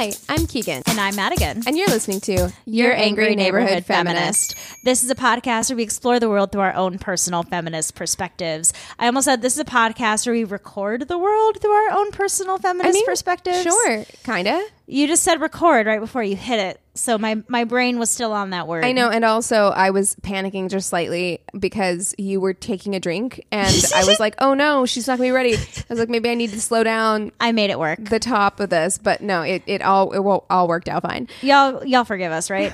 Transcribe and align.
Hi, 0.00 0.12
I'm 0.30 0.46
Keegan. 0.46 0.82
And 0.86 0.98
I'm 0.98 1.14
Madigan. 1.14 1.62
And 1.66 1.76
you're 1.76 1.86
listening 1.88 2.20
to 2.22 2.50
Your 2.64 2.90
Angry 2.90 3.36
Neighborhood 3.36 3.84
Feminist. 3.84 4.56
This 4.82 5.04
is 5.04 5.10
a 5.10 5.14
podcast 5.14 5.68
where 5.68 5.76
we 5.76 5.82
explore 5.82 6.18
the 6.18 6.30
world 6.30 6.52
through 6.52 6.62
our 6.62 6.72
own 6.72 6.98
personal 6.98 7.42
feminist 7.42 7.96
perspectives. 7.96 8.72
I 8.98 9.04
almost 9.04 9.26
said 9.26 9.42
this 9.42 9.52
is 9.52 9.58
a 9.58 9.64
podcast 9.66 10.24
where 10.24 10.32
we 10.32 10.44
record 10.44 11.06
the 11.06 11.18
world 11.18 11.60
through 11.60 11.72
our 11.72 11.98
own 11.98 12.12
personal 12.12 12.56
feminist 12.56 12.94
mean, 12.94 13.04
perspectives. 13.04 13.62
Sure, 13.62 14.06
kinda. 14.24 14.64
You 14.90 15.06
just 15.06 15.22
said 15.22 15.40
record 15.40 15.86
right 15.86 16.00
before 16.00 16.22
you 16.22 16.34
hit 16.34 16.58
it. 16.58 16.80
So 16.94 17.16
my, 17.16 17.42
my 17.46 17.62
brain 17.62 18.00
was 18.00 18.10
still 18.10 18.32
on 18.32 18.50
that 18.50 18.66
word. 18.66 18.84
I 18.84 18.90
know, 18.90 19.08
and 19.08 19.24
also 19.24 19.68
I 19.68 19.90
was 19.90 20.16
panicking 20.16 20.68
just 20.68 20.88
slightly 20.88 21.40
because 21.56 22.12
you 22.18 22.40
were 22.40 22.54
taking 22.54 22.96
a 22.96 23.00
drink, 23.00 23.46
and 23.52 23.68
I 23.94 24.04
was 24.04 24.18
like, 24.18 24.34
"Oh 24.38 24.54
no, 24.54 24.86
she's 24.86 25.06
not 25.06 25.18
gonna 25.18 25.28
be 25.28 25.32
ready." 25.32 25.54
I 25.54 25.84
was 25.88 26.00
like, 26.00 26.08
"Maybe 26.08 26.28
I 26.28 26.34
need 26.34 26.50
to 26.50 26.60
slow 26.60 26.82
down 26.82 27.30
I 27.40 27.52
made 27.52 27.70
it 27.70 27.78
work. 27.78 28.04
the 28.04 28.18
top 28.18 28.58
of 28.58 28.70
this," 28.70 28.98
but 28.98 29.20
no, 29.20 29.42
it, 29.42 29.62
it 29.66 29.80
all 29.80 30.10
it 30.12 30.42
all 30.50 30.66
worked 30.66 30.88
out 30.88 31.02
fine. 31.02 31.28
Y'all 31.40 31.86
y'all 31.86 32.04
forgive 32.04 32.32
us, 32.32 32.50
right? 32.50 32.72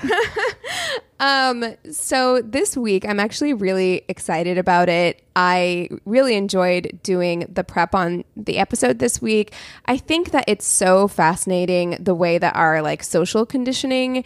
Um, 1.19 1.75
so 1.91 2.41
this 2.41 2.77
week 2.77 3.07
I'm 3.07 3.19
actually 3.19 3.53
really 3.53 4.03
excited 4.07 4.57
about 4.57 4.87
it. 4.87 5.21
I 5.35 5.89
really 6.05 6.35
enjoyed 6.35 6.99
doing 7.01 7.45
the 7.51 7.63
prep 7.63 7.95
on 7.95 8.23
the 8.35 8.59
episode 8.59 8.99
this 8.99 9.21
week. 9.21 9.53
I 9.85 9.97
think 9.97 10.31
that 10.31 10.45
it's 10.47 10.65
so 10.65 11.07
fascinating 11.07 11.97
the 11.99 12.13
way 12.13 12.37
that 12.37 12.55
our 12.55 12.81
like 12.81 13.03
social 13.03 13.45
conditioning 13.45 14.23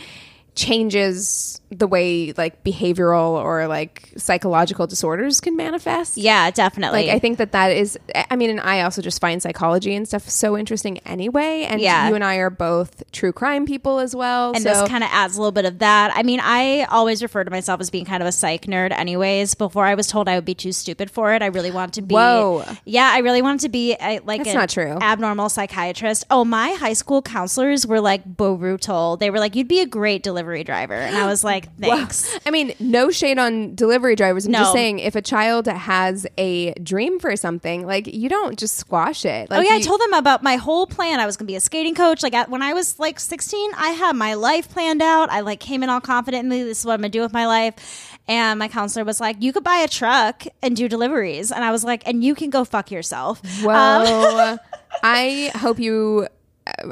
changes 0.56 1.61
the 1.72 1.88
way 1.88 2.34
like 2.38 2.64
behavioral 2.66 3.32
or 3.32 3.66
like 3.68 4.12
psychological 4.18 4.88
disorders 4.88 5.40
can 5.40 5.56
manifest. 5.56 6.18
yeah, 6.18 6.52
definitely. 6.52 7.08
Like 7.08 7.16
I 7.16 7.20
think 7.20 7.38
that 7.38 7.54
that 7.54 7.70
is 7.72 7.98
I 8.30 8.36
mean 8.36 8.50
and 8.50 8.60
I 8.60 8.82
also 8.82 9.02
just 9.02 9.22
find 9.22 9.42
psychology 9.42 9.96
and 9.96 10.08
stuff 10.08 10.28
so 10.28 10.58
interesting 10.58 10.98
anyway 11.00 11.64
and 11.70 11.80
Yeah. 11.80 12.10
you 12.10 12.16
and 12.16 12.24
I 12.24 12.36
are 12.38 12.50
both 12.50 13.04
true 13.14 13.32
crime 13.32 13.66
people 13.66 14.00
as 14.00 14.14
well. 14.16 14.52
and 14.54 14.62
so 14.64 14.70
this 14.70 14.90
kind 14.90 15.04
of 15.04 15.10
adds 15.14 15.36
a 15.38 15.40
little 15.40 15.52
bit 15.54 15.66
of 15.66 15.80
that. 15.80 16.12
I 16.14 16.24
mean, 16.24 16.42
I 16.44 16.84
always 16.90 17.22
refer 17.24 17.44
to 17.44 17.52
myself 17.52 17.80
as 17.80 17.90
being 17.90 18.04
kind 18.06 18.22
of 18.22 18.28
a 18.28 18.32
psych 18.34 18.66
nerd, 18.66 18.92
anyways. 18.92 19.56
Before 19.56 19.86
I 19.86 19.96
was 19.96 20.08
told 20.08 20.28
I 20.28 20.36
would 20.36 20.46
be 20.46 20.54
too 20.56 20.72
stupid 20.74 21.10
for 21.10 21.34
it, 21.34 21.42
I 21.42 21.46
really 21.48 21.72
wanted 21.72 21.94
to 21.94 22.02
be. 22.02 22.16
Whoa. 22.16 22.66
Yeah, 22.86 23.10
I 23.14 23.20
really 23.20 23.42
wanted 23.42 23.62
to 23.62 23.70
be 23.70 23.94
a, 24.02 24.20
like 24.20 24.40
That's 24.40 24.50
an 24.50 24.56
not 24.58 24.70
true. 24.70 24.98
abnormal 25.02 25.48
psychiatrist. 25.50 26.26
Oh, 26.30 26.44
my 26.44 26.72
high 26.72 26.94
school 26.94 27.22
counselors 27.22 27.88
were 27.88 28.02
like 28.02 28.26
brutal. 28.26 29.18
They 29.18 29.30
were 29.30 29.40
like, 29.40 29.56
"You'd 29.56 29.68
be 29.70 29.80
a 29.80 29.86
great 29.86 30.22
delivery 30.24 30.64
driver," 30.64 30.96
and 30.96 31.16
I 31.16 31.26
was 31.28 31.44
like, 31.44 31.61
"Thanks." 31.80 32.40
I 32.46 32.52
mean, 32.52 32.74
no 32.80 33.12
shade 33.12 33.40
on 33.40 33.76
delivery 33.76 34.16
drivers. 34.16 34.46
I'm 34.46 34.54
just 34.54 34.74
saying, 34.74 35.00
if 35.00 35.16
a 35.16 35.22
child 35.22 35.68
has 35.68 36.28
a 36.38 36.74
dream 36.76 37.20
for 37.20 37.36
something, 37.36 37.86
like 37.86 38.08
you 38.08 38.30
don't 38.30 38.58
just 38.58 38.78
squash 38.78 39.26
it. 39.26 39.48
Oh, 39.50 39.56
like, 39.56 39.68
oh 39.68 39.70
yeah, 39.70 39.76
I 39.76 39.82
told 39.82 40.02
them 40.02 40.14
about 40.14 40.44
my 40.44 40.56
whole 40.56 40.88
plan. 40.88 41.20
I 41.20 41.26
was 41.26 41.38
going 41.38 41.48
to 41.48 41.52
be 41.52 41.56
a 41.56 41.62
skating 41.62 41.96
coach. 41.96 42.24
Like 42.24 42.34
at, 42.34 42.50
when 42.50 42.62
I 42.62 42.74
was 42.74 43.00
like 43.00 43.20
16, 43.20 43.72
I 43.76 43.90
had 43.90 44.16
my 44.16 44.34
life 44.34 44.70
planned 44.70 45.02
out. 45.02 45.30
I 45.30 45.42
like 45.42 45.60
came 45.60 45.84
in 45.84 45.90
all 45.90 46.02
confidently. 46.02 46.64
This 46.64 46.80
is 46.80 46.86
what 46.86 46.94
I'm 46.94 47.02
going 47.02 47.12
to 47.12 47.18
do 47.18 47.22
with 47.22 47.34
my 47.34 47.48
life. 47.48 48.18
And 48.28 48.60
my 48.60 48.68
counselor 48.68 49.04
was 49.04 49.20
like, 49.20 49.38
"You 49.42 49.52
could 49.52 49.64
buy 49.64 49.78
a 49.78 49.88
truck 49.88 50.44
and 50.62 50.76
do 50.76 50.88
deliveries." 50.88 51.52
And 51.52 51.64
I 51.64 51.72
was 51.72 51.84
like, 51.84 52.08
"And 52.08 52.24
you 52.24 52.36
can 52.36 52.50
go 52.50 52.64
fuck 52.64 52.92
yourself." 52.92 53.42
Whoa! 53.62 53.74
Um, 53.74 54.60
I 55.04 55.52
hope 55.56 55.80
you, 55.80 56.28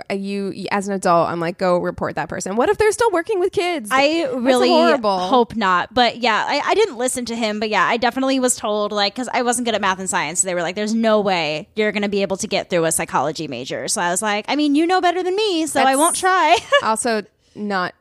Uh, 0.09 0.13
you 0.13 0.67
as 0.71 0.87
an 0.87 0.93
adult, 0.93 1.29
I'm 1.29 1.39
like, 1.39 1.57
go 1.57 1.77
report 1.77 2.15
that 2.15 2.29
person. 2.29 2.55
What 2.55 2.69
if 2.69 2.77
they're 2.77 2.91
still 2.91 3.11
working 3.11 3.39
with 3.39 3.51
kids? 3.51 3.89
I 3.91 4.23
That's 4.23 4.35
really 4.35 4.69
horrible. 4.69 5.19
hope 5.19 5.55
not. 5.55 5.93
But 5.93 6.17
yeah, 6.17 6.45
I, 6.47 6.61
I 6.65 6.75
didn't 6.75 6.97
listen 6.97 7.25
to 7.25 7.35
him. 7.35 7.59
But 7.59 7.69
yeah, 7.69 7.85
I 7.85 7.97
definitely 7.97 8.39
was 8.39 8.55
told, 8.55 8.91
like, 8.91 9.13
because 9.13 9.29
I 9.33 9.41
wasn't 9.41 9.65
good 9.65 9.75
at 9.75 9.81
math 9.81 9.99
and 9.99 10.09
science. 10.09 10.41
so 10.41 10.47
They 10.47 10.55
were 10.55 10.61
like, 10.61 10.75
there's 10.75 10.93
no 10.93 11.21
way 11.21 11.67
you're 11.75 11.91
going 11.91 12.03
to 12.03 12.09
be 12.09 12.21
able 12.21 12.37
to 12.37 12.47
get 12.47 12.69
through 12.69 12.85
a 12.85 12.91
psychology 12.91 13.47
major. 13.47 13.87
So 13.87 14.01
I 14.01 14.11
was 14.11 14.21
like, 14.21 14.45
I 14.47 14.55
mean, 14.55 14.75
you 14.75 14.85
know 14.85 15.01
better 15.01 15.23
than 15.23 15.35
me, 15.35 15.65
so 15.67 15.81
I 15.81 15.95
won't 15.95 16.15
try. 16.15 16.57
also 16.83 17.23
not 17.55 17.93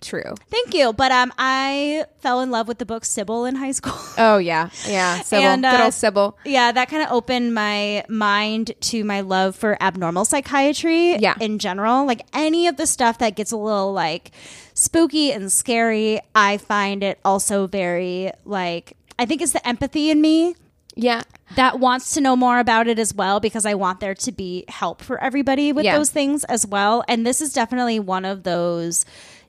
true. 0.00 0.34
Thank 0.48 0.74
you. 0.74 0.92
But 0.92 1.12
um, 1.12 1.32
I 1.38 2.04
fell 2.20 2.40
in 2.40 2.50
love 2.50 2.68
with 2.68 2.78
the 2.78 2.86
book 2.86 3.04
Sybil 3.04 3.44
in 3.44 3.56
high 3.56 3.72
school. 3.72 3.94
Oh 4.18 4.38
yeah, 4.38 4.68
yeah. 4.86 5.20
Sybil, 5.22 5.44
And, 5.46 5.64
uh, 5.64 5.70
good 5.72 5.80
old 5.84 5.94
Sybil. 5.94 6.36
Yeah, 6.44 6.72
that 6.72 6.88
kind 6.88 7.02
of 7.02 7.10
opened 7.10 7.54
my 7.54 8.04
mind 8.08 8.72
to 8.80 9.02
my 9.04 9.20
love 9.22 9.56
for 9.56 9.76
abnormal 9.82 10.24
psychiatry 10.24 11.16
Yeah. 11.16 11.34
in 11.40 11.58
general. 11.58 12.04
Like 12.06 12.26
any 12.34 12.66
of 12.66 12.76
the 12.76 12.86
stuff 12.86 13.18
that 13.18 13.36
gets 13.36 13.52
a 13.52 13.56
little 13.56 13.92
like 13.92 14.32
spooky 14.74 15.32
and 15.32 15.50
scary, 15.50 16.20
I 16.34 16.58
find 16.58 17.02
it 17.02 17.18
also 17.24 17.66
very 17.66 18.30
like 18.44 18.96
I 19.18 19.26
think 19.26 19.42
it's 19.42 19.52
the 19.52 19.66
empathy 19.66 20.10
in 20.10 20.20
me 20.20 20.54
Yeah. 20.96 21.22
that 21.56 21.78
wants 21.78 22.14
to 22.14 22.20
know 22.20 22.36
more 22.36 22.58
about 22.58 22.88
it 22.88 22.98
as 22.98 23.12
well 23.14 23.38
because 23.40 23.66
I 23.66 23.74
want 23.74 24.00
there 24.00 24.14
to 24.14 24.32
be 24.32 24.64
help 24.68 25.02
for 25.02 25.22
everybody 25.22 25.72
with 25.72 25.84
Yeah. 25.84 25.96
those 25.98 26.10
things 26.10 26.44
as 26.44 26.66
well. 26.66 27.04
And 27.08 27.26
this 27.26 27.40
is 27.40 27.52
definitely 27.52 28.00
one 28.00 28.24
of 28.24 28.42
those 28.44 29.04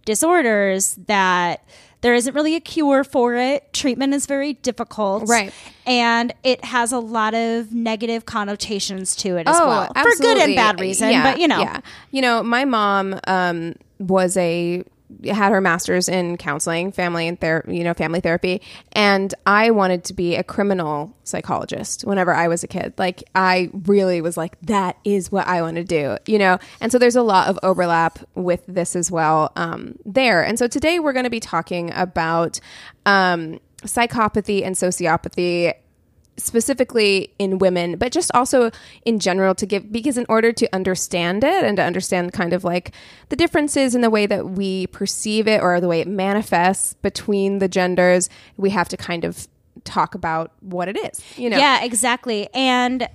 disorders 0.06 0.96
that 1.08 1.64
there 2.02 2.14
isn't 2.16 2.34
really 2.34 2.56
a 2.56 2.60
cure 2.60 3.04
for 3.04 3.36
it. 3.36 3.72
Treatment 3.74 4.14
is 4.14 4.26
very 4.26 4.54
difficult. 4.54 5.30
Right. 5.30 5.54
And 5.86 6.34
it 6.44 6.66
has 6.66 6.92
a 6.92 6.98
lot 7.00 7.34
of 7.36 7.72
negative 7.74 8.26
connotations 8.26 9.16
to 9.18 9.38
it 9.38 9.48
as 9.48 9.56
Oh, 9.60 9.68
well. 9.68 9.92
For 9.94 10.16
good 10.22 10.38
and 10.40 10.56
bad 10.56 10.80
reason. 10.80 11.12
Yeah, 11.12 11.32
but 11.32 11.40
you 11.40 11.48
know. 11.48 11.60
yeah. 11.60 11.82
you 12.10 12.22
know, 12.22 12.42
my 12.42 12.66
mom 12.66 13.20
um, 13.28 13.76
was 14.00 14.36
a 14.38 14.84
had 15.26 15.52
her 15.52 15.62
master's 15.62 16.10
in 16.10 16.38
counseling, 16.38 16.92
family 16.92 17.28
and 17.28 17.40
ther- 17.40 17.66
you 17.68 17.84
know, 17.84 17.94
family 17.94 18.20
therapy, 18.20 18.62
and 18.94 19.34
I 19.46 19.72
wanted 19.72 20.04
to 20.06 20.14
be 20.14 20.36
a 20.36 20.44
criminal 20.44 21.16
psychologist 21.24 22.04
whenever 22.04 22.34
I 22.34 22.48
was 22.48 22.64
a 22.64 22.68
kid. 22.68 22.94
Like 22.98 23.24
I 23.36 23.70
really 23.86 24.22
was 24.22 24.38
like 24.38 24.60
that 24.62 24.98
is 25.04 25.32
what 25.32 25.48
I 25.48 25.62
want 25.62 25.78
to 25.78 25.84
do, 25.84 26.18
you 26.26 26.38
know. 26.38 26.60
And 26.80 26.92
so 26.92 26.98
there's 26.98 27.16
a 27.16 27.24
lot 27.24 27.48
of 27.48 27.58
overlap 27.64 28.20
with 28.36 28.64
this 28.68 28.96
as 28.96 29.12
well 29.12 29.52
um, 29.56 29.98
there. 30.06 30.44
And 30.44 30.58
so 30.60 30.68
today 30.68 31.00
we're 31.00 31.14
going 31.14 31.26
to 31.26 31.30
be 31.30 31.40
talking 31.40 31.92
about 31.94 32.60
um, 33.06 33.60
psychopathy 33.84 34.64
and 34.66 34.76
sociopathy 34.76 35.74
specifically 36.42 37.34
in 37.40 37.58
women, 37.60 37.98
but 37.98 38.12
just 38.12 38.32
also 38.34 38.72
in 39.06 39.20
general 39.20 39.56
to 39.56 39.66
give, 39.66 39.92
because 39.92 40.18
in 40.18 40.26
order 40.30 40.52
to 40.52 40.76
understand 40.76 41.44
it 41.44 41.64
and 41.64 41.78
to 41.78 41.84
understand 41.84 42.34
kind 42.34 42.54
of 42.54 42.64
like 42.64 42.92
the 43.30 43.36
differences 43.36 43.96
in 43.96 44.02
the 44.02 44.10
way 44.10 44.26
that 44.26 44.50
we 44.50 44.88
perceive 44.88 45.48
it 45.48 45.62
or 45.62 45.80
the 45.80 45.88
way 45.88 46.02
it 46.02 46.08
manifests 46.08 46.94
between 46.96 47.60
the 47.60 47.68
genders, 47.68 48.30
we 48.58 48.70
have 48.72 48.90
to 48.90 48.98
kind 48.98 49.24
of 49.24 49.48
talk 49.84 50.16
about 50.16 50.52
what 50.60 50.88
it 50.88 50.98
is, 50.98 51.22
you 51.38 51.50
know? 51.50 51.58
Yeah, 51.58 51.84
exactly. 51.84 52.50
And 52.54 53.08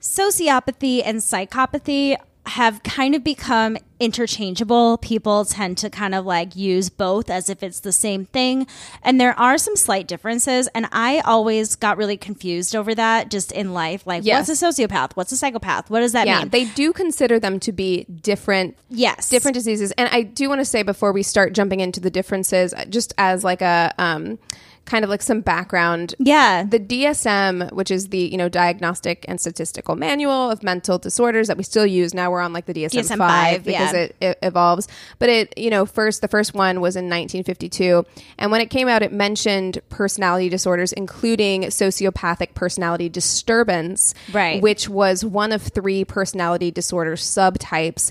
sociopathy 0.00 1.02
and 1.04 1.18
psychopathy 1.18 2.16
have 2.46 2.82
kind 2.82 3.14
of 3.14 3.24
become 3.24 3.76
interchangeable. 4.00 4.98
People 4.98 5.44
tend 5.44 5.78
to 5.78 5.88
kind 5.90 6.14
of 6.14 6.26
like 6.26 6.54
use 6.56 6.90
both 6.90 7.30
as 7.30 7.48
if 7.48 7.62
it's 7.62 7.80
the 7.80 7.92
same 7.92 8.26
thing. 8.26 8.66
And 9.02 9.20
there 9.20 9.38
are 9.38 9.56
some 9.58 9.76
slight 9.76 10.06
differences. 10.06 10.68
And 10.74 10.86
I 10.92 11.20
always 11.20 11.74
got 11.76 11.96
really 11.96 12.16
confused 12.16 12.76
over 12.76 12.94
that 12.94 13.30
just 13.30 13.50
in 13.52 13.72
life. 13.72 14.06
Like, 14.06 14.24
Yes. 14.24 14.48
what's 14.48 14.62
a 14.62 14.66
sociopath? 14.66 15.12
What's 15.14 15.32
a 15.32 15.36
psychopath? 15.36 15.90
What 15.90 16.00
does 16.00 16.12
that 16.12 16.26
Yeah, 16.26 16.40
mean? 16.40 16.48
they 16.50 16.64
do 16.66 16.92
consider 16.92 17.38
them 17.40 17.58
to 17.60 17.72
be 17.72 18.04
different 18.04 18.76
yes. 18.90 19.28
different 19.28 19.54
diseases. 19.54 19.92
And 19.92 20.08
I 20.12 20.22
do 20.22 20.48
want 20.48 20.60
to 20.60 20.64
say 20.64 20.82
before 20.82 21.12
we 21.12 21.22
start 21.22 21.52
jumping 21.54 21.80
into 21.80 22.00
the 22.00 22.10
differences, 22.10 22.74
just 22.90 23.14
as 23.18 23.42
like 23.42 23.62
a 23.62 23.92
um, 23.98 24.38
kind 24.84 25.04
of 25.04 25.10
like 25.10 25.22
some 25.22 25.40
background. 25.40 26.14
Yeah. 26.18 26.64
The 26.64 26.80
DSM, 26.80 27.72
which 27.72 27.90
is 27.90 28.08
the 28.08 28.18
you 28.18 28.36
know 28.36 28.48
Diagnostic 28.48 29.24
and 29.28 29.40
Statistical 29.40 29.96
Manual 29.96 30.50
of 30.50 30.62
Mental 30.62 30.98
Disorders 30.98 31.48
that 31.48 31.56
we 31.56 31.64
still 31.64 31.86
use 31.86 32.14
now, 32.14 32.30
we're 32.30 32.40
on 32.40 32.52
like 32.52 32.66
the 32.66 32.74
DSM, 32.74 33.00
DSM-5, 33.00 33.18
five 33.18 33.64
because 33.64 33.92
yeah. 33.92 33.98
it, 33.98 34.16
it 34.20 34.38
evolves. 34.42 34.88
But 35.18 35.28
it 35.28 35.58
you 35.58 35.70
know 35.70 35.86
first 35.86 36.20
the 36.20 36.28
first 36.28 36.54
one 36.54 36.80
was 36.80 36.96
in 36.96 37.04
1952, 37.04 38.04
and 38.38 38.50
when 38.50 38.60
it 38.60 38.70
came 38.70 38.88
out, 38.88 39.02
it 39.02 39.12
mentioned 39.12 39.80
personality 39.88 40.48
disorders, 40.48 40.92
including 40.92 41.62
sociopathic 41.62 42.54
personality 42.54 43.08
disturbance, 43.08 44.14
Right. 44.32 44.60
Which 44.62 44.88
was 44.88 45.24
one 45.24 45.52
of 45.52 45.62
three 45.62 46.04
personality 46.04 46.70
disorder 46.70 47.14
subtypes, 47.14 48.10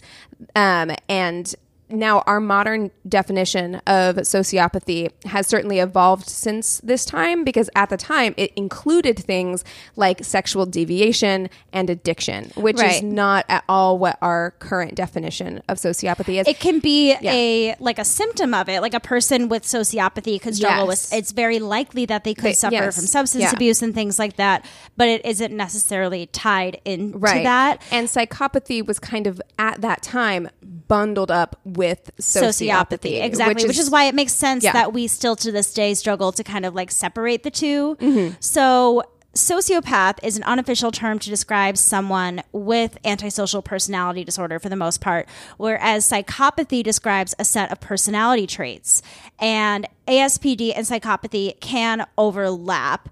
um, 0.55 0.91
and 1.09 1.53
now 1.89 2.19
our 2.25 2.39
modern 2.39 2.89
definition 3.07 3.75
of 3.87 4.15
sociopathy 4.17 5.11
has 5.25 5.45
certainly 5.47 5.79
evolved 5.79 6.27
since 6.27 6.79
this 6.83 7.05
time 7.05 7.43
because 7.43 7.69
at 7.75 7.89
the 7.89 7.97
time 7.97 8.33
it 8.37 8.51
included 8.55 9.17
things 9.19 9.63
like 9.95 10.23
sexual 10.23 10.65
deviation 10.65 11.49
and 11.71 11.89
addiction 11.89 12.51
which 12.55 12.81
is 12.81 13.03
not 13.03 13.45
at 13.49 13.63
all 13.69 13.97
what 13.97 14.17
our 14.21 14.51
current 14.59 14.95
definition 14.95 15.61
of 15.69 15.77
sociopathy 15.77 16.39
is 16.39 16.47
it 16.47 16.59
can 16.59 16.79
be 16.79 17.15
a 17.21 17.75
like 17.79 17.99
a 17.99 18.05
symptom 18.05 18.53
of 18.53 18.69
it 18.69 18.81
like 18.81 18.93
a 18.93 18.99
person 18.99 19.49
with 19.49 19.63
sociopathy 19.63 20.41
could 20.41 20.55
struggle 20.55 20.87
Yes. 20.87 21.11
with 21.11 21.19
it's 21.19 21.31
very 21.31 21.59
likely 21.59 22.05
that 22.05 22.23
they 22.23 22.33
could 22.33 22.45
They- 22.45 22.53
suffer 22.53 22.73
yes. 22.75 22.95
from 22.95 23.05
substance 23.07 23.43
Yeah. 23.43 23.51
abuse 23.53 23.81
and 23.81 23.93
things 23.93 24.17
like 24.17 24.37
that 24.37 24.65
but 24.97 25.07
it 25.07 25.25
isn't 25.25 25.55
necessarily 25.55 26.25
tied 26.27 26.79
into 26.85 27.17
right 27.17 27.43
that 27.43 27.81
and 27.91 28.07
psychopathy 28.07 28.85
was 28.85 28.99
kind 28.99 29.27
of 29.27 29.41
at 29.59 29.81
that 29.81 30.01
time 30.01 30.49
bundled 30.87 31.31
up 31.31 31.59
with 31.63 32.11
sociopathy, 32.19 33.23
exactly 33.23 33.65
which, 33.67 33.77
is, 33.77 33.89
why 33.89 34.05
it 34.05 34.15
makes 34.15 34.33
sense 34.33 34.63
Yeah. 34.63 34.73
that 34.73 34.93
we 34.93 35.07
still 35.07 35.35
to 35.37 35.51
this 35.51 35.73
day 35.73 35.93
struggle 35.93 36.31
to 36.31 36.43
kind 36.43 36.65
of 36.65 36.75
like 36.75 36.91
separate 36.91 37.43
the 37.43 37.51
2 37.51 37.97
Mm-hmm. 37.99 38.35
so 38.39 39.03
sociopath 39.35 40.19
is 40.23 40.37
an 40.37 40.43
unofficial 40.43 40.91
term 40.91 41.17
to 41.17 41.29
describe 41.29 41.75
someone 41.75 42.43
with 42.51 42.97
antisocial 43.03 43.63
personality 43.63 44.23
disorder 44.23 44.59
for 44.59 44.69
the 44.69 44.75
most 44.75 45.01
part 45.01 45.27
whereas 45.57 46.07
psychopathy 46.07 46.83
describes 46.83 47.33
a 47.39 47.43
set 47.45 47.71
of 47.71 47.79
personality 47.81 48.45
traits 48.45 49.01
and 49.39 49.87
aspd 50.07 50.71
and 50.75 50.85
psychopathy 50.85 51.59
can 51.59 52.05
overlap 52.17 53.09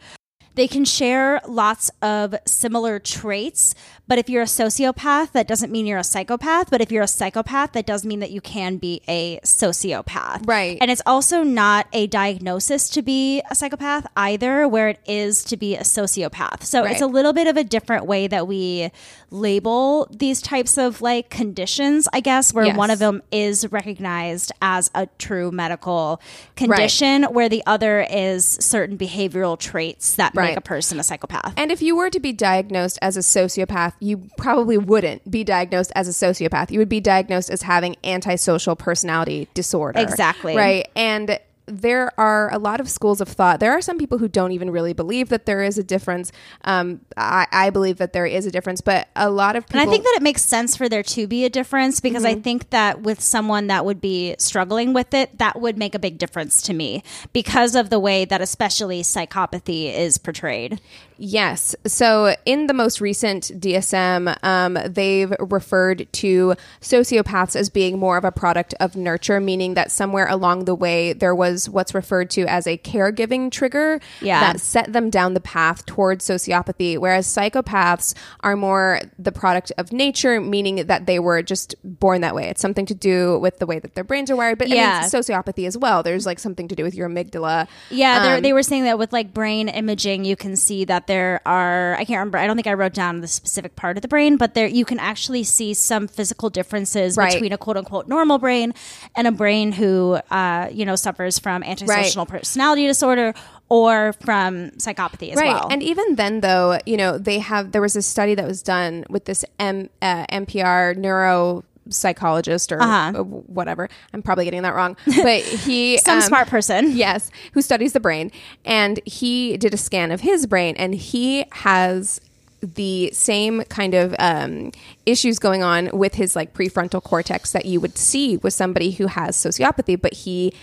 they 0.53 0.67
can 0.67 0.83
share 0.83 1.39
lots 1.47 1.89
of 2.01 2.35
similar 2.45 2.99
traits, 2.99 3.73
but 4.11 4.19
if 4.19 4.29
you're 4.29 4.41
a 4.41 4.45
sociopath, 4.45 5.31
that 5.31 5.47
doesn't 5.47 5.71
mean 5.71 5.85
you're 5.85 5.97
a 5.97 6.03
psychopath. 6.03 6.69
But 6.69 6.81
if 6.81 6.91
you're 6.91 7.01
a 7.01 7.07
psychopath, 7.07 7.71
that 7.71 7.85
does 7.85 8.03
mean 8.03 8.19
that 8.19 8.29
you 8.29 8.41
can 8.41 8.75
be 8.75 9.01
a 9.07 9.39
sociopath. 9.45 10.45
Right. 10.45 10.77
And 10.81 10.91
it's 10.91 11.01
also 11.05 11.43
not 11.43 11.87
a 11.93 12.07
diagnosis 12.07 12.89
to 12.89 13.01
be 13.01 13.41
a 13.49 13.55
psychopath 13.55 14.05
either, 14.17 14.67
where 14.67 14.89
it 14.89 14.99
is 15.05 15.45
to 15.45 15.55
be 15.55 15.77
a 15.77 15.83
sociopath. 15.83 16.63
So 16.63 16.81
Right. 16.81 16.91
it's 16.91 17.01
a 17.01 17.07
little 17.07 17.31
bit 17.31 17.47
of 17.47 17.55
a 17.55 17.63
different 17.63 18.05
way 18.05 18.27
that 18.27 18.47
we 18.49 18.91
label 19.29 20.09
these 20.11 20.41
types 20.41 20.77
of 20.77 21.01
like 21.01 21.29
conditions, 21.29 22.09
I 22.11 22.19
guess, 22.19 22.53
where 22.53 22.65
Yes. 22.65 22.75
one 22.75 22.89
of 22.91 22.99
them 22.99 23.21
is 23.31 23.71
recognized 23.71 24.51
as 24.61 24.91
a 24.93 25.07
true 25.19 25.51
medical 25.51 26.19
condition, 26.57 27.23
where 27.23 27.47
the 27.47 27.63
other 27.65 28.05
is 28.11 28.57
certain 28.59 28.97
behavioral 28.97 29.57
traits 29.57 30.15
that 30.15 30.33
Right. 30.35 30.49
make 30.49 30.57
a 30.57 30.61
person 30.61 30.99
a 30.99 31.03
psychopath. 31.03 31.53
And 31.55 31.71
if 31.71 31.81
you 31.81 31.95
were 31.95 32.09
to 32.09 32.19
be 32.19 32.33
diagnosed 32.33 32.99
as 33.01 33.15
a 33.15 33.21
sociopath, 33.21 33.93
you 34.01 34.27
probably 34.35 34.79
wouldn't 34.79 35.29
be 35.29 35.43
diagnosed 35.43 35.91
as 35.95 36.07
a 36.07 36.11
sociopath. 36.11 36.71
You 36.71 36.79
would 36.79 36.89
be 36.89 36.99
diagnosed 36.99 37.51
as 37.51 37.61
having 37.61 37.95
antisocial 38.03 38.75
personality 38.75 39.47
disorder. 39.53 39.99
Exactly. 39.99 40.57
Right. 40.57 40.89
And 40.95 41.39
there 41.67 42.11
are 42.19 42.51
a 42.51 42.57
lot 42.57 42.81
of 42.81 42.89
schools 42.89 43.21
of 43.21 43.27
thought. 43.29 43.59
There 43.59 43.71
are 43.71 43.79
some 43.81 43.97
people 43.97 44.17
who 44.17 44.27
don't 44.27 44.51
even 44.51 44.71
really 44.71 44.93
believe 44.93 45.29
that 45.29 45.45
there 45.45 45.61
is 45.61 45.77
a 45.77 45.83
difference. 45.83 46.31
Um, 46.65 47.01
I, 47.15 47.45
I 47.51 47.69
believe 47.69 47.97
that 47.97 48.11
there 48.11 48.25
is 48.25 48.45
a 48.47 48.51
difference, 48.51 48.81
but 48.81 49.07
a 49.15 49.29
lot 49.29 49.55
of 49.55 49.67
people. 49.67 49.79
And 49.79 49.89
I 49.89 49.91
think 49.91 50.03
that 50.03 50.15
it 50.17 50.23
makes 50.23 50.41
sense 50.41 50.75
for 50.75 50.89
there 50.89 51.03
to 51.03 51.27
be 51.27 51.45
a 51.45 51.49
difference 51.49 51.99
because 51.99 52.23
Mm-hmm. 52.23 52.39
I 52.39 52.41
think 52.41 52.69
that 52.71 53.01
with 53.01 53.21
someone 53.21 53.67
that 53.67 53.85
would 53.85 54.01
be 54.01 54.35
struggling 54.37 54.93
with 54.93 55.13
it, 55.13 55.37
that 55.37 55.61
would 55.61 55.77
make 55.77 55.95
a 55.95 55.99
big 55.99 56.17
difference 56.17 56.61
to 56.63 56.73
me 56.73 57.03
because 57.31 57.75
of 57.75 57.89
the 57.89 57.99
way 57.99 58.25
that 58.25 58.41
especially 58.41 59.01
psychopathy 59.01 59.93
is 59.93 60.17
portrayed. 60.17 60.81
Yes. 61.23 61.75
So 61.85 62.35
in 62.45 62.65
the 62.65 62.73
most 62.73 62.99
recent 62.99 63.51
DSM, 63.59 64.35
um, 64.43 64.75
they've 64.87 65.31
referred 65.39 66.07
to 66.13 66.55
sociopaths 66.81 67.55
as 67.55 67.69
being 67.69 67.99
more 67.99 68.17
of 68.17 68.25
a 68.25 68.31
product 68.31 68.73
of 68.79 68.95
nurture, 68.95 69.39
meaning 69.39 69.75
that 69.75 69.91
somewhere 69.91 70.27
along 70.27 70.65
the 70.65 70.73
way 70.73 71.13
there 71.13 71.35
was 71.35 71.69
what's 71.69 71.93
referred 71.93 72.31
to 72.31 72.47
as 72.47 72.65
a 72.65 72.75
caregiving 72.79 73.51
trigger 73.51 73.99
Yeah. 74.19 74.39
that 74.39 74.59
set 74.61 74.93
them 74.93 75.11
down 75.11 75.35
the 75.35 75.39
path 75.41 75.85
towards 75.85 76.25
sociopathy, 76.27 76.97
whereas 76.97 77.27
psychopaths 77.27 78.15
are 78.39 78.55
more 78.55 78.99
the 79.19 79.31
product 79.31 79.71
of 79.77 79.91
nature, 79.91 80.41
meaning 80.41 80.87
that 80.87 81.05
they 81.05 81.19
were 81.19 81.43
just 81.43 81.75
born 81.83 82.21
that 82.21 82.33
way. 82.33 82.47
It's 82.49 82.61
something 82.61 82.87
to 82.87 82.95
do 82.95 83.37
with 83.37 83.59
the 83.59 83.67
way 83.67 83.77
that 83.77 83.93
their 83.93 84.03
brains 84.03 84.31
are 84.31 84.35
wired, 84.35 84.57
but 84.57 84.69
Yeah. 84.69 84.97
I 84.97 85.01
mean, 85.01 85.09
sociopathy 85.11 85.67
as 85.67 85.77
well. 85.77 86.01
There's 86.01 86.25
like 86.25 86.39
something 86.39 86.67
to 86.67 86.75
do 86.75 86.83
with 86.83 86.95
your 86.95 87.07
amygdala. 87.07 87.67
Yeah, 87.91 88.37
Um, 88.37 88.41
they 88.41 88.53
were 88.53 88.63
saying 88.63 88.85
that 88.85 88.97
with 88.97 89.13
like 89.13 89.35
brain 89.35 89.69
imaging, 89.69 90.25
you 90.25 90.35
can 90.35 90.55
see 90.55 90.83
that 90.85 91.05
there 91.11 91.41
are. 91.45 91.93
I 91.95 92.05
can't 92.05 92.19
remember. 92.19 92.37
I 92.37 92.47
don't 92.47 92.55
think 92.55 92.67
I 92.67 92.73
wrote 92.73 92.93
down 92.93 93.19
the 93.19 93.27
specific 93.27 93.75
part 93.75 93.97
of 93.97 94.01
the 94.01 94.07
brain, 94.07 94.37
but 94.37 94.53
there 94.53 94.65
you 94.67 94.85
can 94.85 94.97
actually 94.97 95.43
see 95.43 95.73
some 95.73 96.07
physical 96.07 96.49
differences 96.49 97.17
Right. 97.17 97.33
between 97.33 97.51
a 97.51 97.57
quote 97.57 97.75
unquote 97.75 98.07
normal 98.07 98.37
brain 98.37 98.73
and 99.17 99.27
a 99.27 99.31
brain 99.31 99.73
who, 99.73 100.19
uh, 100.31 100.69
you 100.71 100.85
know, 100.85 100.95
suffers 100.95 101.37
from 101.37 101.63
antisocial 101.63 102.25
personality 102.25 102.87
disorder 102.87 103.33
or 103.67 104.13
from 104.13 104.71
psychopathy 104.71 105.31
as 105.31 105.37
right. 105.37 105.53
well. 105.53 105.67
And 105.69 105.83
even 105.83 106.15
then, 106.15 106.39
though, 106.39 106.79
you 106.85 106.95
know, 106.95 107.17
they 107.17 107.39
have 107.39 107.73
there 107.73 107.81
was 107.81 107.97
a 107.97 108.01
study 108.01 108.33
that 108.35 108.47
was 108.47 108.63
done 108.63 109.03
with 109.09 109.25
this 109.25 109.43
M, 109.59 109.89
uh, 110.01 110.25
NPR 110.31 110.95
neuro 110.97 111.63
psychologist 111.89 112.71
or 112.71 112.81
Uh-huh. 112.81 113.19
uh, 113.19 113.23
whatever. 113.23 113.89
I'm 114.13 114.21
probably 114.21 114.45
getting 114.45 114.61
that 114.63 114.75
wrong, 114.75 114.95
but 115.05 115.41
he 115.41 115.97
some 116.05 116.17
um, 116.17 116.21
smart 116.21 116.47
person. 116.47 116.91
yes, 116.91 117.31
who 117.53 117.61
studies 117.61 117.93
the 117.93 117.99
brain, 117.99 118.31
and 118.65 118.99
he 119.05 119.57
did 119.57 119.73
a 119.73 119.77
scan 119.77 120.11
of 120.11 120.21
his 120.21 120.45
brain, 120.47 120.75
and 120.77 120.93
he 120.95 121.45
has 121.51 122.21
the 122.61 123.09
same 123.11 123.63
kind 123.63 123.95
of 123.95 124.13
um, 124.19 124.71
issues 125.07 125.39
going 125.39 125.63
on 125.63 125.89
with 125.97 126.13
his 126.13 126.35
like 126.35 126.53
prefrontal 126.53 127.01
cortex 127.01 127.51
that 127.53 127.65
you 127.65 127.79
would 127.81 127.97
see 127.97 128.37
with 128.37 128.53
somebody 128.53 128.91
who 128.91 129.07
has 129.07 129.35
sociopathy, 129.35 129.99
but 129.99 130.13
he 130.13 130.53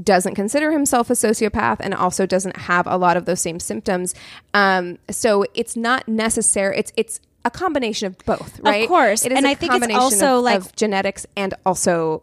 doesn't 0.00 0.36
consider 0.36 0.70
himself 0.70 1.10
a 1.10 1.14
sociopath 1.14 1.78
and 1.80 1.92
also 1.94 2.26
doesn't 2.26 2.56
have 2.56 2.86
a 2.86 2.96
lot 2.96 3.16
of 3.16 3.24
those 3.24 3.40
same 3.40 3.58
symptoms. 3.58 4.14
Um, 4.54 4.98
so 5.10 5.44
it's 5.54 5.74
not 5.76 6.06
necessary. 6.06 6.78
It's 6.78 6.92
it's 6.96 7.18
a 7.44 7.50
combination 7.50 8.06
of 8.06 8.18
both, 8.26 8.60
right? 8.60 8.82
Of 8.82 8.88
course. 8.88 9.24
it 9.24 9.32
is 9.32 9.38
And 9.38 9.46
I 9.46 9.54
think 9.54 9.72
it's 9.74 9.94
also, 9.94 10.40
like- 10.40 10.56
of 10.56 10.74
genetics 10.76 11.26
and 11.36 11.54
also 11.64 12.22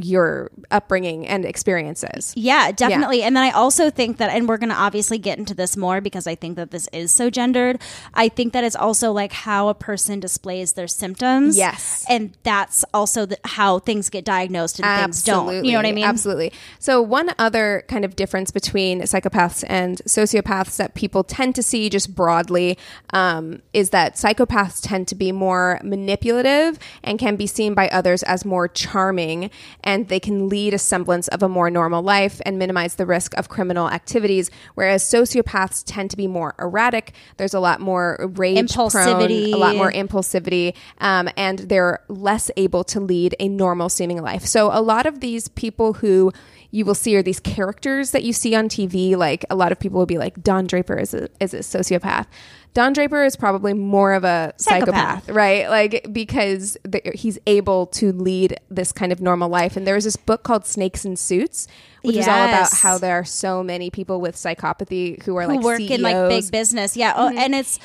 your 0.00 0.50
upbringing 0.70 1.26
and 1.26 1.44
experiences. 1.44 2.32
Yeah, 2.36 2.72
definitely. 2.72 3.22
And 3.22 3.36
then 3.36 3.44
I 3.44 3.50
also 3.50 3.90
think 3.90 4.18
that, 4.18 4.30
and 4.30 4.48
we're 4.48 4.58
going 4.58 4.70
to 4.70 4.76
obviously 4.76 5.18
get 5.18 5.38
into 5.38 5.54
this 5.54 5.76
more 5.76 6.00
because 6.00 6.26
I 6.26 6.34
think 6.34 6.56
that 6.56 6.70
this 6.70 6.88
is 6.92 7.12
so 7.12 7.30
gendered. 7.30 7.80
I 8.12 8.28
think 8.28 8.52
that 8.54 8.64
it's 8.64 8.76
also 8.76 9.12
like 9.12 9.32
how 9.32 9.68
a 9.68 9.74
person 9.74 10.20
displays 10.20 10.72
their 10.72 10.88
symptoms. 10.88 11.56
Yes. 11.56 12.04
And 12.08 12.36
that's 12.42 12.84
also 12.92 13.26
the, 13.26 13.38
how 13.44 13.78
things 13.78 14.10
get 14.10 14.24
diagnosed 14.24 14.80
and 14.80 15.02
things 15.02 15.22
don't. 15.22 15.64
You 15.64 15.72
know 15.72 15.78
what 15.78 15.86
I 15.86 15.92
mean? 15.92 16.04
Absolutely. 16.04 16.52
So 16.78 17.00
one 17.00 17.30
other 17.38 17.84
kind 17.88 18.04
of 18.04 18.16
difference 18.16 18.50
between 18.50 19.02
psychopaths 19.02 19.64
and 19.68 19.98
sociopaths 20.06 20.76
that 20.76 20.94
people 20.94 21.22
tend 21.22 21.54
to 21.54 21.62
see 21.62 21.88
just 21.88 22.14
broadly 22.14 22.76
um, 23.10 23.62
is 23.72 23.90
that 23.90 24.14
psychopaths 24.14 24.80
tend 24.82 25.08
to 25.08 25.14
be 25.14 25.30
more 25.32 25.80
manipulative 25.84 26.78
and 27.02 27.18
can 27.18 27.36
be 27.36 27.46
seen 27.46 27.74
by 27.74 27.88
others 27.88 28.22
as 28.24 28.44
more 28.44 28.68
charming, 28.68 29.50
and 29.84 30.08
they 30.08 30.18
can 30.18 30.48
lead 30.48 30.74
a 30.74 30.78
semblance 30.78 31.28
of 31.28 31.42
a 31.42 31.48
more 31.48 31.70
normal 31.70 32.02
life 32.02 32.40
and 32.44 32.58
minimize 32.58 32.96
the 32.96 33.06
risk 33.06 33.36
of 33.38 33.48
criminal 33.48 33.88
activities. 33.88 34.50
Whereas 34.74 35.04
sociopaths 35.04 35.84
tend 35.86 36.10
to 36.10 36.16
be 36.16 36.26
more 36.26 36.54
erratic. 36.58 37.12
There's 37.36 37.54
a 37.54 37.60
lot 37.60 37.80
more 37.80 38.30
rage, 38.34 38.74
prone, 38.74 38.88
Impulsivity. 38.88 39.52
a 39.52 39.56
lot 39.56 39.76
more 39.76 39.92
impulsivity, 39.92 40.74
um, 40.98 41.28
and 41.36 41.60
they're 41.60 42.00
less 42.08 42.50
able 42.56 42.82
to 42.84 42.98
lead 42.98 43.36
a 43.38 43.48
normal 43.48 43.88
seeming 43.88 44.20
life. 44.20 44.44
So, 44.44 44.70
a 44.72 44.80
lot 44.80 45.06
of 45.06 45.20
these 45.20 45.48
people 45.48 45.94
who 45.94 46.32
you 46.74 46.84
will 46.84 46.96
see 46.96 47.14
are 47.14 47.22
these 47.22 47.38
characters 47.38 48.10
that 48.10 48.24
you 48.24 48.32
see 48.32 48.52
on 48.56 48.68
TV. 48.68 49.16
Like 49.16 49.44
a 49.48 49.54
lot 49.54 49.70
of 49.70 49.78
people 49.78 50.00
will 50.00 50.06
be 50.06 50.18
like, 50.18 50.42
Don 50.42 50.66
Draper 50.66 50.98
is 50.98 51.14
a, 51.14 51.28
is 51.38 51.54
a 51.54 51.58
sociopath. 51.58 52.26
Don 52.74 52.92
Draper 52.92 53.24
is 53.24 53.36
probably 53.36 53.72
more 53.72 54.12
of 54.14 54.24
a 54.24 54.52
psychopath, 54.56 55.20
Psychopath. 55.24 55.28
right? 55.30 55.68
Like 55.68 56.12
because 56.12 56.76
the, 56.82 57.00
he's 57.14 57.38
able 57.46 57.86
to 57.86 58.12
lead 58.12 58.58
this 58.68 58.90
kind 58.90 59.12
of 59.12 59.20
normal 59.20 59.48
life. 59.48 59.76
And 59.76 59.86
there 59.86 59.94
was 59.94 60.04
this 60.04 60.16
book 60.16 60.42
called 60.42 60.66
Snakes 60.66 61.04
in 61.04 61.16
Suits, 61.16 61.68
which 62.02 62.16
is 62.16 62.26
all 62.26 62.48
about 62.48 62.72
how 62.72 62.98
there 62.98 63.14
are 63.14 63.24
so 63.24 63.62
many 63.62 63.90
people 63.90 64.20
with 64.20 64.34
psychopathy 64.34 65.22
who 65.22 65.36
are 65.36 65.44
Who 65.44 65.54
like 65.54 65.60
work 65.64 65.80
in 65.80 66.02
like 66.02 66.28
big 66.28 66.50
business. 66.50 66.96
Yeah. 66.96 67.14
Oh, 67.16 67.28
mm-hmm. 67.28 67.38
and 67.38 67.54
it's. 67.54 67.78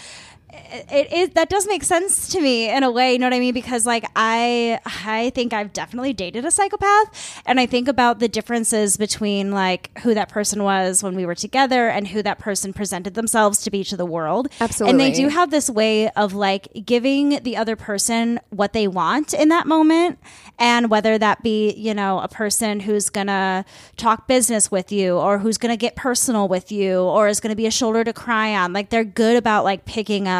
It, 0.51 1.07
it 1.11 1.35
that 1.35 1.49
does 1.49 1.67
make 1.67 1.83
sense 1.83 2.29
to 2.29 2.41
me 2.41 2.69
in 2.69 2.83
a 2.83 2.89
way, 2.91 3.13
you 3.13 3.19
know 3.19 3.27
what 3.27 3.33
I 3.35 3.39
mean? 3.39 3.53
Because 3.53 3.85
like 3.85 4.03
I 4.15 4.79
I 4.85 5.31
think 5.35 5.53
I've 5.53 5.73
definitely 5.73 6.13
dated 6.13 6.43
a 6.43 6.51
psychopath, 6.51 7.41
and 7.45 7.59
I 7.59 7.67
think 7.67 7.87
about 7.87 8.19
the 8.19 8.27
differences 8.27 8.97
between 8.97 9.51
like 9.51 9.95
who 9.99 10.15
that 10.15 10.29
person 10.29 10.63
was 10.63 11.03
when 11.03 11.15
we 11.15 11.25
were 11.25 11.35
together 11.35 11.87
and 11.89 12.07
who 12.07 12.23
that 12.23 12.39
person 12.39 12.73
presented 12.73 13.13
themselves 13.13 13.61
to 13.63 13.69
be 13.71 13.83
to 13.85 13.97
the 13.97 14.05
world. 14.05 14.47
Absolutely. 14.59 14.91
and 14.91 14.99
they 14.99 15.15
do 15.15 15.27
have 15.27 15.51
this 15.51 15.69
way 15.69 16.09
of 16.11 16.33
like 16.33 16.67
giving 16.83 17.41
the 17.43 17.55
other 17.55 17.75
person 17.75 18.39
what 18.49 18.73
they 18.73 18.87
want 18.87 19.35
in 19.35 19.49
that 19.49 19.67
moment, 19.67 20.17
and 20.57 20.89
whether 20.89 21.19
that 21.19 21.43
be 21.43 21.73
you 21.73 21.93
know 21.93 22.19
a 22.21 22.27
person 22.27 22.79
who's 22.79 23.09
gonna 23.09 23.65
talk 23.97 24.27
business 24.27 24.71
with 24.71 24.91
you, 24.91 25.15
or 25.15 25.39
who's 25.39 25.59
gonna 25.59 25.77
get 25.77 25.95
personal 25.95 26.47
with 26.47 26.71
you, 26.71 27.01
or 27.01 27.27
is 27.27 27.39
gonna 27.39 27.55
be 27.55 27.67
a 27.67 27.71
shoulder 27.71 28.03
to 28.03 28.13
cry 28.13 28.55
on. 28.55 28.73
Like 28.73 28.89
they're 28.89 29.03
good 29.03 29.37
about 29.37 29.63
like 29.63 29.85
picking 29.85 30.27
up 30.27 30.38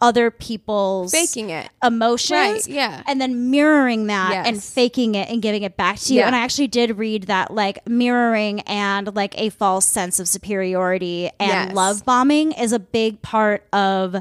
other 0.00 0.32
people's 0.32 1.12
Faking 1.12 1.50
it. 1.50 1.68
emotions 1.80 2.32
Right, 2.32 2.66
yeah. 2.66 3.04
and 3.06 3.20
then 3.20 3.52
mirroring 3.52 4.08
that 4.08 4.30
Yes. 4.32 4.46
and 4.48 4.60
faking 4.60 5.14
it 5.14 5.28
and 5.28 5.40
giving 5.40 5.62
it 5.62 5.76
back 5.76 5.96
to 6.00 6.12
you 6.12 6.18
Yeah. 6.18 6.26
and 6.26 6.34
i 6.34 6.40
actually 6.40 6.66
did 6.66 6.98
read 6.98 7.24
that 7.28 7.54
like 7.54 7.86
mirroring 7.88 8.62
and 8.62 9.14
like 9.14 9.32
a 9.38 9.50
false 9.50 9.86
sense 9.86 10.18
of 10.18 10.26
superiority 10.26 11.30
and 11.38 11.68
Yes. 11.68 11.72
love 11.76 12.04
bombing 12.04 12.50
is 12.50 12.72
a 12.72 12.80
big 12.80 13.22
part 13.22 13.64
of 13.72 14.16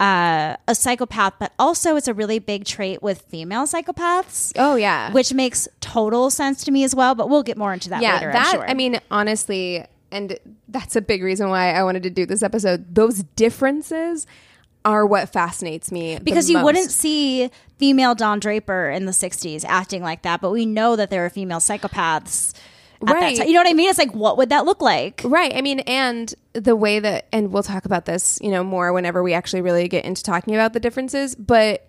uh, 0.00 0.56
a 0.66 0.74
psychopath 0.74 1.34
but 1.38 1.52
also 1.58 1.96
it's 1.96 2.08
a 2.08 2.14
really 2.14 2.38
big 2.38 2.64
trait 2.64 3.02
with 3.02 3.20
female 3.28 3.64
psychopaths 3.66 4.52
Oh 4.56 4.76
yeah. 4.76 5.12
which 5.12 5.34
makes 5.34 5.68
total 5.82 6.30
sense 6.30 6.64
to 6.64 6.70
me 6.70 6.82
as 6.82 6.94
well 6.94 7.14
but 7.14 7.28
we'll 7.28 7.42
get 7.42 7.58
more 7.58 7.74
into 7.74 7.90
that 7.90 8.00
yeah, 8.00 8.14
later 8.14 8.32
that 8.32 8.46
I'm 8.46 8.52
sure. 8.54 8.70
I 8.70 8.72
mean, 8.72 9.00
honestly, 9.10 9.84
and 10.12 10.38
that's 10.68 10.96
a 10.96 11.00
big 11.00 11.22
reason 11.22 11.48
why 11.48 11.72
I 11.72 11.82
wanted 11.82 12.02
to 12.04 12.10
do 12.10 12.26
this 12.26 12.42
episode. 12.42 12.94
Those 12.94 13.22
differences 13.34 14.26
are 14.84 15.04
what 15.04 15.28
fascinates 15.28 15.90
me 15.90 16.18
because 16.22 16.48
you 16.48 16.54
most. 16.58 16.64
wouldn't 16.64 16.90
see 16.90 17.50
female 17.78 18.14
Don 18.14 18.38
Draper 18.38 18.88
in 18.90 19.06
the 19.06 19.12
60s 19.12 19.64
acting 19.66 20.02
like 20.02 20.22
that, 20.22 20.40
but 20.40 20.50
we 20.52 20.64
know 20.64 20.94
that 20.96 21.10
there 21.10 21.24
are 21.26 21.30
female 21.30 21.58
psychopaths 21.58 22.54
at 23.02 23.08
Right. 23.12 23.36
that 23.36 23.38
time. 23.40 23.48
You 23.48 23.54
know 23.54 23.60
what 23.60 23.68
I 23.68 23.72
mean? 23.74 23.90
It's 23.90 23.98
like, 23.98 24.14
what 24.14 24.36
would 24.38 24.48
that 24.50 24.64
look 24.64 24.80
like? 24.80 25.22
Right. 25.24 25.52
I 25.54 25.60
mean, 25.60 25.80
and 25.80 26.32
the 26.52 26.76
way 26.76 27.00
that, 27.00 27.26
and 27.32 27.52
we'll 27.52 27.62
talk 27.64 27.84
about 27.84 28.04
this, 28.06 28.38
you 28.40 28.50
know, 28.50 28.62
more 28.64 28.92
whenever 28.92 29.22
we 29.22 29.34
actually 29.34 29.60
really 29.60 29.88
get 29.88 30.04
into 30.04 30.22
talking 30.22 30.54
about 30.54 30.72
the 30.72 30.80
differences. 30.80 31.34
But 31.34 31.88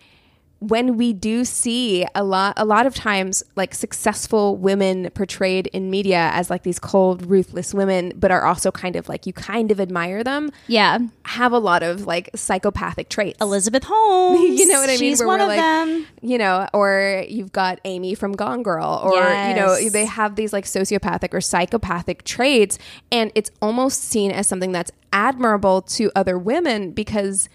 when 0.59 0.97
we 0.97 1.13
do 1.13 1.45
see 1.45 2.03
a 2.15 2.23
lot, 2.23 2.53
a 2.57 2.65
lot 2.65 2.87
of 2.87 2.95
times, 2.95 3.43
like 3.55 3.75
successful 3.75 4.55
women 4.57 5.09
portrayed 5.11 5.67
in 5.67 5.91
media 5.91 6.31
as 6.33 6.49
like 6.49 6.63
these 6.63 6.79
cold, 6.79 7.25
ruthless 7.27 7.75
women, 7.75 8.11
but 8.15 8.31
are 8.31 8.43
also 8.43 8.71
kind 8.71 8.95
of 8.95 9.07
like 9.07 9.27
you 9.27 9.33
kind 9.33 9.69
of 9.71 9.79
admire 9.79 10.23
them, 10.23 10.51
Yeah. 10.65 10.97
have 11.25 11.51
a 11.51 11.59
lot 11.59 11.83
of 11.83 12.07
like 12.07 12.31
psychopathic 12.35 13.09
traits. 13.09 13.37
Elizabeth 13.39 13.83
Holmes. 13.87 14.59
you 14.59 14.65
know 14.67 14.79
what 14.79 14.89
I 14.89 14.93
mean? 14.93 14.97
She's 14.99 15.19
Where 15.19 15.27
one 15.27 15.41
of 15.41 15.47
like, 15.47 15.59
them. 15.59 16.07
You 16.21 16.39
know, 16.39 16.67
or 16.73 17.23
you've 17.29 17.51
got 17.51 17.79
Amy 17.85 18.15
from 18.15 18.31
Gone 18.31 18.63
Girl, 18.63 18.99
or 19.03 19.13
you 19.13 19.55
know, 19.55 19.77
they 19.89 20.05
have 20.05 20.35
these 20.35 20.53
like 20.53 20.65
sociopathic 20.65 21.33
or 21.35 21.41
psychopathic 21.41 22.23
traits, 22.23 22.79
and 23.11 23.31
it's 23.35 23.51
almost 23.61 24.03
seen 24.03 24.31
as 24.31 24.47
something 24.47 24.71
that's 24.71 24.91
admirable 25.13 25.83
to 25.83 26.11
other 26.15 26.37
women 26.37 26.91
because 26.91 27.47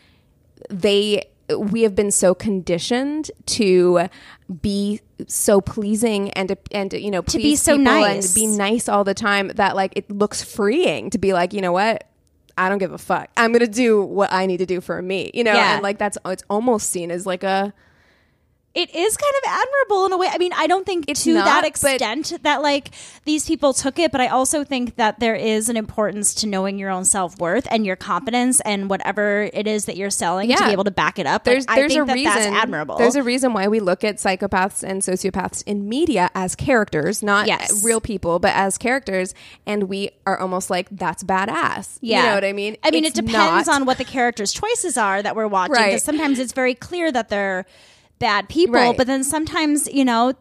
they 0.70 1.24
we 1.58 1.82
have 1.82 1.94
been 1.94 2.10
so 2.10 2.34
conditioned 2.34 3.30
to 3.46 4.08
be 4.60 5.00
so 5.26 5.60
pleasing 5.60 6.30
and 6.32 6.48
to, 6.50 6.56
and 6.72 6.92
you 6.92 7.10
know 7.10 7.22
To 7.22 7.38
be 7.38 7.56
so 7.56 7.76
nice. 7.76 8.26
and 8.26 8.34
be 8.34 8.46
nice 8.46 8.88
all 8.88 9.04
the 9.04 9.14
time 9.14 9.48
that 9.56 9.76
like 9.76 9.92
it 9.96 10.10
looks 10.10 10.42
freeing 10.42 11.10
to 11.10 11.18
be 11.18 11.32
like 11.32 11.52
you 11.52 11.60
know 11.60 11.72
what 11.72 12.04
I 12.58 12.68
don't 12.68 12.78
give 12.78 12.92
a 12.92 12.98
fuck 12.98 13.30
I'm 13.36 13.52
gonna 13.52 13.66
do 13.66 14.02
what 14.02 14.32
I 14.32 14.46
need 14.46 14.58
to 14.58 14.66
do 14.66 14.80
for 14.80 15.00
me 15.00 15.30
you 15.32 15.44
know 15.44 15.54
Yeah. 15.54 15.74
and 15.74 15.82
like 15.82 15.98
that's 15.98 16.18
it's 16.26 16.42
almost 16.50 16.90
seen 16.90 17.10
as 17.10 17.24
like 17.26 17.44
a 17.44 17.72
It 18.74 18.94
is 18.94 19.16
kind 19.18 19.34
of 19.44 19.50
admirable 19.50 20.06
in 20.06 20.12
a 20.12 20.16
way. 20.16 20.28
I 20.32 20.38
mean, 20.38 20.52
I 20.54 20.66
don't 20.66 20.86
think 20.86 21.04
It's 21.06 21.24
to 21.24 21.34
not, 21.34 21.44
that 21.44 21.64
extent 21.66 22.32
that 22.42 22.62
like 22.62 22.90
these 23.26 23.46
people 23.46 23.74
took 23.74 23.98
it, 23.98 24.10
but 24.10 24.22
I 24.22 24.28
also 24.28 24.64
think 24.64 24.96
that 24.96 25.20
there 25.20 25.34
is 25.34 25.68
an 25.68 25.76
importance 25.76 26.32
to 26.36 26.46
knowing 26.46 26.78
your 26.78 26.88
own 26.88 27.04
self 27.04 27.38
worth 27.38 27.68
and 27.70 27.84
your 27.84 27.96
competence 27.96 28.60
and 28.62 28.88
whatever 28.88 29.42
it 29.52 29.66
is 29.66 29.84
that 29.84 29.98
you're 29.98 30.08
selling 30.08 30.48
to 30.50 30.56
be 30.64 30.70
able 30.72 30.84
to 30.84 30.90
back 30.90 31.18
it 31.18 31.26
up. 31.26 31.44
there's 31.44 31.68
like, 31.68 31.76
there's 31.76 31.92
I 31.92 31.96
think 31.96 32.04
a 32.04 32.06
that 32.06 32.14
reason 32.14 32.32
that's 32.34 32.46
admirable. 32.64 32.96
There's 32.96 33.14
a 33.16 33.22
reason 33.22 33.52
why 33.52 33.68
we 33.68 33.78
look 33.78 34.04
at 34.04 34.16
psychopaths 34.16 34.82
and 34.82 35.02
sociopaths 35.02 35.62
in 35.66 35.86
media 35.88 36.30
as 36.34 36.54
characters, 36.56 37.22
not 37.22 37.46
Yes. 37.48 37.84
real 37.84 38.00
people, 38.00 38.38
but 38.38 38.54
as 38.54 38.78
characters, 38.78 39.34
and 39.66 39.82
we 39.84 40.10
are 40.26 40.38
almost 40.38 40.70
like 40.70 40.88
that's 40.90 41.22
badass. 41.22 41.98
you 42.00 42.16
know 42.16 42.34
what 42.34 42.44
I 42.44 42.54
mean? 42.54 42.78
I 42.82 42.90
mean, 42.90 43.04
It's 43.04 43.18
it 43.18 43.26
depends 43.26 43.66
not. 43.66 43.76
on 43.76 43.84
what 43.84 43.98
the 43.98 44.04
character's 44.04 44.52
choices 44.52 44.96
are 44.96 45.22
that 45.22 45.36
we're 45.36 45.46
watching. 45.46 45.74
Right. 45.74 45.86
Because 45.90 46.04
sometimes 46.04 46.38
it's 46.38 46.54
very 46.54 46.74
clear 46.74 47.12
that 47.12 47.28
they're 47.28 47.66
bad 48.22 48.48
people, 48.48 48.74
Right. 48.76 48.96
but 48.96 49.06
then 49.06 49.22
sometimes, 49.24 49.86
you 49.92 50.04
know, 50.04 50.32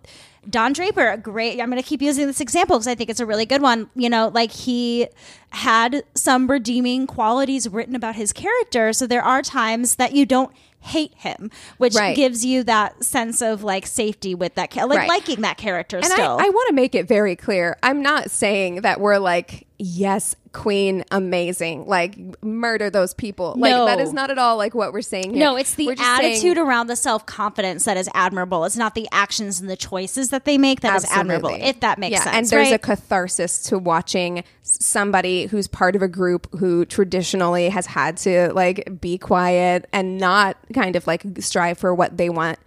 Don 0.50 0.74
Draper, 0.74 1.08
a 1.08 1.18
great. 1.18 1.60
I'm 1.60 1.70
going 1.70 1.82
to 1.82 1.88
keep 1.88 2.02
using 2.02 2.26
this 2.28 2.40
example 2.42 2.78
because 2.78 2.88
I 2.88 2.96
think 2.96 3.10
it's 3.10 3.20
a 3.20 3.26
really 3.26 3.46
good 3.46 3.62
one. 3.62 3.90
You 3.96 4.10
know, 4.10 4.30
like 4.34 4.52
he 4.52 5.08
had 5.52 6.04
some 6.16 6.50
redeeming 6.50 7.06
qualities 7.06 7.68
written 7.70 7.96
about 7.96 8.16
his 8.16 8.34
character. 8.34 8.92
So 8.94 9.06
there 9.06 9.22
are 9.24 9.42
times 9.44 9.96
that 9.96 10.14
you 10.14 10.26
don't 10.26 10.52
hate 10.82 11.14
him, 11.16 11.50
which 11.78 11.96
Right. 11.96 12.16
gives 12.16 12.44
you 12.44 12.64
that 12.64 13.04
sense 13.04 13.42
of 13.42 13.64
like 13.64 13.86
safety 13.88 14.34
with 14.36 14.56
that, 14.56 14.76
like 14.76 14.90
Right. 15.00 15.08
liking 15.10 15.42
that 15.42 15.58
character 15.58 15.98
And 15.98 16.06
still. 16.06 16.38
I, 16.40 16.46
I 16.46 16.50
want 16.50 16.70
to 16.70 16.74
make 16.74 16.96
it 16.96 17.08
very 17.08 17.36
clear. 17.36 17.78
I'm 17.84 18.02
not 18.02 18.32
saying 18.32 18.82
that 18.82 19.00
we're 19.00 19.20
like, 19.20 19.68
yes, 19.78 20.36
queen, 20.54 21.04
amazing, 21.12 21.86
like 21.88 22.18
murder 22.44 22.90
those 22.90 23.14
people. 23.14 23.54
Like 23.58 23.72
No. 23.72 23.86
that 23.86 24.00
is 24.00 24.12
not 24.12 24.30
at 24.32 24.38
all 24.38 24.58
like 24.58 24.74
what 24.76 24.92
we're 24.92 25.02
saying. 25.02 25.32
Here. 25.36 25.40
No, 25.40 25.56
it's 25.56 25.76
the 25.76 25.86
We're 25.88 25.96
just 25.96 26.18
saying- 26.18 26.34
attitude 26.34 26.58
around 26.58 26.88
the 26.88 26.96
self 26.96 27.26
confidence 27.26 27.86
that 27.86 27.96
is 27.98 28.10
admirable. 28.14 28.66
It's 28.66 28.76
not 28.76 28.96
the 28.96 29.08
actions 29.12 29.62
and 29.62 29.70
the 29.70 29.78
choices 29.78 30.30
that 30.30 30.46
they 30.46 30.58
make 30.58 30.82
that 30.82 30.96
is 30.98 31.06
admirable. 31.12 31.50
If 31.62 31.80
that 31.82 32.00
makes 32.00 32.14
yeah, 32.14 32.24
sense, 32.24 32.36
And 32.36 32.48
there's 32.48 32.72
a 32.72 32.80
catharsis 32.80 33.62
to 33.64 33.78
watching 33.80 34.44
somebody 34.82 35.46
who's 35.46 35.68
part 35.68 35.96
of 35.96 36.02
a 36.02 36.08
group 36.08 36.48
who 36.58 36.86
traditionally 36.86 37.70
has 37.70 37.86
had 37.86 38.18
to 38.18 38.52
like 38.54 39.00
be 39.00 39.18
quiet 39.18 39.88
and 39.94 40.18
not 40.18 40.58
kind 40.74 40.96
of 40.96 41.06
like 41.08 41.24
strive 41.40 41.78
for 41.78 41.94
what 41.94 42.18
they 42.18 42.30
want, 42.30 42.60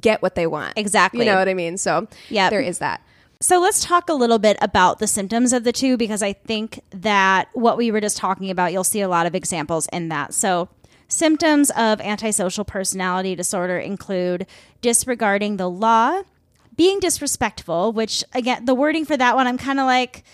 get 0.00 0.22
what 0.22 0.34
they 0.34 0.46
want. 0.46 0.72
Exactly. 0.76 1.20
You 1.20 1.32
know 1.32 1.38
what 1.38 1.48
I 1.48 1.54
mean? 1.54 1.76
So 1.76 2.08
yeah, 2.30 2.50
there 2.50 2.60
is 2.60 2.78
that. 2.78 3.02
So 3.40 3.60
let's 3.60 3.84
talk 3.84 4.08
a 4.08 4.14
little 4.14 4.38
bit 4.38 4.56
about 4.62 5.00
the 5.00 5.06
symptoms 5.06 5.52
of 5.52 5.64
the 5.64 5.72
two 5.72 5.98
because 5.98 6.22
I 6.22 6.32
think 6.32 6.80
that 6.90 7.48
what 7.52 7.76
we 7.76 7.90
were 7.90 8.00
just 8.00 8.16
talking 8.16 8.50
about, 8.50 8.72
you'll 8.72 8.84
see 8.84 9.02
a 9.02 9.08
lot 9.08 9.26
of 9.26 9.34
examples 9.34 9.86
in 9.92 10.08
that. 10.08 10.32
So, 10.32 10.70
symptoms 11.08 11.70
of 11.76 12.00
antisocial 12.00 12.64
personality 12.64 13.34
disorder 13.34 13.78
include 13.78 14.46
disregarding 14.80 15.58
the 15.58 15.68
law, 15.68 16.22
being 16.74 17.00
disrespectful, 17.00 17.92
which 17.92 18.24
again, 18.32 18.64
the 18.64 18.74
wording 18.74 19.04
for 19.04 19.16
that 19.16 19.36
one, 19.36 19.46
I'm 19.46 19.58
kind 19.58 19.78
of 19.78 19.84
like, 19.84 20.24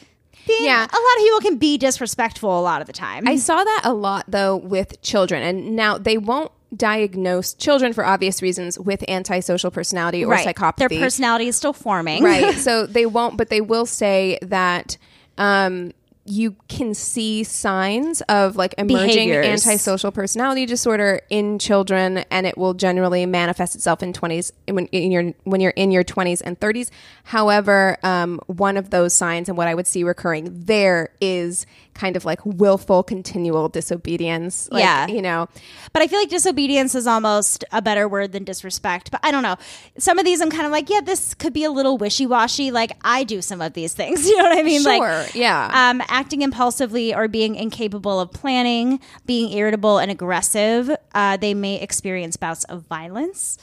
being, 0.46 0.64
Yeah. 0.64 0.78
a 0.78 0.80
lot 0.80 1.16
of 1.16 1.22
people 1.22 1.40
can 1.40 1.56
be 1.58 1.78
disrespectful 1.78 2.58
a 2.58 2.62
lot 2.62 2.80
of 2.80 2.86
the 2.86 2.92
time. 2.92 3.26
I 3.28 3.36
saw 3.36 3.62
that 3.62 3.82
a 3.84 3.92
lot 3.92 4.24
though 4.28 4.56
with 4.56 5.00
children, 5.02 5.42
and 5.42 5.76
now 5.76 5.98
they 5.98 6.18
won't 6.18 6.50
diagnose 6.76 7.52
children 7.54 7.92
for 7.92 8.04
obvious 8.06 8.42
reasons 8.42 8.78
with 8.78 9.02
antisocial 9.08 9.70
personality 9.72 10.24
or 10.24 10.36
psychopathy. 10.36 10.88
Their 10.88 11.00
personality 11.00 11.48
is 11.48 11.56
still 11.56 11.72
forming. 11.72 12.22
right? 12.22 12.54
so 12.56 12.86
they 12.86 13.06
won't, 13.06 13.36
but 13.36 13.48
they 13.48 13.60
will 13.60 13.86
say 13.86 14.38
that 14.42 14.96
um, 15.36 15.92
you 16.30 16.54
can 16.68 16.94
see 16.94 17.42
signs 17.42 18.20
of 18.22 18.56
like 18.56 18.74
emerging 18.78 19.28
Behaviors. 19.28 19.66
antisocial 19.66 20.12
personality 20.12 20.64
disorder 20.64 21.20
in 21.28 21.58
children, 21.58 22.18
and 22.30 22.46
it 22.46 22.56
will 22.56 22.72
generally 22.74 23.26
manifest 23.26 23.74
itself 23.74 24.02
in 24.02 24.12
twenties 24.12 24.52
when 24.68 24.86
in 24.86 25.10
your 25.10 25.34
when 25.44 25.60
you're 25.60 25.72
in 25.72 25.90
your 25.90 26.04
twenties 26.04 26.40
and 26.40 26.58
thirties. 26.60 26.90
However, 27.24 27.98
um, 28.02 28.40
one 28.46 28.76
of 28.76 28.90
those 28.90 29.12
signs 29.12 29.48
and 29.48 29.58
what 29.58 29.66
I 29.66 29.74
would 29.74 29.86
see 29.86 30.04
recurring 30.04 30.64
there 30.66 31.10
is 31.20 31.66
kind 31.94 32.16
of 32.16 32.24
like 32.24 32.40
willful, 32.44 33.02
continual 33.02 33.68
disobedience. 33.68 34.68
Like, 34.70 34.82
Yeah. 34.82 35.06
you 35.08 35.20
know, 35.20 35.48
But 35.92 36.02
I 36.02 36.06
feel 36.06 36.18
like 36.20 36.28
disobedience 36.30 36.94
is 36.94 37.06
almost 37.06 37.64
a 37.72 37.82
better 37.82 38.08
word 38.08 38.32
than 38.32 38.44
disrespect. 38.44 39.10
But 39.10 39.20
I 39.22 39.30
don't 39.30 39.42
know. 39.42 39.56
Some 39.98 40.18
of 40.18 40.24
these 40.24 40.40
I'm 40.40 40.50
kind 40.50 40.64
of 40.66 40.72
like, 40.72 40.88
yeah, 40.88 41.00
this 41.00 41.34
could 41.34 41.52
be 41.52 41.64
a 41.64 41.70
little 41.70 41.98
wishy 41.98 42.26
washy. 42.26 42.70
Like 42.70 42.92
I 43.04 43.24
do 43.24 43.42
some 43.42 43.60
of 43.60 43.72
these 43.74 43.92
things. 43.92 44.24
You 44.30 44.36
know 44.36 44.44
what 44.44 44.58
I 44.58 44.62
mean? 44.62 44.82
Sure, 44.82 44.98
Like, 44.98 45.34
yeah. 45.34 45.70
Um, 45.90 46.02
acting 46.08 46.42
impulsively 46.42 47.14
or 47.14 47.26
being 47.28 47.56
incapable 47.56 48.20
of 48.20 48.32
planning, 48.32 49.00
being 49.26 49.52
irritable 49.52 49.98
and 49.98 50.10
aggressive. 50.10 50.90
Uh, 51.14 51.36
they 51.36 51.52
may 51.54 51.80
experience 51.80 52.36
bouts 52.36 52.64
of 52.64 52.82
violence. 52.82 53.58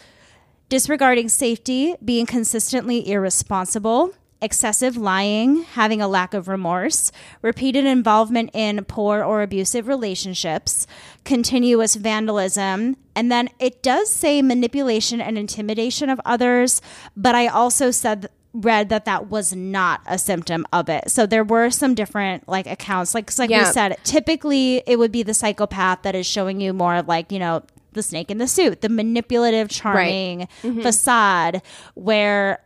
Disregarding 0.70 1.30
safety, 1.30 1.96
being 2.04 2.26
consistently 2.26 3.10
irresponsible, 3.10 4.12
excessive 4.42 4.96
lying, 4.98 5.64
having 5.64 6.02
a 6.02 6.08
lack 6.08 6.34
of 6.34 6.48
remorse, 6.48 7.12
repeated 7.42 7.86
involvement 7.86 8.52
in 8.54 8.84
poor 8.86 9.24
or 9.24 9.42
abusive 9.42 9.88
relationships, 9.88 10.86
continuous 11.24 11.96
vandalism, 11.96 12.98
and 13.16 13.32
then 13.32 13.50
it 13.60 13.82
does 13.82 14.12
say 14.12 14.42
manipulation 14.42 15.20
and 15.20 15.38
intimidation 15.38 16.10
of 16.10 16.22
others, 16.26 16.82
but 17.16 17.36
I 17.36 17.48
also 17.48 17.92
said 17.92 18.30
read 18.54 18.90
that 18.90 19.06
that 19.06 19.30
was 19.30 19.54
not 19.54 20.02
a 20.08 20.18
symptom 20.18 20.66
of 20.74 20.90
it. 20.90 21.12
So 21.12 21.26
there 21.26 21.44
were 21.44 21.70
some 21.70 21.94
different 21.94 22.48
like 22.48 22.66
accounts. 22.66 23.14
Like 23.14 23.38
like 23.38 23.50
we 23.50 23.64
said 23.66 23.98
typically 24.04 24.82
it 24.88 24.98
would 24.98 25.12
be 25.12 25.24
the 25.24 25.34
psychopath 25.34 26.02
that 26.04 26.16
is 26.16 26.26
showing 26.26 26.60
you 26.60 26.74
more 26.74 26.96
of 26.96 27.08
like, 27.08 27.32
you 27.32 27.40
know, 27.40 27.64
the 27.94 28.04
snake 28.04 28.32
in 28.32 28.38
the 28.38 28.48
suit, 28.48 28.82
the 28.82 28.90
manipulative, 28.90 29.70
charming 29.70 30.48
mm-hmm. 30.64 30.82
facade, 30.82 31.62
where 31.96 32.60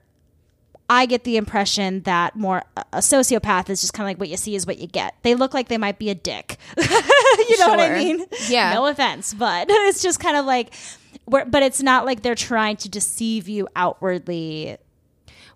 I 0.91 1.05
get 1.05 1.23
the 1.23 1.37
impression 1.37 2.01
that 2.01 2.35
more 2.35 2.63
a 2.75 2.97
sociopath 2.97 3.69
is 3.69 3.79
just 3.79 3.93
kind 3.93 4.03
of 4.05 4.09
like 4.09 4.19
what 4.19 4.27
you 4.27 4.35
see 4.35 4.55
is 4.55 4.67
what 4.67 4.77
you 4.77 4.87
get. 4.87 5.15
They 5.21 5.35
look 5.35 5.53
like 5.53 5.69
they 5.69 5.77
might 5.77 5.97
be 5.97 6.09
a 6.09 6.15
dick. 6.15 6.57
you 6.77 7.59
know 7.59 7.69
what 7.69 7.79
I 7.79 7.97
mean? 7.97 8.25
Yeah. 8.49 8.73
No 8.73 8.85
offense, 8.87 9.33
but 9.33 9.67
it's 9.71 10.01
just 10.01 10.19
kind 10.19 10.35
of 10.35 10.45
like, 10.45 10.73
but 11.25 11.63
it's 11.63 11.81
not 11.81 12.05
like 12.05 12.23
they're 12.23 12.35
trying 12.35 12.75
to 12.75 12.89
deceive 12.89 13.47
you 13.47 13.69
outwardly. 13.73 14.77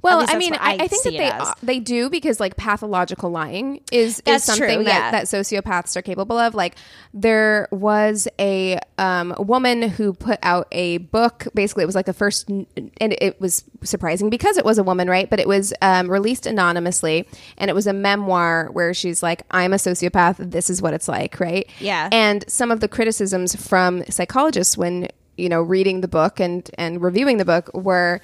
Well, 0.05 0.25
I 0.27 0.37
mean, 0.37 0.53
I, 0.53 0.77
I 0.79 0.87
think 0.87 1.03
that 1.03 1.55
they 1.61 1.73
they 1.73 1.79
do 1.79 2.09
because 2.09 2.39
like 2.39 2.55
pathological 2.57 3.31
lying 3.31 3.81
is 3.91 4.21
That's 4.25 4.47
is 4.47 4.55
something 4.55 4.77
true, 4.77 4.83
that 4.85 5.11
that 5.11 5.25
sociopaths 5.25 5.95
are 5.95 6.01
capable 6.01 6.37
of. 6.37 6.53
Like 6.53 6.75
there 7.13 7.67
was 7.71 8.27
a 8.39 8.79
um, 8.97 9.35
woman 9.39 9.81
who 9.89 10.13
put 10.13 10.39
out 10.43 10.67
a 10.71 10.99
book. 10.99 11.47
Basically, 11.53 11.83
it 11.83 11.87
was 11.87 11.95
like 11.95 12.05
the 12.05 12.13
first, 12.13 12.47
and 12.49 12.67
it 12.99 13.41
was 13.41 13.63
surprising 13.83 14.29
because 14.29 14.57
it 14.57 14.65
was 14.65 14.77
a 14.77 14.83
woman, 14.83 15.09
right? 15.09 15.29
But 15.29 15.39
it 15.39 15.47
was 15.47 15.73
um, 15.81 16.09
released 16.09 16.45
anonymously, 16.45 17.27
and 17.57 17.69
it 17.69 17.73
was 17.73 17.87
a 17.87 17.93
memoir 17.93 18.69
where 18.71 18.93
she's 18.93 19.23
like, 19.23 19.41
"I'm 19.51 19.73
a 19.73 19.77
sociopath. 19.77 20.51
This 20.51 20.69
is 20.69 20.81
what 20.81 20.93
it's 20.93 21.07
like," 21.07 21.39
right? 21.39 21.67
Yeah. 21.79 22.09
And 22.11 22.45
some 22.47 22.71
of 22.71 22.79
the 22.79 22.87
criticisms 22.87 23.55
from 23.55 24.05
psychologists 24.05 24.77
when 24.77 25.09
you 25.37 25.49
know 25.49 25.61
reading 25.61 26.01
the 26.01 26.07
book 26.07 26.39
and 26.39 26.69
and 26.77 27.01
reviewing 27.01 27.37
the 27.37 27.45
book 27.45 27.69
were 27.73 28.21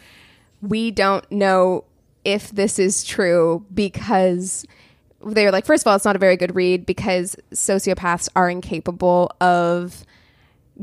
we 0.61 0.91
don't 0.91 1.29
know 1.31 1.83
if 2.23 2.51
this 2.51 2.77
is 2.77 3.03
true 3.03 3.65
because 3.73 4.65
they're 5.25 5.51
like 5.51 5.65
first 5.65 5.83
of 5.83 5.87
all 5.87 5.95
it's 5.95 6.05
not 6.05 6.15
a 6.15 6.19
very 6.19 6.37
good 6.37 6.55
read 6.55 6.85
because 6.85 7.35
sociopaths 7.51 8.29
are 8.35 8.49
incapable 8.49 9.31
of 9.39 10.03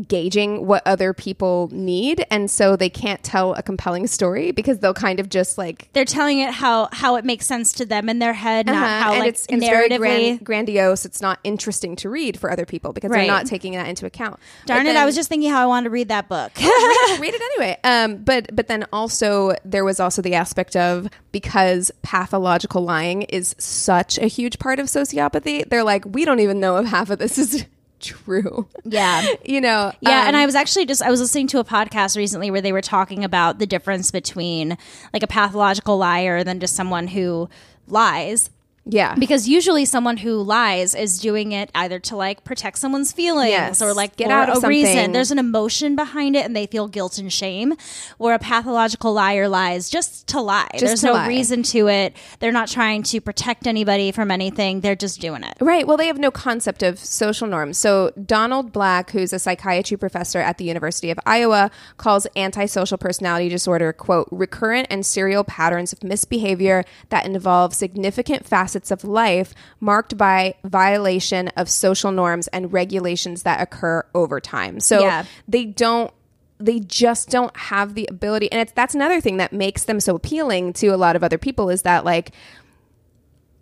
gauging 0.07 0.67
what 0.67 0.83
other 0.87 1.13
people 1.13 1.69
need 1.73 2.25
and 2.31 2.51
so 2.51 2.77
they 2.77 2.91
can't 2.91 3.23
tell 3.23 3.55
a 3.55 3.63
compelling 3.63 4.07
story 4.07 4.53
because 4.53 4.79
they'll 4.79 4.95
kind 4.95 5.19
of 5.21 5.29
just 5.29 5.59
like 5.59 5.89
They're 5.93 6.05
telling 6.05 6.39
it 6.41 6.51
how 6.53 6.89
how 6.93 7.17
it 7.17 7.25
makes 7.25 7.47
sense 7.47 7.73
to 7.75 7.87
them 7.87 8.09
in 8.09 8.19
their 8.19 8.33
head, 8.35 8.67
not 8.67 8.77
uh-huh, 8.77 9.03
how 9.03 9.11
and 9.13 9.21
like 9.21 9.29
it's, 9.31 9.47
it's 9.49 9.65
very 9.67 9.89
grand, 9.97 10.45
grandiose 10.45 11.05
it's 11.05 11.21
not 11.21 11.39
interesting 11.45 11.97
to 11.97 12.09
read 12.11 12.39
for 12.39 12.51
other 12.51 12.67
people 12.67 12.93
because 12.93 13.11
Right. 13.11 13.21
they're 13.21 13.27
not 13.27 13.47
taking 13.47 13.73
that 13.75 13.89
into 13.89 14.07
account 14.07 14.39
Darn 14.67 14.85
But 14.85 14.91
it! 14.91 14.97
I 14.97 15.05
was 15.05 15.15
just 15.15 15.29
thinking 15.29 15.51
how 15.51 15.63
I 15.63 15.67
wanted 15.67 15.85
to 15.85 15.91
read 15.91 16.09
that 16.09 16.29
book. 16.29 16.53
read, 16.57 16.67
it, 16.67 17.21
read 17.21 17.35
it 17.35 17.41
anyway. 17.43 17.79
Um, 17.85 18.17
but 18.23 18.55
but 18.55 18.67
then 18.69 18.87
also 18.93 19.55
there 19.65 19.85
was 19.85 20.01
also 20.01 20.23
the 20.23 20.35
aspect 20.35 20.77
of 20.77 21.09
because 21.33 21.91
pathological 22.03 22.83
lying 22.83 23.23
is 23.23 23.55
such 23.59 24.19
a 24.19 24.27
huge 24.27 24.59
part 24.59 24.79
of 24.79 24.87
sociopathy. 24.87 25.69
They're 25.69 25.85
like, 25.85 26.05
we 26.07 26.25
don't 26.25 26.41
even 26.41 26.61
know 26.61 26.77
if 26.79 26.87
half 26.87 27.11
of 27.11 27.19
this 27.19 27.39
is 27.39 27.65
true. 28.01 28.69
Yeah. 28.85 29.27
you 29.45 29.61
know. 29.61 29.93
Yeah, 30.01 30.23
um, 30.23 30.29
and 30.29 30.37
I 30.37 30.47
was 30.47 30.55
actually 30.55 30.87
just 30.87 31.03
I 31.03 31.11
was 31.11 31.21
listening 31.21 31.47
to 31.49 31.59
a 31.59 31.65
podcast 31.65 32.17
recently 32.17 32.51
where 32.51 32.61
they 32.61 32.73
were 32.73 32.81
talking 32.83 33.25
about 33.25 33.59
the 33.59 33.67
difference 33.67 34.11
between 34.11 34.77
like 35.13 35.23
a 35.23 35.27
pathological 35.27 35.99
liar 35.99 36.45
than 36.45 36.61
just 36.61 36.75
someone 36.75 37.09
who 37.09 37.49
lies. 37.87 38.51
Yeah 38.89 39.15
Because 39.15 39.47
usually 39.49 39.85
someone 39.85 40.17
who 40.17 40.43
lies 40.43 40.95
is 40.95 41.19
doing 41.21 41.53
it 41.53 41.71
either 41.75 41.99
to 42.01 42.17
like 42.17 42.43
protect 42.45 42.79
someone's 42.79 43.13
feelings 43.13 43.51
Yes. 43.51 43.83
or 43.83 43.93
like 43.95 44.17
Get 44.17 44.29
for 44.29 44.33
out 44.33 44.49
of 44.49 44.65
a 44.65 44.69
reason. 44.69 45.13
There's 45.13 45.31
an 45.31 45.39
emotion 45.39 45.95
behind 45.95 46.35
it 46.37 46.45
and 46.45 46.57
they 46.57 46.67
feel 46.67 46.89
guilt 46.89 47.19
and 47.19 47.33
shame. 47.33 47.75
Where 48.17 48.35
a 48.35 48.39
pathological 48.39 49.13
liar 49.13 49.49
lies 49.49 49.91
just 49.91 50.27
to 50.29 50.41
lie. 50.41 50.69
There's 50.79 51.01
to 51.03 51.07
no 51.09 51.13
lie. 51.15 51.29
reason 51.29 51.63
to 51.75 51.89
it. 51.89 52.17
They're 52.41 52.53
not 52.53 52.69
trying 52.69 53.03
to 53.05 53.21
protect 53.21 53.67
anybody 53.67 54.11
from 54.13 54.31
anything. 54.31 54.81
They're 54.81 54.97
just 54.97 55.21
doing 55.21 55.43
it. 55.45 55.55
Right. 55.61 55.87
Well, 55.87 55.97
they 55.97 56.07
have 56.07 56.19
no 56.19 56.31
concept 56.31 56.83
of 56.83 56.99
social 56.99 57.47
norms. 57.47 57.77
So, 57.79 58.13
Donald 58.25 58.73
Black, 58.73 59.11
who's 59.11 59.33
a 59.33 59.39
psychiatry 59.39 59.97
professor 59.97 60.39
at 60.39 60.57
the 60.59 60.65
University 60.65 61.11
of 61.11 61.19
Iowa, 61.27 61.71
calls 61.99 62.27
antisocial 62.37 62.97
personality 62.99 63.49
disorder, 63.49 63.93
quote, 63.93 64.29
recurrent 64.31 64.87
and 64.91 65.05
serial 65.05 65.45
patterns 65.45 65.93
of 65.93 66.03
misbehavior 66.03 66.85
that 67.11 67.27
involve 67.27 67.75
significant 67.75 68.47
facets 68.47 68.78
of 68.91 69.05
life 69.05 69.55
marked 69.81 70.17
by 70.17 70.55
violation 70.65 71.49
of 71.57 71.69
social 71.69 72.13
norms 72.13 72.49
and 72.49 72.73
regulations 72.73 73.43
that 73.43 73.61
occur 73.61 74.05
over 74.15 74.41
time. 74.41 74.81
So, 74.81 75.01
Yeah. 75.01 75.25
they 75.49 75.65
don't 75.65 76.13
they 76.61 76.81
just 76.81 77.31
don't 77.31 77.57
have 77.57 77.95
the 77.95 78.05
ability 78.11 78.51
and 78.51 78.61
it's 78.61 78.73
that's 78.73 78.93
another 78.93 79.21
thing 79.21 79.37
that 79.37 79.53
makes 79.53 79.85
them 79.85 80.01
so 80.01 80.17
appealing 80.17 80.73
to 80.73 80.89
a 80.89 80.97
lot 80.97 81.15
of 81.15 81.23
other 81.23 81.39
people 81.39 81.71
is 81.71 81.83
that 81.83 82.05
like 82.05 82.33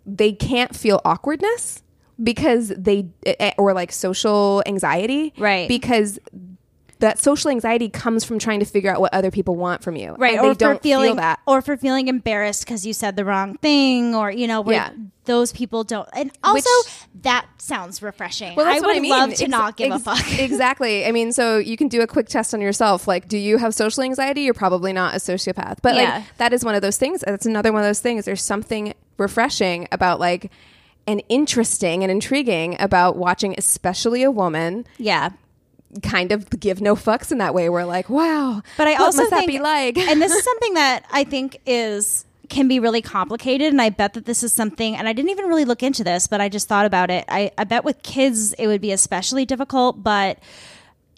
they 0.05 0.31
can't 0.31 0.75
feel 0.75 0.99
awkwardness 1.05 1.83
because 2.23 2.69
they 2.69 3.07
eh, 3.25 3.51
or 3.59 3.73
like 3.73 3.91
social 3.91 4.63
anxiety 4.65 5.33
Right. 5.37 5.67
because 5.67 6.17
that 6.99 7.19
social 7.19 7.49
anxiety 7.51 7.89
comes 7.89 8.23
from 8.23 8.39
trying 8.39 8.59
to 8.59 8.65
figure 8.65 8.91
out 8.91 8.99
what 8.99 9.13
other 9.13 9.29
people 9.31 9.55
want 9.55 9.83
from 9.83 9.95
you 9.95 10.15
right 10.17 10.35
and 10.35 10.43
they 10.45 10.49
or 10.49 10.53
don't 10.55 10.77
for 10.77 10.83
feeling 10.83 11.09
feel 11.09 11.15
that 11.15 11.39
or 11.45 11.61
for 11.61 11.77
feeling 11.77 12.07
embarrassed 12.07 12.63
because 12.65 12.85
you 12.85 12.93
said 12.93 13.15
the 13.15 13.23
wrong 13.25 13.55
thing 13.57 14.15
or 14.15 14.31
you 14.31 14.47
know 14.47 14.61
where 14.61 14.75
Yeah. 14.75 14.89
those 15.25 15.51
people 15.51 15.83
don't 15.83 16.07
and 16.13 16.31
also 16.43 16.69
Which- 16.85 16.93
that 17.23 17.45
sounds 17.57 18.01
refreshing 18.01 18.55
well, 18.55 18.65
that's 18.65 18.77
i 18.77 18.81
what 18.81 18.87
would 18.89 18.97
I 18.97 18.99
mean. 18.99 19.11
love 19.11 19.33
to 19.35 19.43
Ex- 19.43 19.49
not 19.49 19.75
give 19.77 19.91
ex- 19.91 20.01
a 20.01 20.15
fuck 20.15 20.39
exactly. 20.39 21.05
I 21.05 21.11
mean, 21.11 21.31
so 21.31 21.57
you 21.57 21.75
can 21.77 21.87
do 21.87 22.01
a 22.01 22.07
quick 22.07 22.27
test 22.29 22.53
on 22.53 22.61
yourself. 22.61 23.07
Like, 23.07 23.27
do 23.27 23.37
you 23.37 23.57
have 23.57 23.73
social 23.73 24.03
anxiety? 24.03 24.41
You're 24.41 24.53
probably 24.53 24.93
not 24.93 25.15
a 25.15 25.17
sociopath. 25.17 25.77
But 25.81 25.95
Yeah. 25.95 26.17
like, 26.17 26.37
that 26.37 26.53
is 26.53 26.63
one 26.63 26.75
of 26.75 26.81
those 26.83 26.97
things. 26.97 27.21
That's 27.25 27.45
another 27.47 27.73
one 27.73 27.81
of 27.81 27.87
those 27.87 27.99
things. 27.99 28.25
There's 28.25 28.43
something 28.43 28.93
refreshing 29.17 29.87
about 29.91 30.19
like, 30.19 30.51
and 31.07 31.21
interesting 31.29 32.03
and 32.03 32.11
intriguing 32.11 32.75
about 32.79 33.17
watching, 33.17 33.55
especially 33.57 34.23
a 34.23 34.31
woman, 34.31 34.85
yeah 34.97 35.29
kind 36.01 36.31
of 36.31 36.49
give 36.59 36.81
no 36.81 36.95
fucks 36.95 37.31
in 37.31 37.37
that 37.39 37.53
way. 37.53 37.69
We're 37.69 37.85
like, 37.85 38.09
wow. 38.09 38.61
but 38.77 38.87
i 38.87 38.93
what 38.93 39.01
also 39.01 39.19
must 39.19 39.31
that 39.31 39.39
think 39.39 39.51
be 39.51 39.59
like? 39.59 39.97
and 39.97 40.21
this 40.21 40.31
is 40.31 40.43
something 40.51 40.73
that 40.75 41.05
i 41.11 41.23
think 41.23 41.59
is 41.65 42.25
can 42.49 42.67
be 42.67 42.79
really 42.79 43.01
complicated 43.01 43.67
and 43.71 43.81
i 43.81 43.89
bet 43.89 44.13
that 44.13 44.25
this 44.25 44.43
is 44.43 44.53
something 44.53 44.95
and 44.95 45.07
i 45.07 45.13
didn't 45.13 45.29
even 45.31 45.45
really 45.45 45.65
look 45.65 45.83
into 45.83 46.03
this 46.03 46.27
but 46.27 46.39
i 46.39 46.47
just 46.47 46.67
thought 46.67 46.85
about 46.85 47.09
it 47.09 47.25
i, 47.29 47.51
I 47.57 47.63
bet 47.63 47.83
with 47.83 48.01
kids 48.03 48.53
it 48.53 48.67
would 48.67 48.81
be 48.81 48.91
especially 48.91 49.45
difficult 49.45 50.01
but 50.01 50.39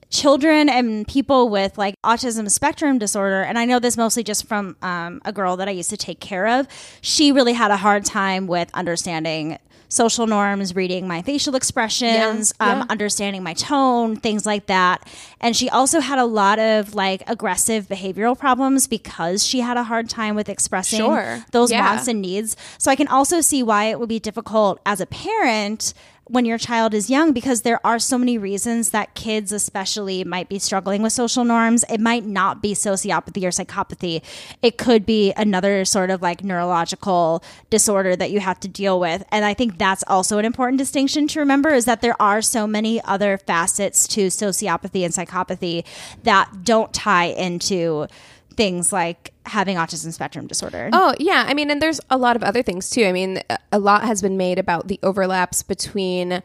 children 0.10 0.69
and 0.69 1.08
people 1.08 1.50
with 1.50 1.78
like 1.78 1.95
autism 2.04 2.50
spectrum 2.50 2.98
disorder, 2.98 3.41
and 3.41 3.58
I 3.60 3.65
know 3.65 3.80
this 3.80 3.95
mostly 3.98 4.24
just 4.24 4.48
from 4.48 4.76
um, 4.82 5.22
a 5.26 5.32
girl 5.32 5.58
that 5.58 5.67
I 5.67 5.72
used 5.72 5.89
to 5.91 5.98
take 5.98 6.19
care 6.19 6.48
of, 6.48 6.67
she 7.02 7.32
really 7.32 7.54
had 7.54 7.72
a 7.72 7.78
hard 7.78 8.06
time 8.06 8.48
with 8.48 8.69
understanding 8.74 9.58
social 9.91 10.28
norms, 10.28 10.76
reading 10.76 11.08
my 11.08 11.24
facial 11.24 11.56
expressions, 11.56 12.54
Yeah, 12.62 12.67
um, 12.74 12.78
yeah. 12.80 12.86
understanding 12.89 13.41
my 13.41 13.54
tone, 13.56 14.17
things 14.17 14.45
like 14.45 14.67
that. 14.67 15.08
And 15.41 15.56
she 15.56 15.67
also 15.67 16.00
had 16.00 16.19
a 16.19 16.26
lot 16.26 16.60
of 16.60 16.93
like 16.93 17.24
aggressive 17.26 17.88
behavioral 17.88 18.38
problems 18.38 18.86
because 18.86 19.43
she 19.43 19.62
had 19.62 19.78
a 19.78 19.84
hard 19.84 20.08
time 20.08 20.36
with 20.36 20.48
expressing 20.48 21.00
Sure. 21.00 21.43
those 21.54 21.72
Yeah. 21.72 21.89
wants 21.89 22.08
and 22.08 22.22
needs. 22.22 22.56
So 22.78 22.91
I 22.91 22.95
can 22.95 23.08
also 23.08 23.41
see 23.41 23.63
why 23.63 23.86
it 23.86 24.00
would 24.00 24.10
be 24.10 24.19
difficult 24.19 24.80
as 24.86 25.02
a 25.02 25.08
parent 25.08 25.95
when 26.30 26.46
your 26.46 26.58
child 26.58 26.94
is 26.94 27.10
young 27.10 27.34
because 27.34 27.63
there 27.63 27.86
are 27.86 27.98
so 27.98 28.18
many 28.18 28.38
reasons 28.38 28.92
that 28.92 29.15
kids 29.15 29.52
especially 29.52 30.24
might 30.24 30.48
be 30.48 30.60
struggling 30.60 31.02
with 31.02 31.12
social 31.12 31.44
norms. 31.44 31.84
It 31.89 32.00
might 32.00 32.24
not 32.24 32.62
be 32.62 32.74
sociopathy 32.74 33.44
or 33.44 33.50
psychopathy. 33.50 34.22
It 34.62 34.78
could 34.78 35.06
be 35.06 35.34
another 35.36 35.84
sort 35.86 36.12
of 36.12 36.22
like 36.22 36.44
neurological 36.44 37.44
disorder 37.72 38.15
that 38.15 38.30
you 38.30 38.39
have 38.39 38.60
to 38.62 38.68
deal 38.68 39.00
with. 39.00 39.24
And 39.32 39.44
i 39.44 39.54
think 39.54 39.78
that's 39.78 40.04
also 40.08 40.38
an 40.38 40.46
important 40.46 40.78
distinction 40.78 41.28
to 41.30 41.39
remember 41.39 41.70
is 41.70 41.86
that 41.86 42.02
there 42.02 42.20
are 42.22 42.42
so 42.42 42.68
many 42.68 43.02
other 43.04 43.38
facets 43.38 44.08
to 44.10 44.28
sociopathy 44.28 45.04
and 45.04 45.13
psychopathy 45.13 45.84
that 46.24 46.63
don't 46.63 46.94
tie 46.94 47.26
into 47.26 48.08
things 48.56 48.94
like 48.94 49.34
having 49.50 49.78
autism 49.78 50.14
spectrum 50.14 50.48
disorder 50.48 50.90
Oh, 50.94 51.14
yeah. 51.20 51.46
I 51.48 51.54
mean, 51.54 51.70
and 51.70 51.82
there's 51.82 52.00
a 52.10 52.18
lot 52.18 52.36
of 52.36 52.44
other 52.44 52.62
things 52.64 52.90
too. 52.90 53.06
I 53.06 53.12
mean, 53.12 53.42
a- 53.72 53.80
lot 53.80 54.04
has 54.04 54.22
been 54.22 54.38
made 54.38 54.58
about 54.60 54.88
the 54.88 55.00
overlaps 55.04 55.64
between, 55.64 56.42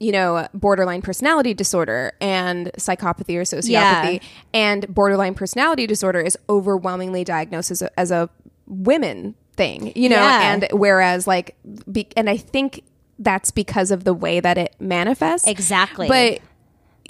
you 0.00 0.12
know, 0.12 0.46
borderline 0.52 1.02
personality 1.02 1.54
disorder 1.54 2.12
and 2.20 2.70
psychopathy 2.78 3.36
or 3.36 3.42
sociopathy. 3.42 3.68
Yeah. 3.70 4.18
And 4.52 4.86
borderline 4.92 5.34
personality 5.34 5.86
disorder 5.86 6.20
is 6.20 6.36
overwhelmingly 6.48 7.24
diagnosed 7.24 7.70
as 7.70 7.82
a, 7.82 8.00
as 8.00 8.10
a 8.10 8.28
women 8.66 9.34
thing, 9.56 9.92
you 9.94 10.08
know, 10.08 10.16
Yeah. 10.16 10.52
and 10.52 10.66
whereas, 10.72 11.26
like, 11.26 11.54
be, 11.90 12.08
and 12.16 12.28
I 12.28 12.36
think 12.36 12.82
that's 13.18 13.50
because 13.52 13.90
of 13.92 14.02
the 14.04 14.12
way 14.14 14.40
that 14.40 14.58
it 14.58 14.74
manifests. 14.80 15.46
Exactly. 15.46 16.08
But 16.08 16.40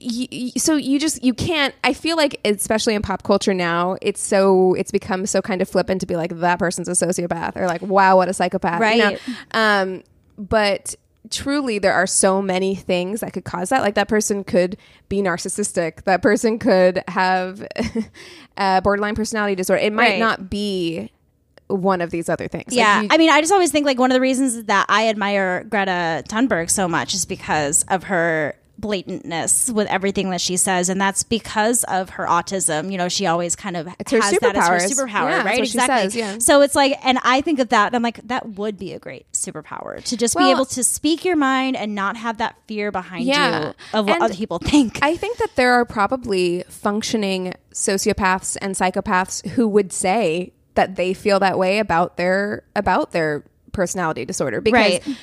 y- 0.05 0.29
y- 0.31 0.53
so 0.57 0.77
you 0.77 0.99
just 1.01 1.23
you 1.25 1.33
can't 1.35 1.75
i 1.83 1.93
feel 1.93 2.17
like 2.17 2.39
especially 2.45 2.95
in 2.95 3.03
pop 3.03 3.23
culture 3.23 3.55
now 3.55 3.97
it's 4.03 4.21
so 4.23 4.75
it's 4.75 4.91
become 4.91 5.25
so 5.27 5.41
kind 5.43 5.63
of 5.63 5.69
flippant 5.69 6.01
to 6.01 6.07
be 6.07 6.17
like 6.17 6.39
that 6.41 6.59
person's 6.59 6.89
a 6.89 6.93
sociopath 6.93 7.57
or 7.57 7.67
like 7.67 7.81
wow 7.83 8.17
what 8.17 8.29
a 8.29 8.35
psychopath 8.35 8.81
you 8.95 8.99
know? 8.99 9.11
Right. 9.11 9.21
um 9.53 10.03
but 10.37 10.95
truly 11.31 11.79
there 11.79 11.95
are 11.95 12.07
so 12.07 12.43
many 12.43 12.75
things 12.75 13.21
that 13.21 13.33
could 13.33 13.45
cause 13.45 13.71
that 13.71 13.81
like 13.81 13.95
that 13.95 14.09
person 14.09 14.45
could 14.45 14.77
be 15.09 15.23
narcissistic 15.23 16.03
that 16.05 16.21
person 16.21 16.59
could 16.59 17.03
have 17.09 17.67
a 18.59 18.81
borderline 18.83 19.15
personality 19.15 19.55
disorder 19.55 19.81
it 19.83 19.93
might 19.93 20.11
Right. 20.11 20.19
not 20.19 20.51
be 20.51 21.11
one 21.69 22.03
of 22.03 22.11
these 22.11 22.29
other 22.29 22.47
things 22.47 22.67
Like, 22.69 22.77
Yeah, 22.77 23.01
you- 23.03 23.09
I 23.11 23.17
mean, 23.17 23.31
I 23.31 23.41
just 23.41 23.53
always 23.53 23.73
think 23.73 23.87
like 23.87 23.99
one 23.99 24.11
of 24.11 24.15
the 24.15 24.21
reasons 24.21 24.65
that 24.65 24.85
I 24.91 25.09
admire 25.09 25.65
Greta 25.65 26.23
Thunberg 26.29 26.69
so 26.69 26.87
much 26.87 27.15
is 27.15 27.25
because 27.25 27.85
of 27.89 28.05
her 28.05 28.55
blatantness 28.81 29.73
with 29.73 29.87
everything 29.89 30.31
that 30.31 30.41
she 30.41 30.57
says, 30.57 30.89
and 30.89 31.01
that's 31.01 31.23
because 31.23 31.85
of 31.85 32.11
her 32.11 32.27
autism. 32.27 32.91
You 32.91 32.99
know, 32.99 33.09
she 33.09 33.27
always 33.27 33.55
kind 33.57 33.77
of 33.77 33.87
her 33.87 33.95
has 34.21 34.39
that 34.41 34.57
as 34.57 34.67
her 34.69 34.77
superpower, 35.05 35.31
Yeah, 35.31 35.45
right? 35.45 35.59
exactly. 35.61 36.11
says, 36.11 36.17
yeah. 36.17 36.39
So 36.39 36.61
it's 36.61 36.75
like, 36.75 36.99
and 37.05 37.19
I 37.23 37.41
think 37.41 37.59
of 37.61 37.69
that, 37.71 37.89
and 37.89 37.97
I'm 37.97 38.03
like, 38.03 38.27
that 38.27 38.51
would 38.51 38.79
be 38.79 38.93
a 38.93 38.99
great 38.99 39.31
superpower 39.33 40.03
to 40.05 40.17
just 40.17 40.37
be 40.37 40.51
able 40.51 40.65
to 40.67 40.83
speak 40.85 41.25
your 41.25 41.37
mind 41.37 41.77
and 41.77 41.95
not 41.95 42.17
have 42.17 42.39
that 42.39 42.57
fear 42.67 42.91
behind 42.91 43.25
Yeah. 43.25 43.69
you 43.69 43.75
of 43.93 44.07
what 44.07 44.15
And 44.17 44.23
other 44.25 44.35
people 44.35 44.59
think. 44.59 44.99
I 45.03 45.17
think 45.17 45.39
that 45.39 45.57
there 45.57 45.73
are 45.75 45.85
probably 45.85 46.65
functioning 46.69 47.55
sociopaths 47.73 48.57
and 48.61 48.75
psychopaths 48.75 49.47
who 49.51 49.69
would 49.69 49.93
say 49.93 50.53
that 50.75 50.97
they 50.97 51.15
feel 51.15 51.39
that 51.41 51.59
way 51.59 51.79
about 51.79 52.17
their 52.17 52.65
about 52.75 53.13
their 53.13 53.45
personality 53.73 54.25
disorder 54.25 54.61
because 54.61 54.75
Right. 54.75 55.17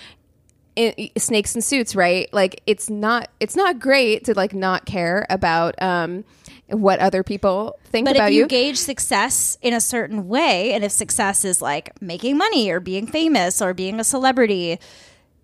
Snakes 1.17 1.53
and 1.55 1.63
suits, 1.63 1.95
right? 1.95 2.31
Like 2.33 2.61
it's 2.65 2.89
not 2.89 3.29
it's 3.39 3.55
not 3.55 3.79
great 3.79 4.25
to 4.25 4.33
like 4.33 4.53
not 4.53 4.85
care 4.85 5.25
about 5.29 5.81
um 5.81 6.23
what 6.67 6.99
other 6.99 7.21
people 7.23 7.77
think 7.85 8.07
But 8.07 8.15
about 8.15 8.29
if 8.29 8.33
you, 8.35 8.41
you. 8.41 8.47
gauge 8.47 8.77
success 8.77 9.57
in 9.61 9.73
a 9.73 9.81
certain 9.81 10.27
way, 10.29 10.71
and 10.73 10.83
if 10.85 10.91
success 10.91 11.43
is 11.43 11.61
like 11.61 12.01
making 12.01 12.37
money 12.37 12.71
or 12.71 12.79
being 12.79 13.07
famous 13.07 13.61
or 13.61 13.73
being 13.73 13.99
a 13.99 14.05
celebrity, 14.05 14.79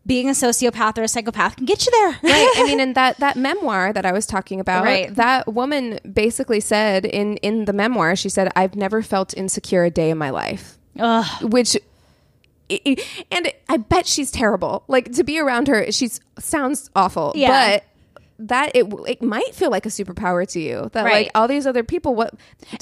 being 0.05 0.29
a 0.29 0.31
sociopath 0.31 0.97
or 0.97 1.03
a 1.03 1.07
psychopath 1.09 1.57
can 1.57 1.65
get 1.65 1.85
you 1.85 1.91
there. 1.91 2.31
right 2.31 2.53
i 2.55 2.63
mean 2.65 2.79
in 2.79 2.93
that 2.93 3.17
that 3.19 3.35
memoir 3.35 3.91
that 3.91 4.05
i 4.05 4.13
was 4.13 4.25
talking 4.25 4.61
about 4.61 4.85
Right. 4.85 5.13
that 5.15 5.51
woman 5.53 5.99
basically 6.13 6.61
said 6.61 7.03
in 7.05 7.35
in 7.37 7.65
the 7.65 7.73
memoir 7.73 8.15
she 8.15 8.29
said 8.29 8.49
i've 8.55 8.77
never 8.77 9.01
felt 9.01 9.33
insecure 9.35 9.83
a 9.83 9.89
day 9.89 10.09
in 10.09 10.17
my 10.17 10.29
life 10.29 10.77
Ugh. 10.97 11.51
which 11.51 11.75
and 12.69 13.51
i 13.69 13.77
bet 13.77 14.05
she's 14.05 14.31
terrible 14.31 14.83
like 14.87 15.11
to 15.13 15.23
be 15.23 15.39
around 15.39 15.67
her 15.67 15.91
she's 15.91 16.19
sounds 16.39 16.89
awful 16.95 17.31
Yeah. 17.35 17.75
but 17.75 17.83
that 18.39 18.71
it 18.75 18.85
it 19.07 19.21
might 19.23 19.55
feel 19.55 19.71
like 19.71 19.85
a 19.87 19.89
superpower 19.89 20.47
to 20.47 20.59
you 20.59 20.89
that 20.93 21.05
like 21.05 21.31
all 21.33 21.47
these 21.47 21.65
other 21.65 21.83
people 21.83 22.13
what 22.13 22.35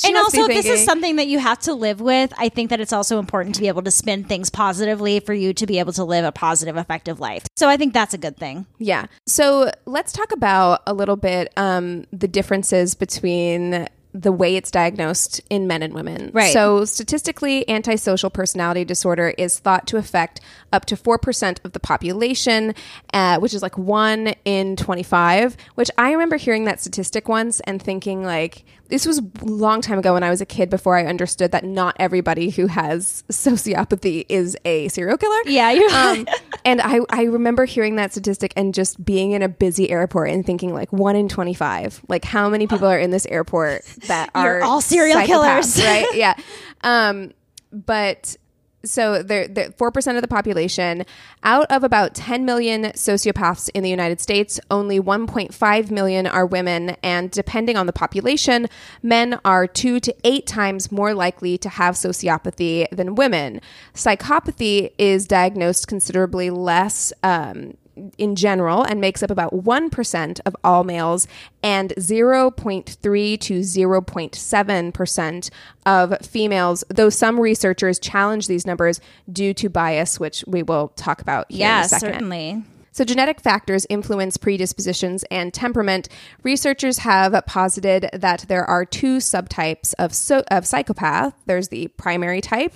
and 0.04 0.18
also, 0.18 0.48
this 0.48 0.66
is 0.66 0.84
something 0.84 1.16
that 1.16 1.28
you 1.28 1.40
have 1.40 1.60
to 1.60 1.74
live 1.74 2.02
with. 2.02 2.34
I 2.38 2.50
think 2.50 2.72
that 2.72 2.82
it's 2.82 2.92
also 2.92 3.20
important 3.20 3.56
to 3.56 3.62
be 3.62 3.68
able 3.70 3.84
to 3.84 3.92
spin 3.92 4.24
things 4.26 4.50
positively 4.50 5.20
for 5.22 5.34
you 5.34 5.54
to 5.54 5.66
be 5.66 5.80
able 5.80 5.94
to 5.94 6.04
live 6.04 6.26
a 6.26 6.32
positive, 6.32 6.76
effective 6.76 7.20
life. 7.20 7.44
So 7.56 7.70
I 7.70 7.78
think 7.78 7.94
that's 7.94 8.14
a 8.14 8.18
good 8.18 8.36
thing. 8.36 8.66
Yeah. 8.80 9.06
So 9.28 9.72
let's 9.86 10.12
talk 10.12 10.32
about 10.34 10.82
a 10.88 10.94
little 10.94 11.16
bit 11.16 11.54
um, 11.56 12.06
the 12.12 12.28
differences 12.28 12.96
between 12.96 13.88
the 14.16 14.32
way 14.32 14.56
it's 14.56 14.72
diagnosed 14.72 15.42
in 15.50 15.68
men 15.68 15.84
and 15.84 15.94
women. 15.94 16.32
Right. 16.34 16.54
So 16.54 16.86
statistically, 16.86 17.68
antisocial 17.70 18.30
personality 18.30 18.86
disorder 18.86 19.34
is 19.38 19.60
thought 19.60 19.88
to 19.88 19.98
affect 19.98 20.40
up 20.72 20.86
to 20.86 20.96
4% 20.96 21.58
of 21.66 21.74
the 21.74 21.82
population, 21.82 22.74
uh, 23.14 23.40
which 23.40 23.54
is 23.54 23.62
like 23.62 23.78
one 23.78 24.34
in 24.46 24.78
25, 24.78 25.58
which 25.76 25.92
I 25.98 26.14
remember 26.14 26.38
hearing 26.38 26.64
that 26.64 26.80
statistic 26.80 27.28
once 27.28 27.60
and 27.62 27.82
thinking 27.82 28.24
like, 28.24 28.64
this 28.90 29.06
was 29.06 29.20
a 29.20 29.24
long 29.46 29.82
time 29.82 30.00
ago 30.00 30.14
when 30.14 30.24
I 30.24 30.30
was 30.30 30.42
a 30.42 30.46
kid 30.46 30.70
before 30.70 30.96
I 30.98 31.06
understood 31.06 31.52
that 31.52 31.64
not 31.64 31.96
everybody 32.00 32.50
who 32.50 32.68
has 32.68 33.24
sociopathy 33.30 34.26
is 34.30 34.58
a 34.66 34.88
serial 34.90 35.18
killer. 35.18 35.38
Yeah, 35.46 35.72
you're 35.72 35.90
um, 35.92 36.28
and 36.66 36.82
I, 36.82 37.00
I 37.10 37.24
remember 37.24 37.66
hearing 37.66 37.96
that 37.98 38.12
statistic 38.12 38.54
and 38.56 38.74
just 38.74 39.04
being 39.04 39.32
in 39.32 39.42
a 39.42 39.50
busy 39.50 39.90
airport 39.90 40.30
and 40.30 40.46
thinking 40.46 40.74
like 40.74 40.92
one 40.94 41.16
in 41.16 41.28
25 41.30 42.04
like 42.10 42.26
how 42.26 42.50
many 42.50 42.68
people 42.68 42.88
are 42.88 43.00
in 43.00 43.12
this 43.12 43.26
airport 43.28 43.84
that 44.08 44.30
You're 44.36 44.64
all 44.64 44.82
serial 44.82 45.22
killers. 45.26 45.78
right 45.82 46.08
yeah 46.14 46.36
um 46.82 47.32
but 47.72 48.38
so 48.86 49.24
they're, 49.24 49.48
they're 49.48 49.70
4% 49.72 50.16
of 50.16 50.22
the 50.22 50.28
population. 50.28 51.06
Out 51.44 51.68
of 51.70 51.84
about 51.84 52.16
10 52.16 52.46
million 52.46 52.84
sociopaths 52.94 53.70
in 53.74 53.84
the 53.84 53.90
united 53.90 54.22
states 54.22 54.60
only 54.72 55.00
1.5 55.00 55.92
million 55.92 56.28
are 56.28 56.46
women. 56.46 56.92
And 57.04 57.32
depending 57.32 57.78
on 57.78 57.86
the 57.86 57.94
population 57.94 58.68
men 59.02 59.40
are 59.46 59.68
two 59.68 60.00
to 60.00 60.16
eight 60.24 60.48
times 60.48 60.92
more 60.92 61.14
likely 61.14 61.58
to 61.60 61.70
have 61.70 61.96
sociopathy 61.96 62.88
than 62.90 63.16
women. 63.16 63.62
Psychopathy 63.94 64.92
is 64.98 65.28
diagnosed 65.28 65.88
considerably 65.88 66.50
less 66.50 67.12
um, 67.24 67.76
in 68.18 68.36
general 68.36 68.84
and 68.84 69.00
makes 69.02 69.24
up 69.24 69.32
about 69.32 69.54
1% 69.54 70.40
of 70.46 70.56
all 70.64 70.84
males 70.84 71.28
and 71.64 71.94
0.3 71.98 73.40
to 73.40 73.60
0.7% 73.60 75.50
of 75.86 76.18
females, 76.26 76.84
though 76.90 77.10
some 77.10 77.40
researchers 77.40 78.00
challenge 78.00 78.48
these 78.48 78.66
numbers 78.66 79.00
due 79.32 79.54
to 79.54 79.70
bias, 79.70 80.20
which 80.20 80.44
we 80.48 80.64
will 80.64 80.90
talk 80.90 81.22
about 81.22 81.46
here 81.50 81.58
in 81.58 81.62
Yeah, 81.62 81.82
a 81.86 81.88
second. 81.88 82.14
certainly. 82.14 82.64
So, 82.92 83.04
genetic 83.04 83.42
factors 83.42 83.86
influence 83.90 84.38
predispositions 84.38 85.26
and 85.30 85.54
temperament. 85.54 86.08
Researchers 86.44 87.00
have 87.00 87.38
posited 87.46 88.10
that 88.14 88.46
there 88.48 88.64
are 88.64 88.86
two 88.86 89.18
subtypes 89.18 89.94
of, 90.00 90.14
so- 90.14 90.46
of 90.50 90.66
psychopath. 90.66 91.34
There's 91.46 91.68
the 91.68 91.90
primary 91.90 92.40
type 92.40 92.76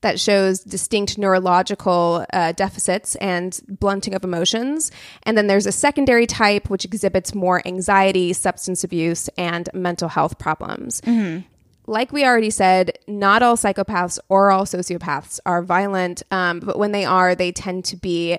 that 0.00 0.20
shows 0.20 0.60
distinct 0.60 1.18
neurological 1.18 2.24
uh, 2.32 2.52
deficits 2.52 3.16
and 3.16 3.60
blunting 3.68 4.14
of 4.14 4.24
emotions. 4.24 4.90
And 5.24 5.36
then 5.36 5.48
there's 5.48 5.66
a 5.66 5.72
secondary 5.72 6.26
type, 6.26 6.70
which 6.70 6.84
exhibits 6.84 7.34
more 7.34 7.66
anxiety, 7.66 8.32
substance 8.32 8.84
abuse, 8.84 9.28
and 9.36 9.68
mental 9.74 10.08
health 10.08 10.38
problems 10.38 11.00
like 11.88 12.12
we 12.12 12.24
already 12.24 12.50
said, 12.50 12.98
not 13.08 13.42
all 13.42 13.56
psychopaths 13.56 14.18
or 14.28 14.50
all 14.50 14.64
sociopaths 14.64 15.40
are 15.46 15.62
violent, 15.62 16.22
um, 16.30 16.60
but 16.60 16.78
when 16.78 16.92
they 16.92 17.04
are, 17.04 17.34
they 17.34 17.50
tend 17.50 17.84
to 17.86 17.96
be, 17.96 18.38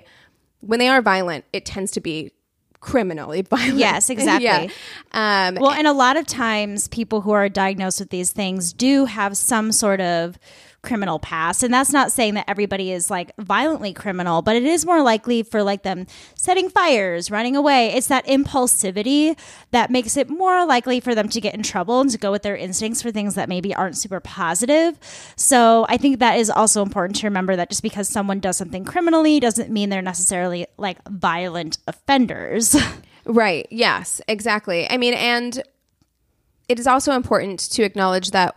when 0.60 0.78
they 0.78 0.88
are 0.88 1.02
violent, 1.02 1.44
it 1.52 1.66
tends 1.66 1.90
to 1.90 2.00
be 2.00 2.30
criminally 2.78 3.42
violent. 3.50 3.76
Yes, 3.76 4.08
exactly. 4.10 4.44
yeah. 4.44 4.68
Um, 5.12 5.56
Well, 5.56 5.72
and 5.72 5.86
a 5.86 5.92
lot 5.92 6.16
of 6.16 6.26
times 6.26 6.88
people 6.88 7.22
who 7.22 7.32
are 7.32 7.48
diagnosed 7.48 7.98
with 7.98 8.10
these 8.10 8.30
things 8.30 8.72
do 8.72 9.04
have 9.04 9.36
some 9.36 9.72
sort 9.72 10.00
of 10.00 10.38
criminal 10.82 11.18
past. 11.18 11.62
And 11.62 11.72
that's 11.72 11.92
not 11.92 12.12
saying 12.12 12.34
that 12.34 12.44
everybody 12.48 12.90
is 12.92 13.10
like 13.10 13.36
violently 13.36 13.92
criminal, 13.92 14.42
but 14.42 14.56
it 14.56 14.64
is 14.64 14.86
more 14.86 15.02
likely 15.02 15.42
for 15.42 15.62
like 15.62 15.82
them 15.82 16.06
setting 16.34 16.68
fires, 16.68 17.30
running 17.30 17.56
away. 17.56 17.92
It's 17.92 18.06
that 18.06 18.26
impulsivity 18.26 19.38
that 19.72 19.90
makes 19.90 20.16
it 20.16 20.30
more 20.30 20.64
likely 20.64 21.00
for 21.00 21.14
them 21.14 21.28
to 21.28 21.40
get 21.40 21.54
in 21.54 21.62
trouble 21.62 22.00
and 22.00 22.10
to 22.10 22.18
go 22.18 22.30
with 22.30 22.42
their 22.42 22.56
instincts 22.56 23.02
for 23.02 23.10
things 23.10 23.34
that 23.34 23.48
maybe 23.48 23.74
aren't 23.74 23.96
super 23.96 24.20
positive. 24.20 24.98
So 25.36 25.86
I 25.88 25.96
think 25.96 26.18
that 26.20 26.38
is 26.38 26.50
also 26.50 26.82
important 26.82 27.16
to 27.20 27.26
remember 27.26 27.56
that 27.56 27.68
just 27.68 27.82
because 27.82 28.08
someone 28.08 28.40
does 28.40 28.56
something 28.56 28.84
criminally 28.84 29.40
doesn't 29.40 29.70
mean 29.70 29.90
they're 29.90 30.02
necessarily 30.02 30.66
like 30.76 30.98
violent 31.08 31.78
offenders. 31.86 32.76
Right. 33.26 33.68
Yes, 33.70 34.20
exactly. 34.26 34.88
I 34.90 34.96
mean, 34.96 35.14
and 35.14 35.62
it 36.68 36.78
is 36.78 36.86
also 36.86 37.12
important 37.12 37.60
to 37.72 37.82
acknowledge 37.82 38.30
that 38.30 38.54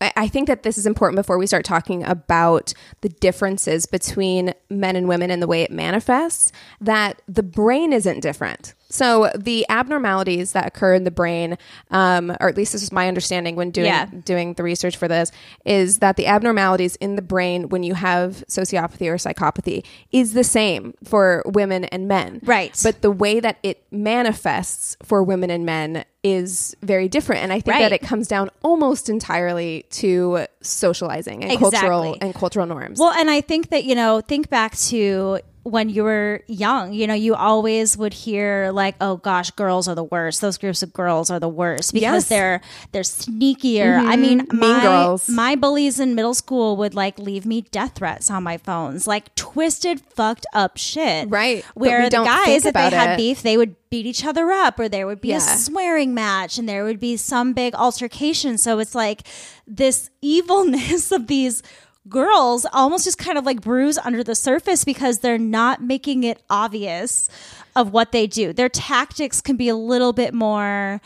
I- 0.00 0.28
think 0.28 0.46
that 0.48 0.62
this 0.62 0.78
is 0.78 0.86
important 0.86 1.16
before 1.16 1.36
we 1.38 1.46
start 1.46 1.64
talking 1.64 2.04
about 2.04 2.72
the 3.00 3.08
differences 3.08 3.86
between 3.86 4.54
men 4.70 4.96
and 4.96 5.08
women 5.08 5.30
and 5.30 5.42
the 5.42 5.46
way 5.46 5.62
it 5.62 5.70
manifests, 5.70 6.52
that 6.80 7.20
the 7.28 7.42
brain 7.42 7.92
isn't 7.92 8.20
different. 8.20 8.74
So 8.92 9.30
the 9.36 9.64
abnormalities 9.68 10.50
that 10.52 10.66
occur 10.66 10.94
in 10.94 11.04
the 11.04 11.10
brain, 11.12 11.56
um, 11.92 12.30
or 12.40 12.48
at 12.48 12.56
least 12.56 12.72
this 12.72 12.82
is 12.82 12.90
my 12.92 13.06
understanding 13.08 13.54
when 13.56 13.70
doing 13.70 13.86
Yeah. 13.86 14.06
doing 14.24 14.54
the 14.54 14.62
research 14.64 14.96
for 14.96 15.06
this, 15.06 15.30
is 15.64 15.98
that 15.98 16.16
the 16.16 16.26
abnormalities 16.26 16.96
in 16.96 17.14
the 17.16 17.22
brain 17.22 17.68
when 17.68 17.82
you 17.84 17.94
have 17.94 18.42
sociopathy 18.48 19.06
or 19.08 19.16
psychopathy 19.16 19.84
is 20.10 20.32
the 20.32 20.42
same 20.44 20.94
for 21.04 21.42
women 21.46 21.84
and 21.86 22.08
men. 22.08 22.40
Right. 22.44 22.76
But 22.82 23.02
the 23.02 23.12
way 23.12 23.38
that 23.40 23.58
it 23.62 23.82
manifests 23.90 24.96
for 25.04 25.22
women 25.22 25.50
and 25.50 25.64
men 25.64 26.04
is 26.22 26.76
very 26.82 27.08
different. 27.08 27.42
And 27.42 27.52
I 27.52 27.60
think 27.60 27.74
Right. 27.74 27.80
that 27.82 27.92
it 27.92 28.02
comes 28.02 28.28
down 28.28 28.50
almost 28.62 29.08
entirely 29.08 29.86
to 29.90 30.46
socializing 30.60 31.44
and 31.44 31.58
cultural 31.58 32.16
and 32.20 32.34
cultural 32.34 32.66
norms. 32.66 32.98
Well, 32.98 33.12
and 33.12 33.30
I 33.30 33.40
think 33.40 33.70
that, 33.70 33.84
you 33.84 33.94
know, 33.94 34.20
think 34.20 34.50
back 34.50 34.76
to 34.88 35.40
when 35.62 35.90
you 35.90 36.04
were 36.04 36.42
young, 36.46 36.94
you 36.94 37.06
know, 37.06 37.14
you 37.14 37.34
always 37.34 37.96
would 37.96 38.14
hear 38.14 38.70
like, 38.72 38.94
"Oh 39.00 39.16
gosh, 39.16 39.50
girls 39.50 39.88
are 39.88 39.94
the 39.94 40.04
worst. 40.04 40.40
Those 40.40 40.56
groups 40.56 40.82
of 40.82 40.92
girls 40.92 41.30
are 41.30 41.38
the 41.38 41.48
worst 41.48 41.92
because 41.92 42.24
Yes. 42.24 42.28
they're 42.28 42.60
they're 42.92 43.02
sneakier." 43.02 43.98
I 43.98 44.16
mm-hmm. 44.16 44.20
mean, 44.22 44.38
Mean 44.38 44.60
my 44.60 44.82
girls. 44.82 45.28
my 45.28 45.56
bullies 45.56 46.00
in 46.00 46.14
middle 46.14 46.34
school 46.34 46.76
would 46.78 46.94
like 46.94 47.18
leave 47.18 47.44
me 47.44 47.60
death 47.62 47.92
threats 47.96 48.30
on 48.30 48.42
my 48.42 48.56
phones, 48.56 49.06
like 49.06 49.34
twisted, 49.34 50.00
fucked 50.00 50.46
up 50.54 50.76
shit. 50.78 51.28
Right. 51.28 51.64
Where 51.74 52.08
the 52.08 52.16
guys, 52.24 52.48
if 52.48 52.62
they 52.62 52.70
about 52.70 52.92
had 52.92 53.16
beef, 53.16 53.42
they 53.42 53.56
would 53.56 53.76
beat 53.90 54.06
each 54.06 54.24
other 54.24 54.50
up, 54.52 54.78
or 54.78 54.88
there 54.88 55.06
would 55.06 55.20
be 55.20 55.28
Yeah. 55.28 55.36
a 55.38 55.40
swearing 55.40 56.14
match, 56.14 56.58
and 56.58 56.68
there 56.68 56.84
would 56.84 57.00
be 57.00 57.16
some 57.16 57.52
big 57.52 57.74
altercation. 57.74 58.56
So 58.56 58.78
it's 58.78 58.94
like 58.94 59.22
this 59.66 60.08
evilness 60.22 61.12
of 61.18 61.26
these 61.26 61.62
girls 62.08 62.66
almost 62.72 63.04
just 63.04 63.18
kind 63.18 63.36
of 63.38 63.44
like 63.44 63.60
bruise 63.60 63.98
under 63.98 64.24
the 64.24 64.34
surface 64.34 64.84
because 64.84 65.18
they're 65.20 65.38
not 65.38 65.82
making 65.82 66.24
it 66.24 66.42
obvious 66.48 67.28
of 67.76 67.92
what 67.92 68.10
they 68.12 68.26
do. 68.26 68.52
Their 68.52 68.68
tactics 68.70 69.40
can 69.40 69.56
be 69.56 69.68
a 69.68 69.76
little 69.76 70.12
bit 70.12 70.32
more 70.34 71.00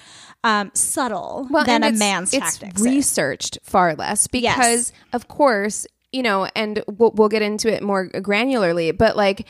um, 0.44 0.70
subtle 0.74 1.48
than 1.66 1.82
a 1.82 1.92
man's 1.92 2.32
it's 2.32 2.58
tactics. 2.58 2.80
researched 2.82 3.58
far 3.62 3.94
less 3.94 4.28
Yes. 4.32 4.56
because 4.56 4.92
of 5.14 5.26
course 5.26 5.86
you 6.12 6.22
know 6.22 6.46
and 6.54 6.84
we'll, 6.86 7.12
we'll 7.12 7.30
get 7.30 7.40
into 7.42 7.72
it 7.72 7.82
more 7.82 8.08
granularly 8.10 8.96
but 8.96 9.16
like 9.16 9.46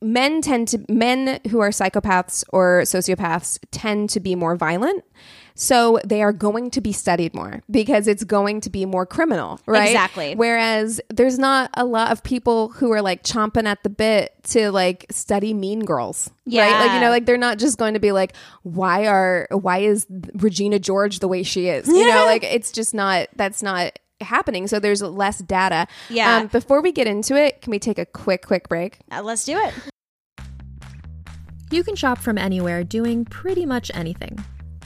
men 0.00 0.40
tend 0.40 0.68
to 0.68 0.84
men 0.88 1.40
who 1.50 1.58
are 1.60 1.70
psychopaths 1.70 2.44
or 2.50 2.82
sociopaths 2.82 3.58
tend 3.72 4.08
to 4.10 4.20
be 4.20 4.34
more 4.36 4.54
violent 4.54 5.02
so 5.58 5.98
they 6.04 6.22
are 6.22 6.32
going 6.32 6.70
to 6.70 6.80
be 6.82 6.92
studied 6.92 7.34
more 7.34 7.62
because 7.70 8.06
it's 8.06 8.22
going 8.24 8.60
to 8.60 8.68
be 8.70 8.84
more 8.84 9.06
criminal 9.06 9.58
right 9.66 9.88
Exactly. 9.88 10.34
whereas 10.36 11.00
there's 11.08 11.38
not 11.38 11.70
a 11.74 11.84
lot 11.84 12.12
of 12.12 12.22
people 12.22 12.68
who 12.68 12.92
are 12.92 13.00
like 13.02 13.22
chomping 13.24 13.64
at 13.66 13.82
the 13.82 13.88
bit 13.88 14.32
to 14.44 14.70
like 14.70 15.06
study 15.10 15.54
mean 15.54 15.80
girls 15.80 16.30
right 16.46 16.70
like 16.80 16.92
you 16.92 17.00
know 17.00 17.08
like 17.10 17.24
they're 17.26 17.38
not 17.38 17.58
just 17.58 17.78
going 17.78 17.94
to 17.94 18.00
be 18.00 18.12
like 18.12 18.34
why 18.62 19.06
are 19.06 19.48
why 19.50 19.78
is 19.78 20.06
Regina 20.34 20.78
George 20.78 21.18
the 21.20 21.28
way 21.28 21.42
she 21.42 21.68
is 21.68 21.88
you 21.88 22.06
know 22.06 22.24
like 22.26 22.44
it's 22.44 22.70
just 22.70 22.92
not 22.94 23.28
that's 23.34 23.62
not 23.62 23.98
happening 24.20 24.66
so 24.66 24.78
there's 24.78 25.02
less 25.02 25.38
data 25.38 25.86
Yeah. 26.10 26.36
um, 26.36 26.46
before 26.48 26.80
we 26.82 26.92
get 26.92 27.06
into 27.06 27.34
it 27.34 27.60
can 27.62 27.70
we 27.70 27.78
take 27.78 27.98
a 27.98 28.06
quick 28.06 28.46
quick 28.46 28.68
break 28.68 28.98
Uh, 29.10 29.22
let's 29.22 29.44
do 29.44 29.58
it. 29.58 29.74
You 31.70 31.82
can 31.82 31.96
shop 31.96 32.18
from 32.18 32.38
anywhere 32.38 32.84
doing 32.84 33.24
pretty 33.24 33.66
much 33.66 33.90
anything. 33.92 34.38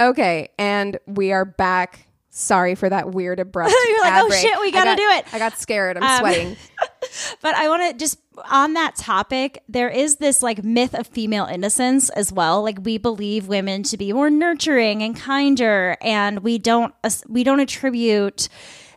Okay, 0.00 0.50
and 0.58 0.98
we 1.06 1.32
are 1.32 1.44
back. 1.44 2.06
Sorry 2.30 2.74
for 2.74 2.88
that 2.90 3.12
weird 3.12 3.40
abrupt. 3.40 3.72
You're 3.88 4.00
like, 4.02 4.22
"Oh, 4.24 4.28
break. 4.28 4.40
shit, 4.40 4.60
we 4.60 4.70
gotta 4.70 4.90
got- 4.90 4.96
do 4.98 5.08
it." 5.18 5.34
I 5.34 5.38
got 5.38 5.58
scared. 5.58 5.96
I'm 5.96 6.02
Um, 6.02 6.18
sweating. 6.18 6.56
But 7.40 7.54
I 7.54 7.68
want 7.68 7.92
to 7.92 7.96
just 8.04 8.18
on 8.50 8.74
that 8.74 8.96
topic, 8.96 9.62
there 9.68 9.88
is 9.88 10.16
this 10.16 10.42
like 10.42 10.62
myth 10.64 10.92
of 10.92 11.06
female 11.06 11.46
innocence 11.46 12.10
as 12.10 12.32
well. 12.32 12.62
Like 12.62 12.78
we 12.82 12.98
believe 12.98 13.46
women 13.48 13.84
to 13.84 13.96
be 13.96 14.12
more 14.12 14.28
nurturing 14.28 15.02
and 15.02 15.16
kinder, 15.16 15.96
and 16.02 16.40
we 16.40 16.58
don't 16.58 16.92
we 17.28 17.42
don't 17.44 17.60
attribute 17.60 18.48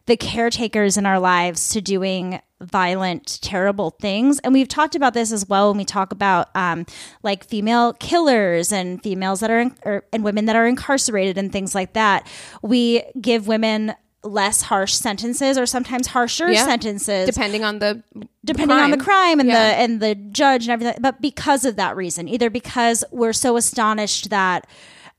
the 0.07 0.17
caretakers 0.17 0.97
in 0.97 1.05
our 1.05 1.19
lives 1.19 1.69
to 1.69 1.81
doing 1.81 2.41
violent, 2.61 3.39
terrible 3.41 3.91
things. 3.91 4.39
And 4.39 4.53
we've 4.53 4.67
talked 4.67 4.95
about 4.95 5.13
this 5.13 5.31
as 5.31 5.47
well 5.47 5.69
when 5.69 5.77
we 5.77 5.85
talk 5.85 6.11
about 6.11 6.49
um, 6.55 6.85
like 7.23 7.43
female 7.45 7.93
killers 7.93 8.71
and 8.71 9.01
females 9.01 9.39
that 9.39 9.49
are 9.49 9.59
in, 9.59 9.75
or, 9.83 10.03
and 10.11 10.23
women 10.23 10.45
that 10.45 10.55
are 10.55 10.67
incarcerated 10.67 11.37
and 11.37 11.51
things 11.51 11.73
like 11.73 11.93
that. 11.93 12.27
We 12.61 13.03
give 13.19 13.47
women 13.47 13.93
less 14.21 14.63
harsh 14.63 14.93
sentences 14.93 15.57
or 15.57 15.65
sometimes 15.65 16.07
harsher 16.07 16.51
Yeah. 16.51 16.65
sentences 16.65 17.25
Depending 17.29 17.63
on 17.63 17.79
the 17.79 18.03
depending 18.43 18.77
on 18.77 18.91
the 18.91 18.97
crime 18.97 19.39
and 19.39 19.47
Yeah. 19.47 19.69
the 19.69 19.75
and 19.79 19.99
the 20.01 20.13
judge 20.15 20.63
and 20.65 20.71
everything 20.71 20.97
but 21.01 21.21
because 21.21 21.63
of 21.63 21.77
that 21.77 21.95
reason 21.95 22.27
either 22.27 22.49
because 22.49 23.05
we're 23.11 23.31
so 23.31 23.55
astonished 23.55 24.29
that 24.29 24.67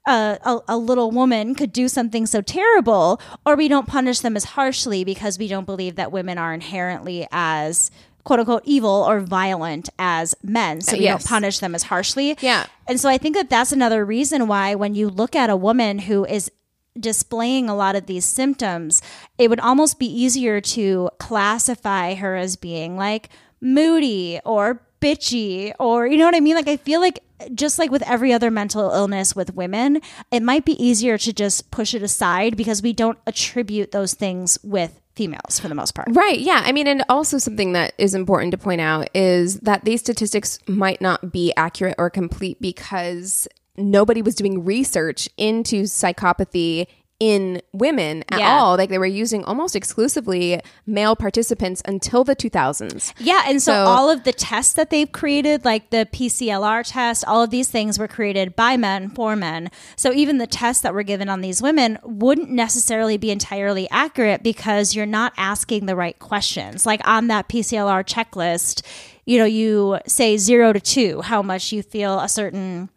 uh, 0.07 0.37
a, 0.45 0.75
a 0.75 0.79
little 0.79 1.11
woman 1.11 1.55
could 1.55 1.73
do 1.73 1.89
something 1.89 2.27
so 2.27 2.41
terrible 2.41 3.21
or 3.45 3.57
we 3.57 3.69
don't 3.69 3.87
punish 3.87 4.21
them 4.21 4.37
as 4.37 4.45
harshly 4.45 5.05
because 5.05 5.39
we 5.39 5.49
don't 5.49 5.67
believe 5.67 5.97
that 5.97 6.11
women 6.11 6.39
are 6.39 6.55
inherently 6.55 7.27
as 7.31 7.91
quote 8.25 8.39
unquote 8.41 8.63
evil 8.65 9.05
or 9.09 9.21
violent 9.21 9.89
as 9.99 10.35
men 10.43 10.81
so 10.81 10.97
we 10.97 11.05
yes. 11.05 11.23
don't 11.23 11.29
punish 11.29 11.59
them 11.59 11.75
as 11.75 11.85
harshly 11.85 12.37
Yeah. 12.41 12.67
and 12.89 12.99
so 13.01 13.09
i 13.09 13.19
think 13.19 13.37
that 13.37 13.51
that's 13.51 13.73
another 13.73 14.05
reason 14.05 14.47
why 14.47 14.75
when 14.75 14.95
you 14.95 15.09
look 15.09 15.37
at 15.37 15.51
a 15.51 15.57
woman 15.57 15.99
who 16.01 16.25
is 16.25 16.51
displaying 16.99 17.69
a 17.69 17.75
lot 17.75 17.95
of 17.95 18.07
these 18.07 18.25
symptoms, 18.25 19.01
it 19.39 19.49
would 19.49 19.61
almost 19.61 19.99
be 19.99 20.07
easier 20.07 20.61
to 20.61 21.09
classify 21.19 22.15
her 22.15 22.37
as 22.37 22.57
being 22.57 22.97
like 22.97 23.29
moody 23.61 24.41
or 24.45 24.83
bitchy 25.01 25.73
or 25.79 26.07
you 26.07 26.17
know 26.17 26.25
what 26.25 26.35
I 26.35 26.41
mean? 26.41 26.57
Like 26.57 26.69
I 26.69 26.77
feel 26.77 27.01
like 27.01 27.21
just 27.55 27.79
like 27.79 27.91
with 27.91 28.03
every 28.03 28.33
other 28.33 28.51
mental 28.51 28.91
illness 28.91 29.35
with 29.35 29.55
women, 29.55 30.01
it 30.31 30.43
might 30.43 30.65
be 30.65 30.83
easier 30.83 31.19
to 31.19 31.33
just 31.33 31.71
push 31.71 31.95
it 31.95 32.03
aside 32.03 32.57
because 32.57 32.83
we 32.83 32.93
don't 32.93 33.19
attribute 33.27 33.93
those 33.93 34.15
things 34.15 34.59
with 34.63 35.01
females 35.15 35.59
for 35.59 35.69
the 35.69 35.75
most 35.75 35.95
part. 35.95 36.09
Right. 36.13 36.39
Yeah. 36.39 36.63
I 36.65 36.73
mean, 36.73 36.87
and 36.87 37.05
also 37.09 37.39
something 37.39 37.73
that 37.73 37.95
is 37.99 38.15
important 38.15 38.53
to 38.53 38.59
point 38.59 38.81
out 38.81 39.09
is 39.15 39.61
that 39.61 39.85
these 39.85 40.01
statistics 40.01 40.59
might 40.67 41.01
not 41.01 41.33
be 41.33 41.53
accurate 41.57 41.97
or 41.99 42.11
complete 42.11 42.61
because 42.61 43.47
nobody 43.77 44.23
was 44.23 44.35
doing 44.35 44.65
research 44.65 45.29
into 45.37 45.83
psychopathy 45.83 46.87
in 47.21 47.61
women 47.75 48.25
at 48.31 48.41
Yeah. 48.41 48.59
all. 48.59 48.77
Like 48.79 48.89
they 48.89 48.97
were 48.99 49.05
using 49.05 49.45
almost 49.45 49.77
exclusively 49.77 50.59
male 50.87 51.15
participants 51.15 51.83
until 51.85 52.25
the 52.25 52.35
2000s. 52.35 53.13
Yeah, 53.19 53.43
and 53.47 53.63
so, 53.63 53.73
So- 53.73 53.85
all 53.85 54.09
of 54.11 54.25
the 54.25 54.33
tests 54.33 54.73
that 54.73 54.89
they've 54.89 55.11
created, 55.13 55.65
like 55.65 55.91
the 55.91 56.09
PCLR 56.11 56.83
test, 56.83 57.23
all 57.29 57.43
of 57.43 57.51
these 57.51 57.69
things 57.69 57.99
were 57.99 58.09
created 58.09 58.57
by 58.57 58.79
men 58.79 59.11
for 59.11 59.37
men. 59.37 59.71
So 59.97 60.13
even 60.15 60.39
the 60.39 60.47
tests 60.47 60.83
that 60.83 60.95
were 60.95 61.03
given 61.03 61.29
on 61.29 61.43
these 61.43 61.61
women 61.61 61.99
wouldn't 62.03 62.49
necessarily 62.51 63.19
be 63.19 63.31
entirely 63.31 63.87
accurate 63.91 64.43
because 64.43 64.95
you're 64.97 65.05
not 65.05 65.35
asking 65.37 65.85
the 65.85 65.95
right 65.97 66.19
questions. 66.19 66.87
Like 66.87 67.07
on 67.07 67.27
that 67.27 67.49
PCLR 67.49 68.03
checklist, 68.03 68.81
you 69.27 69.39
know, 69.39 69.45
you 69.45 69.99
say 70.07 70.39
zero 70.39 70.73
to 70.73 70.81
two, 70.81 71.21
how 71.21 71.43
much 71.43 71.71
you 71.71 71.83
feel 71.83 72.19
a 72.19 72.29
certain 72.29 72.89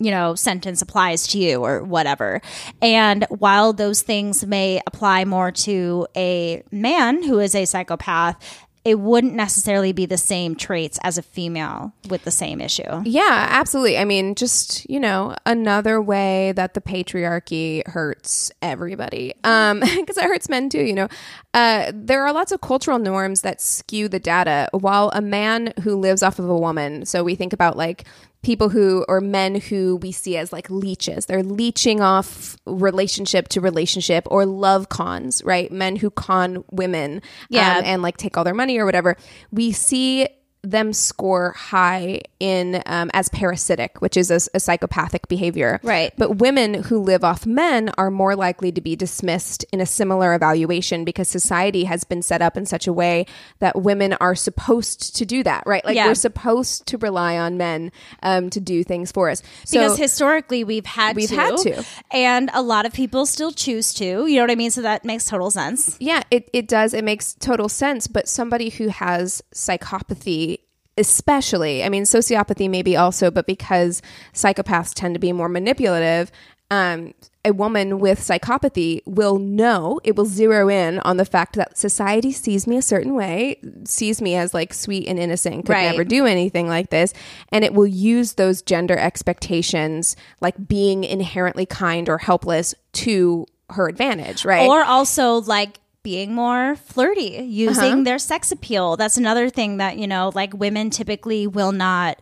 you 0.00 0.10
know, 0.10 0.34
sentence 0.34 0.82
applies 0.82 1.26
to 1.28 1.38
you 1.38 1.62
or 1.62 1.84
whatever. 1.84 2.40
And 2.82 3.26
while 3.28 3.72
those 3.72 4.02
things 4.02 4.44
may 4.44 4.80
apply 4.86 5.26
more 5.26 5.52
to 5.52 6.06
a 6.16 6.62
man 6.72 7.22
who 7.22 7.38
is 7.38 7.54
a 7.54 7.66
psychopath, 7.66 8.66
it 8.82 8.98
wouldn't 8.98 9.34
necessarily 9.34 9.92
be 9.92 10.06
the 10.06 10.16
same 10.16 10.54
traits 10.54 10.98
as 11.02 11.18
a 11.18 11.22
female 11.22 11.92
with 12.08 12.24
the 12.24 12.30
same 12.30 12.62
issue. 12.62 13.02
Yeah, 13.04 13.46
absolutely. 13.50 13.98
I 13.98 14.06
mean, 14.06 14.34
just, 14.34 14.88
you 14.88 14.98
know, 14.98 15.36
another 15.44 16.00
way 16.00 16.52
that 16.52 16.72
the 16.72 16.80
patriarchy 16.80 17.86
hurts 17.86 18.50
everybody. 18.62 19.34
Um, 19.44 19.80
because 19.96 20.16
it 20.16 20.24
hurts 20.24 20.48
men 20.48 20.70
too, 20.70 20.82
you 20.82 20.94
know. 20.94 21.08
Uh, 21.52 21.92
there 21.94 22.24
are 22.24 22.32
lots 22.32 22.52
of 22.52 22.62
cultural 22.62 22.98
norms 22.98 23.42
that 23.42 23.60
skew 23.60 24.08
the 24.08 24.18
data. 24.18 24.68
While 24.72 25.10
a 25.14 25.20
man 25.20 25.74
who 25.82 25.96
lives 25.96 26.22
off 26.22 26.38
of 26.38 26.48
a 26.48 26.56
woman, 26.56 27.04
so 27.04 27.22
we 27.22 27.34
think 27.34 27.52
about 27.52 27.76
like 27.76 28.04
people 28.42 28.70
who 28.70 29.04
or 29.08 29.20
men 29.20 29.56
who 29.60 29.96
we 29.96 30.12
see 30.12 30.36
as 30.36 30.52
like 30.52 30.70
leeches. 30.70 31.26
They're 31.26 31.42
leeching 31.42 32.00
off 32.00 32.56
relationship 32.66 33.48
to 33.48 33.60
relationship 33.60 34.26
or 34.30 34.46
love 34.46 34.88
cons, 34.88 35.42
right? 35.44 35.70
Men 35.70 35.96
who 35.96 36.10
con 36.10 36.64
women 36.70 37.20
Yeah. 37.50 37.76
um, 37.78 37.84
and 37.84 38.02
like 38.02 38.16
take 38.16 38.38
all 38.38 38.44
their 38.44 38.54
money 38.54 38.78
or 38.78 38.86
whatever. 38.86 39.16
We 39.50 39.72
see 39.72 40.26
them 40.62 40.92
score 40.92 41.52
high 41.52 42.20
in 42.38 42.82
um, 42.86 43.10
as 43.14 43.28
parasitic, 43.30 44.00
which 44.02 44.16
is 44.16 44.30
a, 44.30 44.40
a 44.54 44.60
psychopathic 44.60 45.26
behavior. 45.28 45.80
Right. 45.82 46.12
But 46.18 46.36
women 46.36 46.74
who 46.84 46.98
live 47.00 47.24
off 47.24 47.46
men 47.46 47.90
are 47.96 48.10
more 48.10 48.36
likely 48.36 48.70
to 48.72 48.80
be 48.80 48.94
dismissed 48.96 49.64
in 49.72 49.80
a 49.80 49.86
similar 49.86 50.34
evaluation 50.34 51.04
because 51.04 51.28
society 51.28 51.84
has 51.84 52.04
been 52.04 52.20
set 52.22 52.42
up 52.42 52.56
in 52.56 52.66
such 52.66 52.86
a 52.86 52.92
way 52.92 53.26
that 53.60 53.80
women 53.80 54.12
are 54.14 54.34
supposed 54.34 55.16
to 55.16 55.24
do 55.24 55.42
that, 55.44 55.62
right? 55.66 55.84
Like 55.84 55.96
Yeah. 55.96 56.06
we're 56.08 56.14
supposed 56.14 56.86
to 56.88 56.98
rely 56.98 57.38
on 57.38 57.56
men 57.56 57.90
um, 58.22 58.50
to 58.50 58.60
do 58.60 58.84
things 58.84 59.10
for 59.12 59.30
us. 59.30 59.42
Because 59.70 59.96
historically 59.96 60.62
we've 60.64 60.86
had 60.86 61.16
We've 61.16 61.28
to, 61.28 61.34
had 61.34 61.56
to. 61.58 61.84
and 62.10 62.50
a 62.52 62.62
lot 62.62 62.84
of 62.86 62.92
people 62.92 63.24
still 63.26 63.52
choose 63.52 63.94
to. 63.94 64.26
You 64.26 64.36
know 64.36 64.42
what 64.42 64.50
I 64.50 64.56
mean? 64.56 64.70
So 64.70 64.82
that 64.82 65.04
makes 65.04 65.24
total 65.24 65.50
sense. 65.50 65.96
Yeah, 66.00 66.22
it, 66.30 66.50
it 66.52 66.68
does. 66.68 66.92
It 66.94 67.04
makes 67.04 67.34
total 67.34 67.68
sense. 67.68 68.06
But 68.06 68.28
somebody 68.28 68.70
who 68.70 68.88
has 68.88 69.42
psychopathy, 69.54 70.49
especially, 70.96 71.82
I 71.84 71.88
mean, 71.88 72.04
sociopathy 72.04 72.68
maybe 72.68 72.96
also, 72.96 73.30
but 73.30 73.46
because 73.46 74.02
psychopaths 74.34 74.92
tend 74.94 75.14
to 75.14 75.20
be 75.20 75.32
more 75.32 75.48
manipulative, 75.48 76.30
um, 76.70 77.14
a 77.44 77.52
woman 77.52 77.98
with 77.98 78.20
psychopathy 78.20 79.00
will 79.06 79.38
know, 79.38 79.98
it 80.04 80.14
will 80.14 80.26
zero 80.26 80.68
in 80.68 80.98
on 81.00 81.16
the 81.16 81.24
fact 81.24 81.56
that 81.56 81.76
society 81.76 82.30
sees 82.32 82.66
me 82.66 82.76
a 82.76 82.82
certain 82.82 83.14
way, 83.14 83.56
sees 83.84 84.20
me 84.20 84.36
as 84.36 84.52
like 84.54 84.72
sweet 84.74 85.08
and 85.08 85.18
innocent, 85.18 85.66
could 85.66 85.72
Right. 85.72 85.90
never 85.90 86.04
do 86.04 86.26
anything 86.26 86.68
like 86.68 86.90
this. 86.90 87.12
And 87.50 87.64
it 87.64 87.72
will 87.74 87.86
use 87.86 88.34
those 88.34 88.62
gender 88.62 88.96
expectations, 88.96 90.16
like 90.40 90.68
being 90.68 91.02
inherently 91.02 91.66
kind 91.66 92.08
or 92.08 92.18
helpless, 92.18 92.74
to 92.92 93.46
her 93.70 93.88
advantage, 93.88 94.44
right? 94.44 94.68
Or 94.68 94.84
also 94.84 95.40
like 95.40 95.80
being 96.02 96.34
more 96.34 96.76
flirty, 96.76 97.44
using 97.46 97.92
Uh-huh. 97.92 98.02
their 98.04 98.18
sex 98.18 98.50
appeal. 98.52 98.96
That's 98.96 99.16
another 99.16 99.50
thing 99.50 99.76
that, 99.78 99.98
you 99.98 100.06
know, 100.06 100.32
like 100.34 100.54
women 100.54 100.90
typically 100.90 101.46
will 101.46 101.72
not 101.72 102.20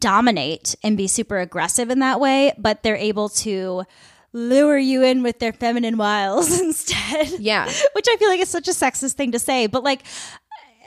dominate 0.00 0.74
and 0.82 0.96
be 0.96 1.06
super 1.06 1.38
aggressive 1.38 1.90
in 1.90 2.00
that 2.00 2.20
way, 2.20 2.52
but 2.58 2.82
they're 2.82 2.96
able 2.96 3.28
to 3.30 3.84
lure 4.32 4.76
you 4.76 5.02
in 5.02 5.22
with 5.22 5.38
their 5.38 5.52
feminine 5.52 5.96
wiles 5.96 6.60
instead. 6.60 7.28
Yeah. 7.38 7.64
Which 7.94 8.06
I 8.10 8.16
feel 8.16 8.28
like 8.28 8.40
is 8.40 8.48
such 8.50 8.68
a 8.68 8.72
sexist 8.72 9.12
thing 9.14 9.32
to 9.32 9.38
say, 9.38 9.66
but 9.68 9.82
like 9.84 10.02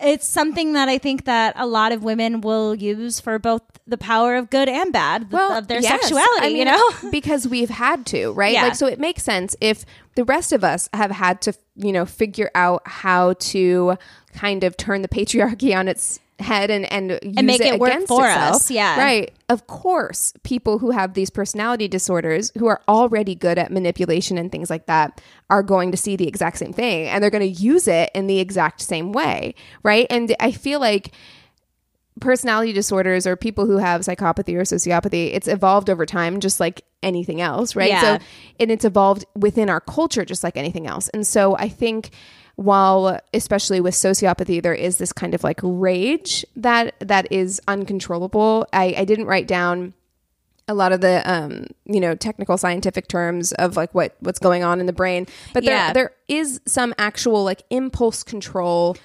it's 0.01 0.27
something 0.27 0.73
that 0.73 0.89
I 0.89 0.97
think 0.97 1.25
that 1.25 1.53
a 1.55 1.65
lot 1.65 1.91
of 1.91 2.03
women 2.03 2.41
will 2.41 2.75
use 2.75 3.19
for 3.19 3.39
both 3.39 3.61
the 3.85 3.97
power 3.97 4.35
of 4.35 4.49
good 4.49 4.69
and 4.69 4.91
bad 4.93 5.33
of 5.33 5.67
their 5.67 5.81
yes. 5.81 6.01
sexuality, 6.01 6.45
I 6.45 6.47
mean, 6.47 6.57
you 6.57 6.65
know? 6.65 6.89
because 7.11 7.47
we've 7.47 7.69
had 7.69 8.05
to, 8.07 8.31
right? 8.31 8.53
Yeah. 8.53 8.63
Like, 8.63 8.75
so 8.75 8.87
it 8.87 8.99
makes 8.99 9.23
sense 9.23 9.55
if 9.61 9.85
the 10.15 10.23
rest 10.23 10.51
of 10.51 10.63
us 10.63 10.89
have 10.93 11.11
had 11.11 11.41
to, 11.41 11.53
you 11.75 11.91
know, 11.91 12.05
figure 12.05 12.51
out 12.53 12.81
how 12.85 13.33
to 13.33 13.97
kind 14.33 14.63
of 14.63 14.77
turn 14.77 15.01
the 15.01 15.07
patriarchy 15.07 15.75
on 15.75 15.87
its 15.87 16.19
head 16.39 16.69
and 16.69 16.91
and, 16.91 17.19
use 17.23 17.43
make 17.43 17.61
it 17.61 17.79
work 17.79 17.89
against 17.89 18.07
for 18.07 18.27
itself. 18.27 18.55
us, 18.57 18.71
yeah. 18.71 18.99
right. 18.99 19.33
Of 19.49 19.67
course, 19.67 20.33
people 20.43 20.77
who 20.77 20.91
have 20.91 21.13
these 21.13 21.29
personality 21.29 21.87
disorders 21.87 22.51
who 22.57 22.67
are 22.67 22.81
already 22.87 23.33
good 23.33 23.57
at 23.57 23.71
manipulation 23.71 24.37
and 24.37 24.51
things 24.51 24.69
like 24.69 24.85
that 24.85 25.21
are 25.49 25.63
going 25.63 25.91
to 25.91 25.97
see 25.97 26.15
the 26.15 26.27
exact 26.27 26.57
same 26.57 26.73
thing 26.73 27.07
and 27.07 27.23
they're 27.23 27.31
going 27.31 27.53
to 27.53 27.61
use 27.61 27.87
it 27.87 28.11
in 28.13 28.27
the 28.27 28.39
exact 28.39 28.81
same 28.81 29.11
way, 29.13 29.55
right? 29.83 30.05
And 30.09 30.35
I 30.39 30.51
feel 30.51 30.79
like 30.79 31.13
personality 32.19 32.73
disorders 32.73 33.25
or 33.27 33.35
people 33.35 33.65
who 33.65 33.77
have 33.77 34.01
psychopathy 34.01 34.55
or 34.55 34.61
sociopathy, 34.61 35.33
it's 35.33 35.47
evolved 35.47 35.89
over 35.89 36.05
time, 36.05 36.39
just 36.39 36.59
like 36.59 36.83
anything 37.03 37.41
else, 37.41 37.75
right? 37.75 37.89
Yeah. 37.89 38.17
So, 38.17 38.25
and 38.59 38.71
it's 38.71 38.85
evolved 38.85 39.25
within 39.35 39.69
our 39.69 39.79
culture, 39.79 40.25
just 40.25 40.43
like 40.43 40.57
anything 40.57 40.87
else. 40.87 41.09
And 41.09 41.25
so, 41.25 41.55
I 41.57 41.69
think 41.69 42.11
while, 42.57 43.19
especially 43.33 43.79
with 43.79 43.93
sociopathy, 43.93 44.61
there 44.61 44.73
is 44.73 44.97
this 44.97 45.13
kind 45.13 45.33
of 45.33 45.43
like 45.43 45.59
rage 45.63 46.45
that 46.57 46.95
that 46.99 47.31
is 47.31 47.61
uncontrollable. 47.67 48.67
I, 48.73 48.93
I 48.97 49.05
didn't 49.05 49.25
write 49.27 49.47
down 49.47 49.93
a 50.67 50.73
lot 50.73 50.91
of 50.91 50.99
the 50.99 51.21
um 51.31 51.65
you 51.85 52.01
know 52.01 52.13
technical 52.13 52.57
scientific 52.57 53.07
terms 53.07 53.53
of 53.53 53.77
like 53.77 53.95
what 53.95 54.17
what's 54.19 54.37
going 54.39 54.65
on 54.65 54.81
in 54.81 54.85
the 54.85 54.91
brain 54.91 55.25
but 55.53 55.63
there 55.63 55.73
Yeah. 55.73 55.93
there 55.93 56.11
is 56.27 56.59
some 56.65 56.93
actual 56.97 57.45
like 57.45 57.63
impulse 57.69 58.21
control 58.21 58.97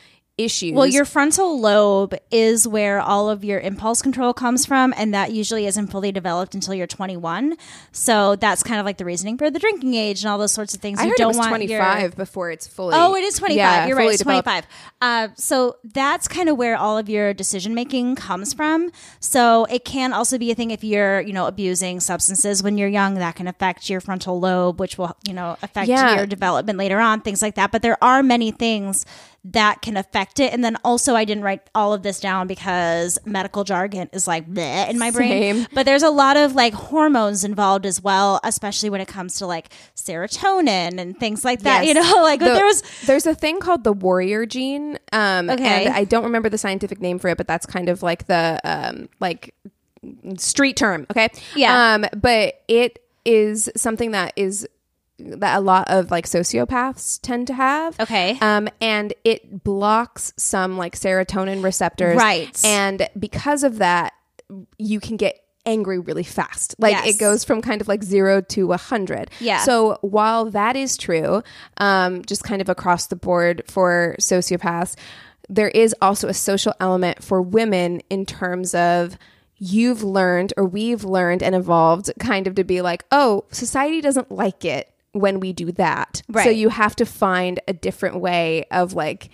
issues 0.44 0.72
Well, 0.74 0.86
your 0.86 1.04
frontal 1.04 1.60
lobe 1.60 2.14
is 2.30 2.66
where 2.66 3.00
all 3.00 3.28
of 3.30 3.44
your 3.44 3.60
impulse 3.60 4.02
control 4.02 4.32
comes 4.32 4.66
from, 4.66 4.92
and 4.96 5.12
that 5.14 5.32
usually 5.32 5.66
isn't 5.66 5.88
fully 5.88 6.12
developed 6.12 6.54
until 6.54 6.74
you're 6.74 6.86
21. 6.86 7.56
So 7.92 8.36
that's 8.36 8.62
kind 8.62 8.80
of 8.80 8.86
like 8.86 8.98
the 8.98 9.04
reasoning 9.04 9.38
for 9.38 9.50
the 9.50 9.58
drinking 9.58 9.94
age 9.94 10.22
and 10.22 10.30
all 10.30 10.38
those 10.38 10.52
sorts 10.52 10.74
of 10.74 10.80
things. 10.80 10.98
I 10.98 11.04
you 11.04 11.08
heard 11.10 11.16
don't 11.16 11.24
it 11.24 11.28
was 11.28 11.36
want 11.38 11.48
25 11.50 12.00
Your, 12.00 12.10
before 12.10 12.50
it's 12.50 12.66
fully. 12.66 12.94
Oh, 12.96 13.14
it 13.14 13.22
is 13.24 13.36
25. 13.38 13.56
Yeah, 13.56 13.86
You're 13.86 13.96
right. 13.96 14.12
It's 14.12 14.22
25. 14.22 14.66
Uh, 15.00 15.28
so 15.36 15.76
that's 15.84 16.28
kind 16.28 16.48
of 16.48 16.56
where 16.56 16.76
all 16.76 16.98
of 16.98 17.08
your 17.08 17.34
decision 17.34 17.74
making 17.74 18.16
comes 18.16 18.52
from. 18.52 18.90
So 19.20 19.64
it 19.66 19.84
can 19.84 20.12
also 20.12 20.38
be 20.38 20.50
a 20.50 20.54
thing 20.54 20.70
if 20.70 20.84
you're, 20.84 21.20
you 21.20 21.32
know, 21.32 21.46
abusing 21.46 22.00
substances 22.00 22.62
when 22.62 22.78
you're 22.78 22.88
young, 22.88 23.14
that 23.14 23.36
can 23.36 23.46
affect 23.48 23.90
your 23.90 24.00
frontal 24.00 24.38
lobe, 24.40 24.80
which 24.80 24.98
will, 24.98 25.16
you 25.26 25.34
know, 25.34 25.56
affect 25.62 25.88
Yeah. 25.88 26.16
your 26.16 26.26
development 26.26 26.78
later 26.78 26.98
on, 27.00 27.20
things 27.20 27.42
like 27.42 27.54
that. 27.56 27.72
But 27.72 27.82
there 27.82 28.02
are 28.02 28.22
many 28.22 28.50
things 28.52 29.04
that 29.44 29.82
can 29.82 29.96
affect 29.96 30.38
it. 30.38 30.52
And 30.52 30.62
then 30.64 30.76
also, 30.84 31.16
I 31.16 31.24
didn't 31.24 31.42
write 31.42 31.62
all 31.74 31.92
of 31.92 32.02
this 32.04 32.20
down 32.20 32.46
because 32.46 33.18
medical 33.24 33.64
jargon 33.64 34.08
is 34.12 34.28
like 34.28 34.48
bleh 34.48 34.88
in 34.88 34.98
my 35.00 35.10
brain. 35.10 35.54
Same. 35.56 35.66
But 35.74 35.84
there's 35.84 36.04
a 36.04 36.10
lot 36.10 36.36
of 36.36 36.54
like 36.54 36.74
hormones 36.74 37.42
involved 37.42 37.84
as 37.84 38.00
well, 38.00 38.38
especially 38.44 38.88
when 38.88 39.00
it 39.00 39.08
comes 39.08 39.34
to 39.36 39.46
like 39.46 39.70
serotonin 39.96 40.98
and 41.00 41.18
things 41.18 41.44
like 41.44 41.62
that. 41.62 41.84
Yes. 41.84 41.88
You 41.88 42.02
know, 42.02 42.22
like 42.22 42.40
The- 42.40 42.46
there 42.46 42.64
was 42.66 42.82
there's 43.06 43.26
a 43.26 43.34
thing 43.34 43.58
called 43.60 43.84
the 43.84 43.92
warrior 43.92 44.46
gene 44.46 44.98
um 45.12 45.50
Okay. 45.50 45.86
and 45.86 45.94
i 45.94 46.04
don't 46.04 46.24
remember 46.24 46.48
the 46.48 46.58
scientific 46.58 47.00
name 47.00 47.18
for 47.18 47.28
it 47.28 47.36
but 47.36 47.46
that's 47.48 47.66
kind 47.66 47.88
of 47.88 48.02
like 48.02 48.26
the 48.26 48.60
um 48.64 49.08
like 49.20 49.54
street 50.38 50.76
term 50.76 51.06
okay 51.10 51.28
Yeah. 51.54 51.94
um 51.94 52.06
but 52.16 52.62
it 52.68 52.98
is 53.24 53.70
something 53.76 54.12
that 54.12 54.32
is 54.36 54.66
that 55.18 55.56
a 55.58 55.60
lot 55.60 55.88
of 55.88 56.10
like 56.10 56.26
sociopaths 56.26 57.20
tend 57.22 57.46
to 57.46 57.54
have 57.54 57.98
Okay. 58.00 58.38
um 58.40 58.68
and 58.80 59.12
it 59.24 59.62
blocks 59.62 60.32
some 60.36 60.76
like 60.76 60.96
serotonin 60.96 61.62
receptors 61.62 62.16
Right. 62.16 62.58
and 62.64 63.08
because 63.18 63.62
of 63.62 63.78
that 63.78 64.12
you 64.78 65.00
can 65.00 65.16
get 65.16 65.38
angry 65.64 65.98
really 66.00 66.24
fast. 66.24 66.74
Like 66.78 66.92
Yes. 66.92 67.14
it 67.14 67.18
goes 67.20 67.44
from 67.44 67.62
kind 67.62 67.80
of 67.80 67.86
like 67.86 68.02
zero 68.02 68.40
to 68.40 68.72
a 68.72 68.76
hundred. 68.76 69.30
Yeah. 69.38 69.58
So 69.60 69.96
while 70.00 70.46
that 70.46 70.74
is 70.74 70.96
true, 70.96 71.42
um, 71.76 72.24
just 72.24 72.42
kind 72.42 72.60
of 72.60 72.68
across 72.68 73.06
the 73.06 73.14
board 73.14 73.62
for 73.68 74.16
sociopaths, 74.18 74.96
there 75.48 75.68
is 75.68 75.94
also 76.02 76.26
a 76.28 76.34
social 76.34 76.74
element 76.80 77.22
for 77.22 77.40
women 77.40 78.00
in 78.10 78.26
terms 78.26 78.74
of 78.74 79.16
you've 79.56 80.02
learned 80.02 80.52
or 80.56 80.64
we've 80.64 81.04
learned 81.04 81.42
and 81.44 81.54
evolved 81.54 82.10
kind 82.18 82.48
of 82.48 82.56
to 82.56 82.64
be 82.64 82.82
like, 82.82 83.04
oh, 83.12 83.44
society 83.52 84.00
doesn't 84.00 84.32
like 84.32 84.64
it 84.64 84.91
when 85.12 85.40
we 85.40 85.52
do 85.52 85.72
that. 85.72 86.22
Right. 86.28 86.44
So 86.44 86.50
you 86.50 86.68
have 86.70 86.96
to 86.96 87.04
find 87.06 87.60
a 87.68 87.72
different 87.72 88.20
way 88.20 88.64
of 88.70 88.94
like 88.94 89.28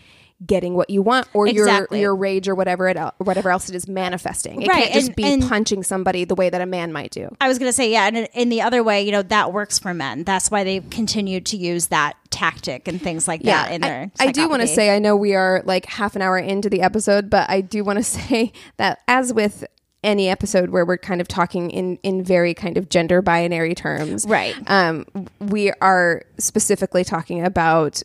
getting 0.47 0.75
what 0.75 0.89
you 0.89 1.03
want 1.03 1.27
or 1.35 1.49
Exactly. 1.49 1.99
your 1.99 2.11
your 2.11 2.17
rage 2.17 2.47
or 2.49 2.55
whatever 2.55 2.87
it 2.89 2.97
el- 2.97 3.13
whatever 3.19 3.51
else 3.51 3.69
it 3.69 3.75
is 3.75 3.89
manifesting. 3.89 4.63
It 4.63 4.69
Right, 4.69 4.83
can't 4.85 4.93
just 4.95 5.07
and- 5.09 5.17
be 5.17 5.25
and- 5.25 5.43
punching 5.43 5.83
somebody 5.83 6.25
the 6.25 6.37
way 6.37 6.49
that 6.49 6.61
a 6.61 6.67
man 6.67 6.93
might 6.93 7.11
do. 7.11 7.29
I 7.41 7.49
was 7.49 7.59
going 7.59 7.69
to 7.69 7.73
say, 7.73 7.91
yeah, 7.91 8.07
and 8.07 8.29
in, 8.35 8.49
the 8.49 8.63
other 8.63 8.85
way, 8.85 9.03
you 9.03 9.11
know, 9.11 9.23
that 9.23 9.53
works 9.53 9.81
for 9.81 9.93
men. 9.93 10.23
That's 10.23 10.49
why 10.49 10.63
they 10.63 10.79
continue 10.79 11.41
to 11.41 11.57
use 11.57 11.89
that 11.89 12.15
tactic 12.31 12.87
and 12.87 13.03
things 13.03 13.27
like 13.27 13.43
that 13.43 13.73
in 13.73 13.81
their. 13.81 14.13
I, 14.21 14.27
I 14.29 14.33
do 14.33 14.49
want 14.49 14.63
to 14.63 14.69
say 14.69 14.95
I 14.95 15.01
know 15.01 15.17
we 15.17 15.35
are 15.35 15.61
like 15.65 15.87
half 15.87 16.15
an 16.15 16.23
hour 16.23 16.39
into 16.39 16.71
the 16.71 16.83
episode, 16.83 17.31
but 17.31 17.51
I 17.51 17.61
do 17.61 17.83
want 17.83 17.99
to 17.99 18.05
say 18.21 18.53
that 18.77 19.01
as 19.09 19.33
with 19.35 19.65
any 20.09 20.31
episode 20.31 20.71
where 20.71 20.87
we're 20.87 20.97
kind 20.97 21.21
of 21.21 21.29
talking 21.29 21.71
in 21.71 21.99
in 22.03 22.25
very 22.25 22.55
kind 22.55 22.79
of 22.79 22.89
gender 22.89 23.21
binary 23.21 23.75
terms, 23.75 24.25
Right. 24.27 24.57
Um, 24.67 25.05
we 25.39 25.71
are 25.83 26.23
specifically 26.39 27.05
talking 27.05 27.45
about 27.45 28.03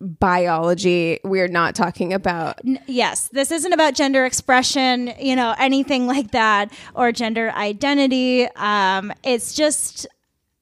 biology. 0.00 1.18
We're 1.24 1.48
not 1.48 1.74
talking 1.74 2.12
about 2.12 2.60
yes, 2.86 3.28
this 3.28 3.50
isn't 3.50 3.72
about 3.72 3.94
gender 3.94 4.24
expression, 4.24 5.12
you 5.18 5.34
know, 5.34 5.54
anything 5.58 6.06
like 6.06 6.30
that, 6.30 6.72
or 6.94 7.10
gender 7.10 7.50
identity. 7.50 8.46
Um, 8.54 9.12
it's 9.24 9.54
just 9.54 10.06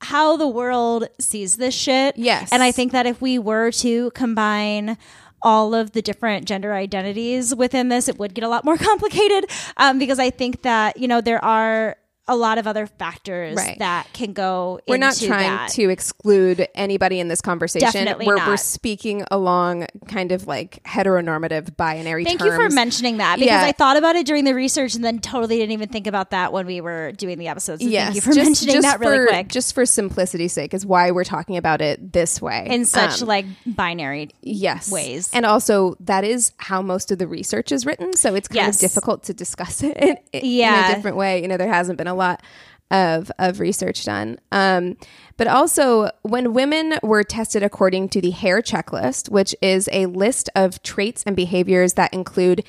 how 0.00 0.38
the 0.38 0.48
world 0.48 1.08
sees 1.18 1.58
this 1.58 1.74
shit. 1.74 2.16
Yes. 2.16 2.50
And 2.52 2.62
I 2.62 2.72
think 2.72 2.92
that 2.92 3.04
if 3.06 3.20
we 3.20 3.38
were 3.38 3.70
to 3.72 4.10
combine 4.12 4.96
all 5.42 5.74
of 5.74 5.92
the 5.92 6.02
different 6.02 6.46
gender 6.46 6.74
identities 6.74 7.54
within 7.54 7.88
this, 7.88 8.08
it 8.08 8.18
would 8.18 8.34
get 8.34 8.44
a 8.44 8.48
lot 8.48 8.64
more 8.64 8.76
complicated 8.90 9.50
um, 9.76 9.98
because 9.98 10.18
I 10.18 10.30
think 10.30 10.62
that, 10.62 10.96
you 10.96 11.08
know, 11.08 11.20
there 11.20 11.42
are 11.44 11.96
a 12.30 12.36
lot 12.36 12.56
of 12.58 12.66
other 12.66 12.86
factors 12.86 13.56
Right. 13.56 13.78
that 13.80 14.06
can 14.12 14.32
go 14.32 14.80
we're 14.88 14.96
not 14.96 15.16
trying 15.16 15.50
that. 15.50 15.70
to 15.72 15.90
exclude 15.90 16.66
anybody 16.74 17.18
in 17.20 17.28
this 17.28 17.40
conversation. 17.40 17.86
Definitely 17.86 18.26
we're, 18.26 18.36
not. 18.36 18.48
we're 18.48 18.56
speaking 18.56 19.24
along 19.30 19.86
kind 20.06 20.30
of 20.32 20.46
like 20.46 20.82
heteronormative 20.84 21.76
binary 21.76 22.24
Thank 22.24 22.40
you 22.42 22.52
for 22.52 22.70
mentioning 22.70 23.16
that 23.18 23.36
because 23.38 23.46
Yeah. 23.48 23.64
I 23.64 23.72
thought 23.72 23.96
about 23.96 24.14
it 24.16 24.26
during 24.26 24.44
the 24.44 24.54
research 24.54 24.94
and 24.94 25.04
then 25.04 25.18
totally 25.18 25.56
didn't 25.56 25.72
even 25.72 25.88
think 25.88 26.06
about 26.06 26.30
that 26.30 26.52
when 26.52 26.66
we 26.66 26.80
were 26.80 27.12
doing 27.12 27.36
the 27.38 27.48
episodes. 27.48 27.82
So 27.82 27.88
yes, 27.88 28.04
thank 28.04 28.14
you 28.16 28.20
for 28.22 28.34
mentioning 28.34 28.80
that 28.82 29.00
really 29.00 29.16
for, 29.18 29.26
quick. 29.26 29.48
Just 29.48 29.74
for 29.74 29.84
simplicity's 29.84 30.52
sake, 30.52 30.72
is 30.72 30.86
why 30.86 31.10
we're 31.10 31.24
talking 31.24 31.56
about 31.56 31.80
it 31.82 32.12
this 32.12 32.40
way 32.40 32.66
in 32.70 32.84
such 32.84 33.22
Um, 33.22 33.28
like 33.28 33.46
binary 33.66 34.30
yes 34.40 34.90
ways. 34.90 35.30
and 35.32 35.44
also 35.44 35.96
that 36.00 36.22
is 36.24 36.52
how 36.58 36.80
most 36.80 37.10
of 37.10 37.18
the 37.18 37.26
research 37.26 37.72
is 37.72 37.84
written. 37.84 38.14
So 38.16 38.34
it's 38.36 38.46
kind 38.48 38.66
Yes. 38.66 38.76
of 38.76 38.80
difficult 38.80 39.24
to 39.24 39.34
discuss 39.34 39.82
it 39.82 39.96
in, 39.96 40.16
in 40.32 40.40
Yeah. 40.44 40.90
a 40.92 40.94
different 40.94 41.16
way. 41.16 41.42
You 41.42 41.48
know, 41.48 41.56
there 41.56 41.68
hasn't 41.72 41.98
been 41.98 42.06
a 42.06 42.14
lot 42.20 42.42
of 42.90 43.30
of 43.38 43.60
research 43.60 44.04
done. 44.04 44.38
Um, 44.52 44.96
but 45.36 45.46
also, 45.46 46.10
when 46.22 46.52
women 46.52 46.94
were 47.02 47.22
tested 47.22 47.62
according 47.62 48.08
to 48.10 48.20
the 48.20 48.30
Hare 48.30 48.60
checklist, 48.60 49.30
which 49.30 49.54
is 49.62 49.88
a 49.92 50.06
list 50.06 50.50
of 50.54 50.82
traits 50.82 51.22
and 51.26 51.34
behaviors 51.34 51.94
that 51.94 52.12
include 52.12 52.64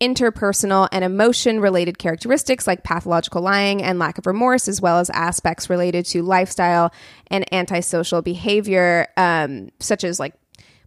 interpersonal 0.00 0.88
and 0.92 1.04
emotion 1.04 1.60
related 1.60 1.98
characteristics 1.98 2.66
like 2.66 2.84
pathological 2.84 3.40
lying 3.40 3.82
and 3.82 3.98
lack 3.98 4.18
of 4.18 4.26
remorse, 4.26 4.68
as 4.68 4.80
well 4.80 4.98
as 4.98 5.08
aspects 5.10 5.70
related 5.70 6.04
to 6.04 6.22
lifestyle 6.22 6.92
and 7.28 7.52
antisocial 7.52 8.22
behavior, 8.22 9.06
um, 9.16 9.70
such 9.78 10.04
as 10.04 10.20
like 10.20 10.34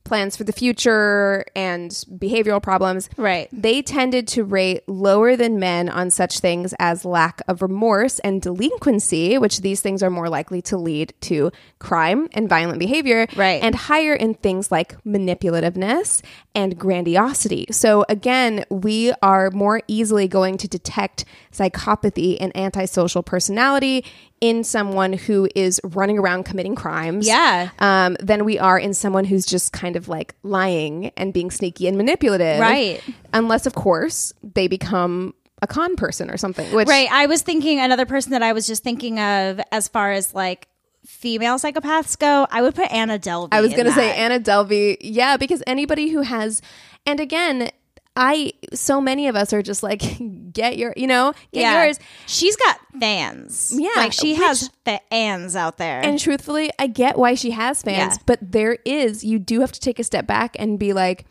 plans 0.03 0.35
for 0.35 0.43
the 0.43 0.51
future 0.51 1.45
and 1.55 1.91
behavioral 1.91 2.61
problems. 2.61 3.09
Right. 3.17 3.49
They 3.51 3.81
tended 3.81 4.27
to 4.29 4.43
rate 4.43 4.87
lower 4.87 5.35
than 5.35 5.59
men 5.59 5.89
on 5.89 6.09
such 6.11 6.39
things 6.39 6.73
as 6.79 7.05
lack 7.05 7.41
of 7.47 7.61
remorse 7.61 8.19
and 8.19 8.41
delinquency, 8.41 9.37
which 9.37 9.61
these 9.61 9.81
things 9.81 10.01
are 10.01 10.09
more 10.09 10.29
likely 10.29 10.61
to 10.63 10.77
lead 10.77 11.13
to 11.21 11.51
crime 11.79 12.29
and 12.33 12.49
violent 12.49 12.79
behavior. 12.79 13.27
Right. 13.35 13.61
And 13.61 13.75
higher 13.75 14.13
in 14.13 14.33
things 14.35 14.71
like 14.71 15.01
manipulativeness 15.03 16.21
and 16.55 16.77
grandiosity. 16.77 17.67
So 17.71 18.05
again, 18.09 18.65
we 18.69 19.13
are 19.21 19.51
more 19.51 19.81
easily 19.87 20.27
going 20.27 20.57
to 20.57 20.67
detect 20.67 21.25
psychopathy 21.51 22.37
and 22.39 22.55
antisocial 22.55 23.23
personality 23.23 24.05
in 24.41 24.63
someone 24.63 25.13
who 25.13 25.47
is 25.55 25.81
running 25.83 26.17
around 26.17 26.43
committing 26.43 26.75
crimes 26.75 27.27
Yeah. 27.27 27.69
um, 27.79 28.15
than 28.21 28.45
we 28.45 28.57
are 28.57 28.79
in 28.79 28.93
someone 28.93 29.25
who's 29.25 29.45
just 29.45 29.73
kind 29.73 29.95
of 29.95 30.07
like 30.07 30.33
lying 30.43 31.11
and 31.17 31.33
being 31.33 31.51
sneaky 31.51 31.87
and 31.87 31.97
manipulative. 31.97 32.59
Right. 32.59 33.01
Unless, 33.33 33.65
of 33.65 33.75
course, 33.75 34.31
they 34.41 34.67
become 34.67 35.33
a 35.61 35.67
con 35.67 35.95
person 35.97 36.29
or 36.31 36.37
something. 36.37 36.73
Which, 36.73 36.87
Right. 36.87 37.11
I 37.11 37.25
was 37.25 37.41
thinking 37.41 37.79
another 37.81 38.05
person 38.05 38.31
that 38.31 38.41
I 38.43 38.53
was 38.53 38.65
just 38.65 38.81
thinking 38.83 39.19
of 39.19 39.59
as 39.73 39.87
far 39.89 40.11
as 40.13 40.33
like 40.33 40.67
female 41.05 41.55
psychopaths 41.57 42.17
go. 42.17 42.47
I 42.49 42.61
would 42.61 42.75
put 42.75 42.89
Anna 42.91 43.19
Delvey. 43.19 43.49
I 43.51 43.61
was 43.61 43.71
going 43.73 43.85
to 43.87 43.91
say. 43.91 44.15
Anna 44.15 44.39
Delvey. 44.39 44.97
Yeah, 45.01 45.35
because 45.37 45.61
anybody 45.67 46.09
who 46.09 46.21
has, 46.21 46.61
and 47.05 47.19
again, 47.19 47.71
I 48.15 48.53
so 48.73 48.99
many 48.99 49.27
of 49.27 49.35
us 49.35 49.53
are 49.53 49.61
just 49.61 49.81
like 49.83 50.01
get 50.53 50.77
your, 50.77 50.93
you 50.97 51.07
know, 51.07 51.33
get 51.53 51.61
yeah. 51.61 51.83
yours. 51.85 51.99
She's 52.25 52.55
got 52.57 52.79
fans. 52.99 53.73
Yeah, 53.75 53.89
Like 53.95 54.13
she 54.13 54.33
which- 54.33 54.41
has 54.41 54.69
fans 54.83 55.55
out 55.55 55.77
there. 55.77 56.01
And 56.03 56.19
truthfully, 56.19 56.69
I 56.77 56.87
get 56.87 57.17
why 57.17 57.35
she 57.35 57.51
has 57.51 57.81
fans, 57.81 58.15
Yeah. 58.15 58.23
but 58.25 58.39
there 58.41 58.77
is, 58.85 59.23
you 59.23 59.39
do 59.39 59.61
have 59.61 59.71
to 59.71 59.79
take 59.79 59.99
a 59.99 60.03
step 60.03 60.27
back 60.27 60.55
and 60.59 60.77
be 60.77 60.91
like, 60.93 61.25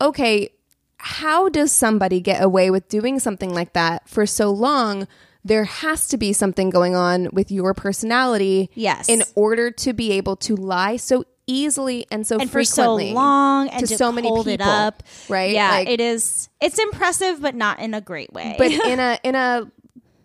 okay, 0.00 0.50
how 0.98 1.48
does 1.48 1.70
somebody 1.70 2.20
get 2.20 2.42
away 2.42 2.70
with 2.70 2.88
doing 2.88 3.18
something 3.20 3.54
like 3.54 3.72
that 3.74 4.08
for 4.08 4.26
so 4.26 4.50
long? 4.50 5.06
There 5.44 5.64
has 5.64 6.08
to 6.08 6.16
be 6.16 6.32
something 6.32 6.70
going 6.70 6.96
on 6.96 7.28
with 7.32 7.52
your 7.52 7.72
personality. 7.72 8.68
Yes. 8.74 9.08
In 9.08 9.22
order 9.36 9.70
to 9.70 9.92
be 9.92 10.10
able 10.12 10.34
to 10.36 10.56
lie 10.56 10.96
so 10.96 11.24
easily 11.46 12.06
and 12.10 12.26
so 12.26 12.38
and 12.38 12.50
for 12.50 12.64
so 12.64 12.96
frequently 12.96 13.12
long 13.14 13.68
and 13.68 13.86
to 13.86 13.96
so 13.96 14.10
many 14.12 14.28
hold 14.28 14.48
it 14.48 14.58
people, 14.58 14.72
up. 14.72 15.02
right? 15.28 15.52
Yeah, 15.52 15.70
Like- 15.70 15.88
it 15.88 16.00
is. 16.00 16.48
It's 16.60 16.78
impressive, 16.78 17.40
but 17.40 17.54
not 17.54 17.78
in 17.80 17.94
a 17.94 18.00
great 18.00 18.32
way. 18.32 18.54
But 18.58 18.70
in 18.72 18.98
a, 19.00 19.18
in 19.22 19.34
a, 19.34 19.70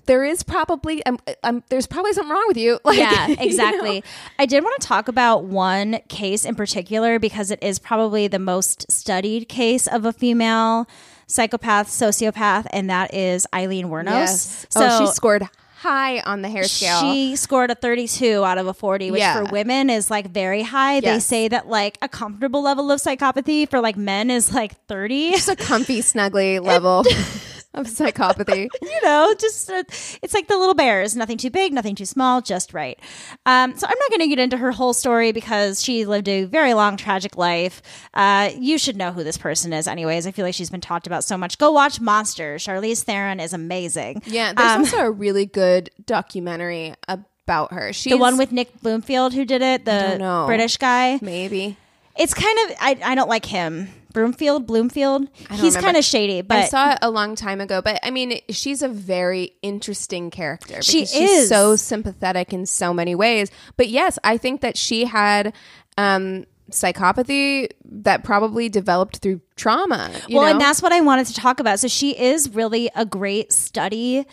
there 0.06 0.24
is 0.26 0.44
probably, 0.44 1.06
um, 1.06 1.20
um, 1.44 1.64
there's 1.70 1.86
probably 1.88 2.14
something 2.14 2.32
wrong 2.32 2.46
with 2.48 2.58
you. 2.58 2.80
Like, 2.86 2.98
yeah, 2.98 3.28
you 3.28 3.36
know? 3.36 3.44
exactly. 3.44 4.04
I 4.40 4.46
did 4.46 4.64
want 4.64 4.82
to 4.82 4.88
talk 4.88 5.08
about 5.08 5.44
one 5.44 6.00
case 6.10 6.44
in 6.46 6.56
particular 6.56 7.20
because 7.20 7.52
it 7.52 7.60
is 7.62 7.80
probably 7.80 8.28
the 8.28 8.40
most 8.40 8.92
studied 8.92 9.48
case 9.48 9.88
of 9.88 10.06
a 10.06 10.12
female 10.14 10.88
psychopath, 11.28 11.88
sociopath, 11.88 12.68
and 12.72 12.90
that 12.90 13.14
is 13.14 13.48
Aileen 13.56 13.88
Wuornos. 13.88 14.06
Yes. 14.12 14.66
So 14.70 14.88
oh, 14.90 15.00
she 15.00 15.12
scored 15.14 15.48
high 15.82 16.20
on 16.22 16.42
the 16.42 16.50
Hare 16.50 16.64
scale. 16.64 17.00
She 17.02 17.36
scored 17.36 17.72
a 17.72 17.76
32 17.76 18.44
out 18.46 18.58
of 18.58 18.68
a 18.68 18.74
40, 18.74 19.12
which 19.12 19.20
Yeah. 19.20 19.44
for 19.46 19.52
women 19.52 19.90
is 19.90 20.10
like 20.12 20.30
very 20.30 20.62
high. 20.62 21.00
They 21.00 21.20
say 21.20 21.48
that 21.48 21.68
like 21.68 21.98
a 22.02 22.08
comfortable 22.08 22.62
level 22.62 22.92
of 22.92 23.02
psychopathy 23.02 23.68
for 23.70 23.82
like 23.82 23.98
men 23.98 24.30
is 24.30 24.54
like 24.54 24.74
30. 24.88 25.32
just 25.32 25.50
a 25.50 25.56
comfy, 25.56 26.02
snuggly 26.02 26.64
level 26.74 27.04
of 27.74 27.88
psychopathy. 27.88 28.68
you 28.82 29.02
know, 29.04 29.34
just 29.40 29.70
uh, 29.70 29.84
it's 30.22 30.34
like 30.34 30.48
the 30.48 30.58
little 30.58 30.74
bears, 30.76 31.16
nothing 31.16 31.38
too 31.38 31.50
big, 31.50 31.74
nothing 31.74 31.96
too 31.96 32.06
small, 32.06 32.42
just 32.42 32.74
right. 32.74 33.00
Um, 33.46 33.78
so 33.78 33.88
I'm 33.88 33.98
not 33.98 34.10
going 34.10 34.20
to 34.22 34.28
get 34.28 34.40
into 34.40 34.58
her 34.58 34.72
whole 34.72 34.94
story 34.94 35.32
because 35.32 35.82
she 35.82 36.06
lived 36.06 36.28
a 36.28 36.44
very 36.44 36.74
long, 36.74 36.98
tragic 36.98 37.38
life. 37.38 37.82
Uh, 38.14 38.52
you 38.58 38.78
should 38.78 38.98
know 38.98 39.12
who 39.12 39.24
this 39.24 39.38
person 39.38 39.72
is, 39.74 39.88
anyways. 39.88 40.28
I 40.28 40.32
feel 40.32 40.46
like 40.46 40.54
she's 40.56 40.70
been 40.70 40.82
talked 40.82 41.08
about 41.08 41.24
so 41.24 41.38
much. 41.38 41.58
Go 41.58 41.72
watch 41.72 42.02
Monsters. 42.02 42.66
Charlize 42.66 43.04
Theron 43.04 43.40
is 43.40 43.54
amazing. 43.54 44.22
Yeah, 44.26 44.54
there's 44.54 44.72
Um, 44.72 44.82
also 44.82 44.98
a 44.98 45.12
really 45.12 45.46
good 45.46 45.90
documentary 46.06 46.94
about 47.08 47.74
her. 47.74 47.94
She's 47.94 48.12
the 48.12 48.18
one 48.18 48.38
with 48.38 48.52
Nick 48.52 48.82
Bloomfield 48.82 49.34
who 49.34 49.46
did 49.46 49.62
it, 49.62 49.86
the. 49.86 50.44
British 50.46 50.78
guy. 50.78 51.20
maybe. 51.22 51.78
It's 52.18 52.34
kind 52.34 52.58
of 52.70 52.76
I, 52.82 53.00
I 53.04 53.16
don't 53.16 53.30
like 53.30 53.46
him. 53.46 53.88
Broomfield, 54.14 54.68
Bloomfield. 54.68 55.28
He's 55.52 55.76
kind 55.78 55.98
of 55.98 56.04
shady, 56.04 56.42
but 56.42 56.58
I 56.58 56.66
saw 56.66 56.92
it 56.92 57.00
a 57.02 57.10
long 57.10 57.36
time 57.36 57.62
ago, 57.62 57.82
but 57.82 58.00
I 58.04 58.12
mean, 58.12 58.40
she's 58.50 58.82
a 58.82 58.88
very 58.88 59.54
interesting 59.62 60.30
character. 60.30 60.82
She 60.82 61.06
she's 61.06 61.14
is. 61.14 61.50
so 61.50 61.76
sympathetic 61.76 62.54
in 62.54 62.66
so 62.66 62.94
many 62.94 63.16
ways. 63.16 63.52
But 63.78 63.90
yes, 63.90 64.20
I 64.24 64.38
think 64.38 64.62
that 64.62 64.78
she 64.78 65.06
had 65.06 65.54
um, 65.98 66.46
psychopathy 66.72 67.70
that 67.86 68.24
probably 68.24 68.70
developed 68.70 69.18
through 69.18 69.42
trauma. 69.56 70.12
you 70.28 70.38
well, 70.38 70.46
know? 70.46 70.52
and 70.52 70.62
that's 70.62 70.82
what 70.82 70.92
I 70.92 71.02
wanted 71.02 71.28
to 71.28 71.34
talk 71.34 71.60
about. 71.60 71.80
So 71.80 71.88
she 71.88 72.18
is 72.18 72.50
really 72.50 72.90
a 72.96 73.06
great 73.06 73.52
study 73.52 74.26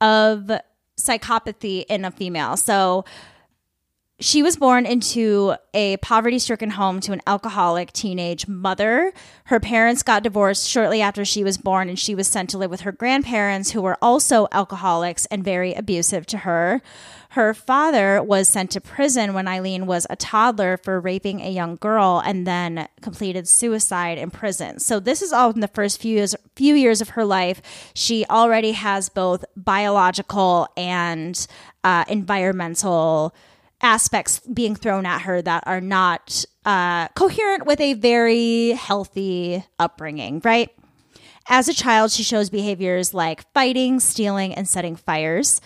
of 0.00 0.50
psychopathy 0.96 1.84
in 1.88 2.04
a 2.04 2.10
female. 2.10 2.56
So 2.56 3.04
she 4.18 4.42
was 4.42 4.56
born 4.56 4.86
into 4.86 5.54
a 5.74 5.98
poverty 5.98 6.38
stricken 6.38 6.70
home 6.70 7.00
to 7.00 7.12
an 7.12 7.20
alcoholic 7.26 7.92
teenage 7.92 8.48
mother. 8.48 9.12
Her 9.44 9.60
parents 9.60 10.02
got 10.02 10.22
divorced 10.22 10.66
shortly 10.66 11.02
after 11.02 11.22
she 11.22 11.44
was 11.44 11.58
born, 11.58 11.90
and 11.90 11.98
she 11.98 12.14
was 12.14 12.26
sent 12.26 12.48
to 12.50 12.58
live 12.58 12.70
with 12.70 12.80
her 12.82 12.92
grandparents, 12.92 13.72
who 13.72 13.82
were 13.82 13.98
also 14.00 14.48
alcoholics 14.52 15.26
and 15.26 15.44
very 15.44 15.74
abusive 15.74 16.24
to 16.26 16.38
her. 16.38 16.80
Her 17.30 17.52
father 17.52 18.22
was 18.22 18.48
sent 18.48 18.70
to 18.70 18.80
prison 18.80 19.34
when 19.34 19.46
Aileen 19.46 19.84
was 19.84 20.06
a 20.08 20.16
toddler 20.16 20.78
for 20.78 20.98
raping 20.98 21.42
a 21.42 21.50
young 21.50 21.76
girl 21.76 22.22
and 22.24 22.46
then 22.46 22.88
completed 23.02 23.46
suicide 23.46 24.16
in 24.16 24.30
prison. 24.30 24.78
So 24.78 24.98
this 24.98 25.20
is 25.20 25.34
all 25.34 25.50
in 25.50 25.60
the 25.60 25.68
first 25.68 26.00
few 26.00 26.16
years 26.16 26.34
few 26.54 26.74
years 26.74 27.02
of 27.02 27.10
her 27.10 27.26
life. 27.26 27.60
She 27.92 28.24
already 28.30 28.72
has 28.72 29.10
both 29.10 29.44
biological 29.54 30.68
and 30.78 31.46
uh, 31.84 32.06
environmental 32.08 33.34
aspects 33.82 34.40
being 34.40 34.74
thrown 34.74 35.06
at 35.06 35.22
her 35.22 35.42
that 35.42 35.64
are 35.66 35.80
not 35.80 36.44
uh, 36.64 37.08
coherent 37.08 37.66
with 37.66 37.80
a 37.80 37.94
very 37.94 38.70
healthy 38.70 39.64
upbringing, 39.78 40.40
right? 40.44 40.70
As 41.48 41.68
a 41.68 41.74
child, 41.74 42.10
she 42.10 42.24
shows 42.24 42.50
behaviors 42.50 43.14
like 43.14 43.50
fighting, 43.52 44.00
stealing, 44.00 44.54
and 44.54 44.68
setting 44.68 44.96
fires. 44.96 45.60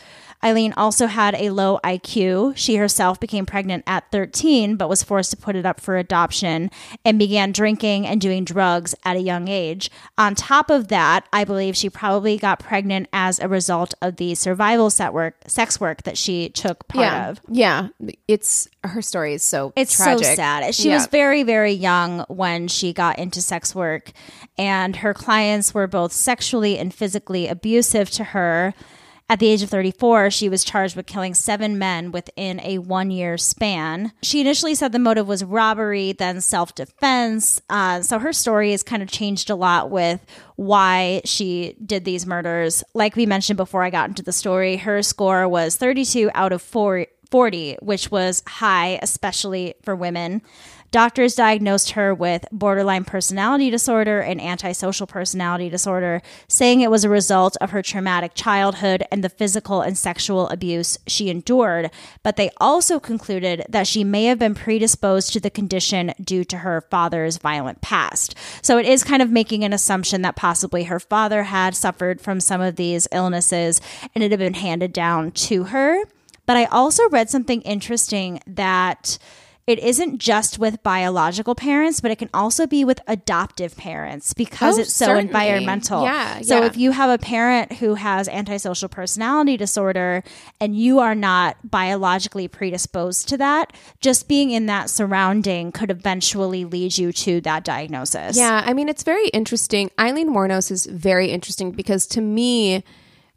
Aileen 0.44 0.72
also 0.76 1.06
had 1.06 1.34
a 1.34 1.50
low 1.50 1.78
IQ. 1.84 2.56
She 2.56 2.76
herself 2.76 3.20
became 3.20 3.44
pregnant 3.44 3.84
at 3.86 4.10
13, 4.10 4.76
but 4.76 4.88
was 4.88 5.02
forced 5.02 5.30
to 5.32 5.36
put 5.36 5.54
it 5.56 5.66
up 5.66 5.80
for 5.80 5.96
adoption 5.98 6.70
and 7.04 7.18
began 7.18 7.52
drinking 7.52 8.06
and 8.06 8.20
doing 8.20 8.44
drugs 8.44 8.94
at 9.04 9.16
a 9.16 9.20
young 9.20 9.48
age. 9.48 9.90
On 10.16 10.34
top 10.34 10.70
of 10.70 10.88
that, 10.88 11.26
I 11.32 11.44
believe 11.44 11.76
she 11.76 11.90
probably 11.90 12.38
got 12.38 12.58
pregnant 12.58 13.08
as 13.12 13.38
a 13.38 13.48
result 13.48 13.92
of 14.00 14.16
the 14.16 14.34
survival 14.34 14.88
set 14.88 15.12
work, 15.12 15.36
sex 15.46 15.78
work 15.78 16.04
that 16.04 16.16
she 16.16 16.48
took 16.48 16.88
part 16.88 17.04
yeah. 17.04 17.28
of. 17.28 17.40
Yeah. 17.50 17.88
It's 18.26 18.68
her 18.82 19.02
story 19.02 19.34
is 19.34 19.42
so 19.42 19.72
It's 19.76 19.94
tragic. 19.96 20.24
so 20.24 20.34
sad. 20.36 20.74
She 20.74 20.88
Yeah. 20.88 20.94
was 20.94 21.06
very, 21.06 21.42
very 21.42 21.72
young 21.72 22.24
when 22.28 22.66
she 22.68 22.92
got 22.94 23.18
into 23.18 23.42
sex 23.42 23.74
work, 23.74 24.12
and 24.56 24.96
her 24.96 25.12
clients 25.12 25.74
were 25.74 25.86
both 25.86 26.12
sexually 26.12 26.78
and 26.78 26.94
physically 26.94 27.46
abusive 27.46 28.10
to 28.12 28.24
her. 28.24 28.72
At 29.30 29.38
the 29.38 29.46
age 29.46 29.62
of 29.62 29.70
34, 29.70 30.32
she 30.32 30.48
was 30.48 30.64
charged 30.64 30.96
with 30.96 31.06
killing 31.06 31.34
seven 31.34 31.78
men 31.78 32.10
within 32.10 32.58
a 32.64 32.78
one 32.78 33.12
year 33.12 33.38
span. 33.38 34.10
She 34.22 34.40
initially 34.40 34.74
said 34.74 34.90
the 34.90 34.98
motive 34.98 35.28
was 35.28 35.44
robbery, 35.44 36.10
then 36.10 36.40
self 36.40 36.74
defense. 36.74 37.62
Uh, 37.70 38.02
so 38.02 38.18
her 38.18 38.32
story 38.32 38.72
has 38.72 38.82
kind 38.82 39.04
of 39.04 39.08
changed 39.08 39.48
a 39.48 39.54
lot 39.54 39.88
with 39.88 40.26
why 40.56 41.20
she 41.24 41.76
did 41.86 42.04
these 42.04 42.26
murders. 42.26 42.82
Like 42.92 43.14
we 43.14 43.24
mentioned 43.24 43.56
before 43.56 43.84
I 43.84 43.90
got 43.90 44.08
into 44.08 44.24
the 44.24 44.32
story, 44.32 44.78
her 44.78 45.00
score 45.00 45.46
was 45.46 45.76
32 45.76 46.32
out 46.34 46.50
of 46.52 46.60
4 46.60 47.06
40, 47.30 47.76
which 47.80 48.10
was 48.10 48.42
high, 48.46 48.98
especially 49.02 49.74
for 49.82 49.94
women. 49.94 50.42
Doctors 50.90 51.36
diagnosed 51.36 51.92
her 51.92 52.12
with 52.12 52.44
borderline 52.50 53.04
personality 53.04 53.70
disorder 53.70 54.20
and 54.20 54.40
antisocial 54.40 55.06
personality 55.06 55.68
disorder, 55.68 56.20
saying 56.48 56.80
it 56.80 56.90
was 56.90 57.04
a 57.04 57.08
result 57.08 57.56
of 57.60 57.70
her 57.70 57.80
traumatic 57.80 58.32
childhood 58.34 59.04
and 59.12 59.22
the 59.22 59.28
physical 59.28 59.82
and 59.82 59.96
sexual 59.96 60.48
abuse 60.48 60.98
she 61.06 61.30
endured. 61.30 61.92
But 62.24 62.34
they 62.34 62.50
also 62.56 62.98
concluded 62.98 63.64
that 63.68 63.86
she 63.86 64.02
may 64.02 64.24
have 64.24 64.40
been 64.40 64.56
predisposed 64.56 65.32
to 65.32 65.40
the 65.40 65.50
condition 65.50 66.12
due 66.20 66.42
to 66.44 66.58
her 66.58 66.80
father's 66.90 67.36
violent 67.36 67.82
past. 67.82 68.34
So 68.60 68.76
it 68.76 68.86
is 68.86 69.04
kind 69.04 69.22
of 69.22 69.30
making 69.30 69.62
an 69.62 69.72
assumption 69.72 70.22
that 70.22 70.34
possibly 70.34 70.84
her 70.84 70.98
father 70.98 71.44
had 71.44 71.76
suffered 71.76 72.20
from 72.20 72.40
some 72.40 72.60
of 72.60 72.74
these 72.74 73.06
illnesses 73.12 73.80
and 74.16 74.24
it 74.24 74.32
had 74.32 74.40
been 74.40 74.54
handed 74.54 74.92
down 74.92 75.30
to 75.32 75.64
her. 75.64 76.02
But 76.50 76.56
I 76.56 76.64
also 76.64 77.08
read 77.10 77.30
something 77.30 77.60
interesting 77.62 78.40
that 78.44 79.18
it 79.68 79.78
isn't 79.78 80.18
just 80.18 80.58
with 80.58 80.82
biological 80.82 81.54
parents, 81.54 82.00
but 82.00 82.10
it 82.10 82.16
can 82.16 82.28
also 82.34 82.66
be 82.66 82.84
with 82.84 83.00
adoptive 83.06 83.76
parents 83.76 84.34
because 84.34 84.76
Oh, 84.76 84.80
it's 84.80 84.92
so 84.92 85.04
certainly. 85.04 85.28
environmental. 85.28 86.02
Yeah, 86.02 86.40
So 86.40 86.58
yeah. 86.58 86.66
if 86.66 86.76
you 86.76 86.90
have 86.90 87.08
a 87.08 87.18
parent 87.18 87.74
who 87.74 87.94
has 87.94 88.28
antisocial 88.28 88.88
personality 88.88 89.56
disorder 89.56 90.24
and 90.60 90.74
you 90.74 90.98
are 90.98 91.14
not 91.14 91.56
biologically 91.70 92.48
predisposed 92.48 93.28
to 93.28 93.36
that, 93.36 93.72
just 94.00 94.26
being 94.26 94.50
in 94.50 94.66
that 94.66 94.90
surrounding 94.90 95.70
could 95.70 95.92
eventually 95.92 96.64
lead 96.64 96.98
you 96.98 97.12
to 97.12 97.40
that 97.42 97.62
diagnosis. 97.62 98.36
Yeah, 98.36 98.60
I 98.66 98.72
mean, 98.72 98.88
it's 98.88 99.04
very 99.04 99.28
interesting. 99.28 99.92
Aileen 100.00 100.30
Wuornos 100.30 100.72
is 100.72 100.86
very 100.86 101.30
interesting 101.30 101.70
because 101.70 102.08
to 102.08 102.20
me, 102.20 102.82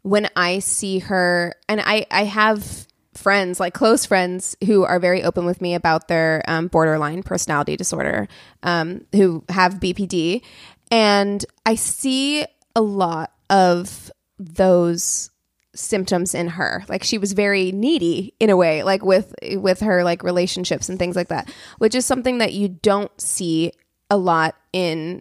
when 0.02 0.28
I 0.34 0.58
see 0.58 0.98
her, 0.98 1.54
and 1.68 1.80
I, 1.80 2.06
I 2.10 2.24
have 2.24 2.88
friends, 3.14 3.60
like 3.60 3.74
close 3.74 4.04
friends, 4.06 4.56
who 4.66 4.84
are 4.84 4.98
very 4.98 5.22
open 5.22 5.44
with 5.46 5.60
me 5.60 5.74
about 5.74 6.08
their 6.08 6.42
um, 6.48 6.68
borderline 6.68 7.22
personality 7.22 7.76
disorder, 7.76 8.28
um, 8.62 9.06
who 9.12 9.44
have 9.48 9.74
BPD. 9.74 10.42
And 10.90 11.44
I 11.66 11.74
see 11.76 12.44
a 12.76 12.80
lot 12.82 13.32
of 13.50 14.10
those 14.38 15.30
symptoms 15.76 16.34
in 16.36 16.46
her 16.46 16.84
like 16.88 17.02
she 17.02 17.18
was 17.18 17.32
very 17.32 17.72
needy 17.72 18.32
in 18.38 18.48
a 18.48 18.56
way 18.56 18.84
like 18.84 19.04
with 19.04 19.34
with 19.56 19.80
her 19.80 20.04
like 20.04 20.22
relationships 20.22 20.88
and 20.88 21.00
things 21.00 21.16
like 21.16 21.26
that 21.28 21.52
which 21.78 21.96
is 21.96 22.06
something 22.06 22.38
that 22.38 22.52
you 22.52 22.68
don't 22.68 23.10
see 23.20 23.72
a 24.08 24.16
lot 24.16 24.54
in 24.72 25.20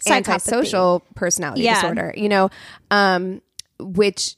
Psychopathy. 0.00 0.16
antisocial 0.34 1.04
personality 1.14 1.62
Yeah. 1.62 1.74
disorder 1.80 2.12
you 2.16 2.28
know 2.28 2.50
um 2.90 3.40
which 3.78 4.34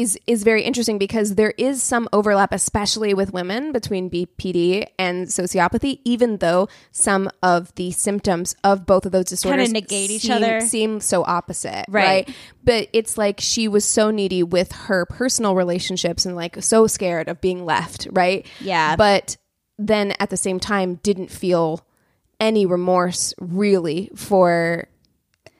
is 0.00 0.18
is 0.26 0.42
very 0.42 0.62
interesting 0.62 0.98
because 0.98 1.34
there 1.34 1.52
is 1.58 1.82
some 1.82 2.08
overlap 2.12 2.52
especially 2.52 3.12
with 3.14 3.32
women 3.32 3.72
between 3.72 4.10
BPD 4.10 4.86
and 4.98 5.26
sociopathy 5.28 6.00
even 6.04 6.38
though 6.38 6.68
some 6.90 7.28
of 7.42 7.74
the 7.74 7.90
symptoms 7.92 8.54
of 8.64 8.86
both 8.86 9.06
of 9.06 9.12
those 9.12 9.26
disorders 9.26 9.58
kind 9.58 9.68
of 9.68 9.72
negate 9.72 10.10
each 10.10 10.22
seem- 10.22 10.32
other. 10.32 10.60
seem 10.60 11.00
so 11.00 11.24
opposite 11.24 11.84
Right. 11.88 12.26
right 12.28 12.36
but 12.64 12.88
it's 12.92 13.16
like 13.18 13.40
she 13.40 13.68
was 13.68 13.84
so 13.84 14.10
needy 14.10 14.42
with 14.42 14.72
her 14.72 15.06
personal 15.06 15.54
relationships 15.54 16.26
and 16.26 16.36
like 16.36 16.62
so 16.62 16.86
scared 16.86 17.28
of 17.28 17.40
being 17.40 17.64
left 17.64 18.08
right 18.12 18.46
Yeah. 18.60 18.96
but 18.96 19.36
then 19.78 20.12
at 20.20 20.30
the 20.30 20.36
same 20.36 20.60
time 20.60 20.96
didn't 21.02 21.30
feel 21.30 21.86
any 22.38 22.64
remorse 22.66 23.34
really 23.40 24.10
for 24.16 24.86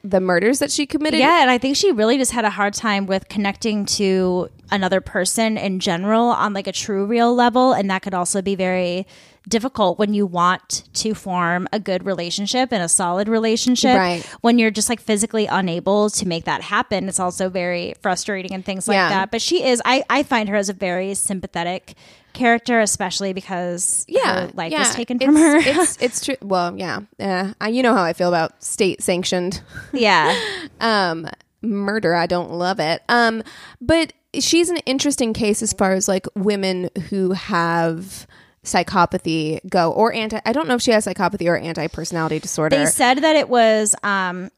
the 0.03 0.21
murders 0.21 0.59
that 0.61 0.71
she 0.71 0.87
committed 0.87 1.21
Yeah, 1.21 1.43
and 1.43 1.51
I 1.51 1.59
think 1.59 1.77
she 1.77 1.93
really 1.93 2.17
just 2.17 2.33
had 2.33 2.45
a 2.45 2.51
hard 2.51 2.73
time 2.75 3.07
with 3.07 3.29
connecting 3.29 3.85
to 3.87 4.49
another 4.71 5.01
person 5.01 5.59
in 5.59 5.79
general 5.81 6.27
on 6.27 6.55
like 6.55 6.67
a 6.67 6.73
true 6.73 7.05
real 7.05 7.35
level 7.35 7.73
and 7.73 7.91
that 7.91 8.01
could 8.03 8.15
also 8.15 8.41
be 8.41 8.55
very 8.55 9.07
difficult 9.49 9.99
when 9.99 10.15
you 10.15 10.25
want 10.27 10.85
to 10.95 11.13
form 11.15 11.67
a 11.73 11.81
good 11.81 12.05
relationship 12.07 12.73
and 12.73 12.83
a 12.83 12.89
solid 12.89 13.27
relationship 13.29 13.97
Right. 13.97 14.23
when 14.43 14.59
you're 14.59 14.71
just 14.71 14.89
like 14.89 15.01
physically 15.01 15.47
unable 15.47 16.09
to 16.11 16.29
make 16.29 16.45
that 16.45 16.63
happen 16.63 17.09
it's 17.09 17.19
also 17.19 17.49
very 17.49 17.95
frustrating 18.01 18.53
and 18.53 18.65
things 18.65 18.87
like 18.87 18.95
Yeah. 18.95 19.09
that 19.09 19.31
but 19.31 19.43
she 19.43 19.65
is 19.65 19.83
I, 19.85 20.05
I 20.09 20.23
find 20.23 20.49
her 20.51 20.57
as 20.57 20.69
a 20.69 20.73
very 20.75 21.15
sympathetic 21.15 21.95
character 22.33 22.81
especially 22.81 23.33
because 23.33 24.05
yeah, 24.09 24.47
her 24.47 24.51
life 24.55 24.73
yeah. 24.73 24.81
was 24.81 24.95
taken 24.95 25.19
from 25.19 25.37
It's- 25.37 25.65
her 25.65 25.81
it's 25.83 25.97
it's 26.01 26.25
true. 26.25 26.37
Well, 26.43 26.77
yeah, 26.79 27.01
uh, 27.19 27.53
I, 27.61 27.69
you 27.69 27.83
know 27.83 27.95
how 27.95 28.03
I 28.03 28.13
feel 28.13 28.29
about 28.29 28.63
state 28.63 29.03
sanctioned 29.03 29.63
yeah 29.93 30.39
um 30.81 31.29
murder. 31.63 32.15
I 32.15 32.27
don't 32.27 32.53
love 32.53 32.81
it. 32.81 33.03
Um, 33.09 33.43
but 33.81 34.13
she's 34.39 34.71
an 34.71 34.79
interesting 34.87 35.33
case 35.35 35.61
as 35.63 35.73
far 35.73 35.93
as 35.93 36.09
like 36.09 36.27
women 36.35 36.89
who 37.11 37.33
have 37.33 38.27
psychopathy 38.65 39.61
go 39.69 39.91
or 39.93 40.13
anti. 40.13 40.41
I 40.45 40.53
don't 40.53 40.69
know 40.69 40.75
if 40.75 40.83
she 40.83 40.91
has 40.93 41.07
psychopathy 41.07 41.47
or 41.49 41.57
anti 41.57 41.87
personality 41.89 42.39
disorder. 42.39 42.77
They 42.77 42.87
said 42.87 43.19
that 43.19 43.37
it 43.37 43.49
was 43.49 43.95
um, 44.03 44.51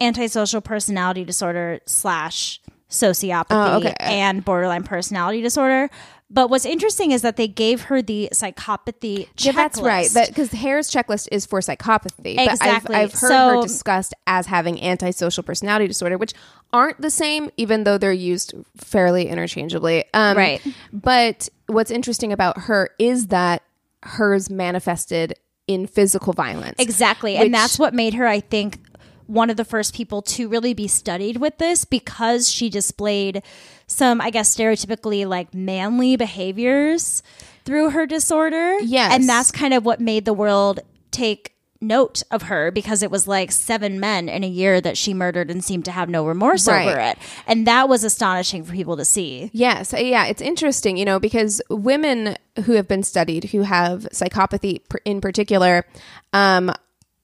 antisocial 0.00 0.60
personality 0.60 1.24
disorder 1.24 1.80
slash 1.86 2.60
sociopathy 2.90 3.46
Oh, 3.50 3.76
okay. 3.78 3.94
and 4.00 4.44
borderline 4.44 4.82
personality 4.82 5.42
disorder. 5.42 5.90
But 6.32 6.48
what's 6.48 6.64
interesting 6.64 7.10
is 7.10 7.22
that 7.22 7.36
they 7.36 7.48
gave 7.48 7.82
her 7.82 8.00
the 8.02 8.28
psychopathy 8.32 9.28
checklist. 9.36 9.44
Yeah, 9.44 9.52
that's 9.52 9.80
right. 9.80 10.08
Because 10.28 10.52
Hare's 10.52 10.88
checklist 10.90 11.26
is 11.32 11.44
for 11.44 11.58
psychopathy. 11.60 12.36
But 12.36 12.52
Exactly. 12.52 12.94
I've, 12.94 13.12
I've 13.12 13.20
heard 13.20 13.56
her 13.56 13.62
discussed 13.62 14.14
as 14.28 14.46
having 14.46 14.80
antisocial 14.80 15.42
personality 15.42 15.88
disorder, 15.88 16.16
which 16.18 16.32
aren't 16.72 17.00
the 17.00 17.10
same, 17.10 17.50
even 17.56 17.82
though 17.82 17.98
they're 17.98 18.12
used 18.12 18.54
fairly 18.76 19.26
interchangeably. 19.26 20.04
Um, 20.14 20.36
Right. 20.36 20.62
But 20.92 21.48
what's 21.66 21.90
interesting 21.90 22.32
about 22.32 22.58
her 22.62 22.90
is 23.00 23.26
that 23.28 23.62
hers 24.04 24.48
manifested 24.48 25.34
in 25.66 25.86
physical 25.88 26.32
violence. 26.32 26.76
Exactly. 26.78 27.34
Which- 27.34 27.46
and 27.46 27.54
that's 27.54 27.76
what 27.78 27.92
made 27.92 28.14
her, 28.14 28.26
I 28.26 28.38
think, 28.38 28.78
one 29.26 29.48
of 29.50 29.56
the 29.56 29.64
first 29.64 29.94
people 29.94 30.22
to 30.22 30.48
really 30.48 30.74
be 30.74 30.88
studied 30.88 31.36
with 31.36 31.58
this 31.58 31.84
because 31.84 32.50
she 32.50 32.68
displayed 32.68 33.42
some, 33.90 34.20
I 34.20 34.30
guess, 34.30 34.54
stereotypically 34.56 35.26
like 35.26 35.52
manly 35.52 36.16
behaviors 36.16 37.22
through 37.64 37.90
her 37.90 38.06
disorder. 38.06 38.78
Yes. 38.80 39.12
And 39.12 39.28
that's 39.28 39.50
kind 39.50 39.74
of 39.74 39.84
what 39.84 40.00
made 40.00 40.24
the 40.24 40.32
world 40.32 40.80
take 41.10 41.54
note 41.82 42.22
of 42.30 42.42
her 42.42 42.70
because 42.70 43.02
it 43.02 43.10
was 43.10 43.26
like 43.26 43.50
seven 43.50 43.98
men 43.98 44.28
in 44.28 44.44
a 44.44 44.46
year 44.46 44.80
that 44.82 44.98
she 44.98 45.14
murdered 45.14 45.50
and 45.50 45.64
seemed 45.64 45.84
to 45.86 45.90
have 45.90 46.10
no 46.10 46.26
remorse 46.26 46.68
Right. 46.68 46.86
over 46.86 47.00
it. 47.00 47.18
And 47.46 47.66
that 47.66 47.88
was 47.88 48.04
astonishing 48.04 48.64
for 48.64 48.72
people 48.74 48.98
to 48.98 49.04
see. 49.04 49.50
Yes, 49.54 49.94
uh, 49.94 49.96
yeah, 49.96 50.26
it's 50.26 50.42
interesting, 50.42 50.98
you 50.98 51.06
know, 51.06 51.18
because 51.18 51.62
women 51.70 52.36
who 52.66 52.72
have 52.72 52.86
been 52.86 53.02
studied 53.02 53.44
who 53.44 53.62
have 53.62 54.02
psychopathy 54.12 54.82
in 55.06 55.22
particular 55.22 55.86
um, 56.34 56.70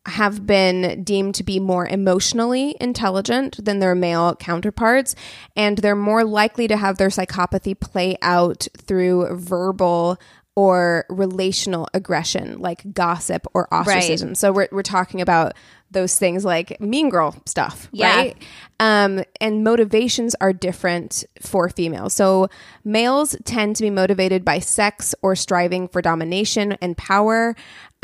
have 0.06 0.46
been 0.46 1.02
deemed 1.04 1.34
to 1.36 1.44
be 1.44 1.58
more 1.60 1.86
emotionally 1.86 2.76
intelligent 2.80 3.62
than 3.64 3.78
their 3.80 3.94
male 3.94 4.34
counterparts, 4.36 5.14
and 5.56 5.78
they're 5.78 5.96
more 5.96 6.24
likely 6.24 6.68
to 6.68 6.76
have 6.76 6.96
their 6.96 7.08
psychopathy 7.08 7.78
play 7.78 8.16
out 8.22 8.66
through 8.76 9.36
verbal 9.36 10.18
or 10.54 11.04
relational 11.10 11.86
aggression, 11.92 12.58
like 12.60 12.94
gossip 12.94 13.46
or 13.52 13.68
ostracism. 13.74 14.34
So 14.34 14.52
we're, 14.52 14.68
we're 14.72 14.82
talking 14.82 15.20
about 15.20 15.52
those 15.90 16.18
things 16.18 16.44
like 16.46 16.80
mean 16.80 17.10
girl 17.10 17.36
stuff, 17.44 17.88
Yeah. 17.92 18.16
right? 18.16 18.42
Um, 18.80 19.22
and 19.40 19.62
motivations 19.62 20.34
are 20.40 20.52
different 20.54 21.24
for 21.42 21.68
females. 21.68 22.14
So 22.14 22.48
males 22.84 23.36
tend 23.44 23.76
to 23.76 23.82
be 23.82 23.90
motivated 23.90 24.44
by 24.46 24.58
sex 24.60 25.14
or 25.22 25.36
striving 25.36 25.88
for 25.88 26.00
domination 26.00 26.72
and 26.80 26.96
power. 26.96 27.54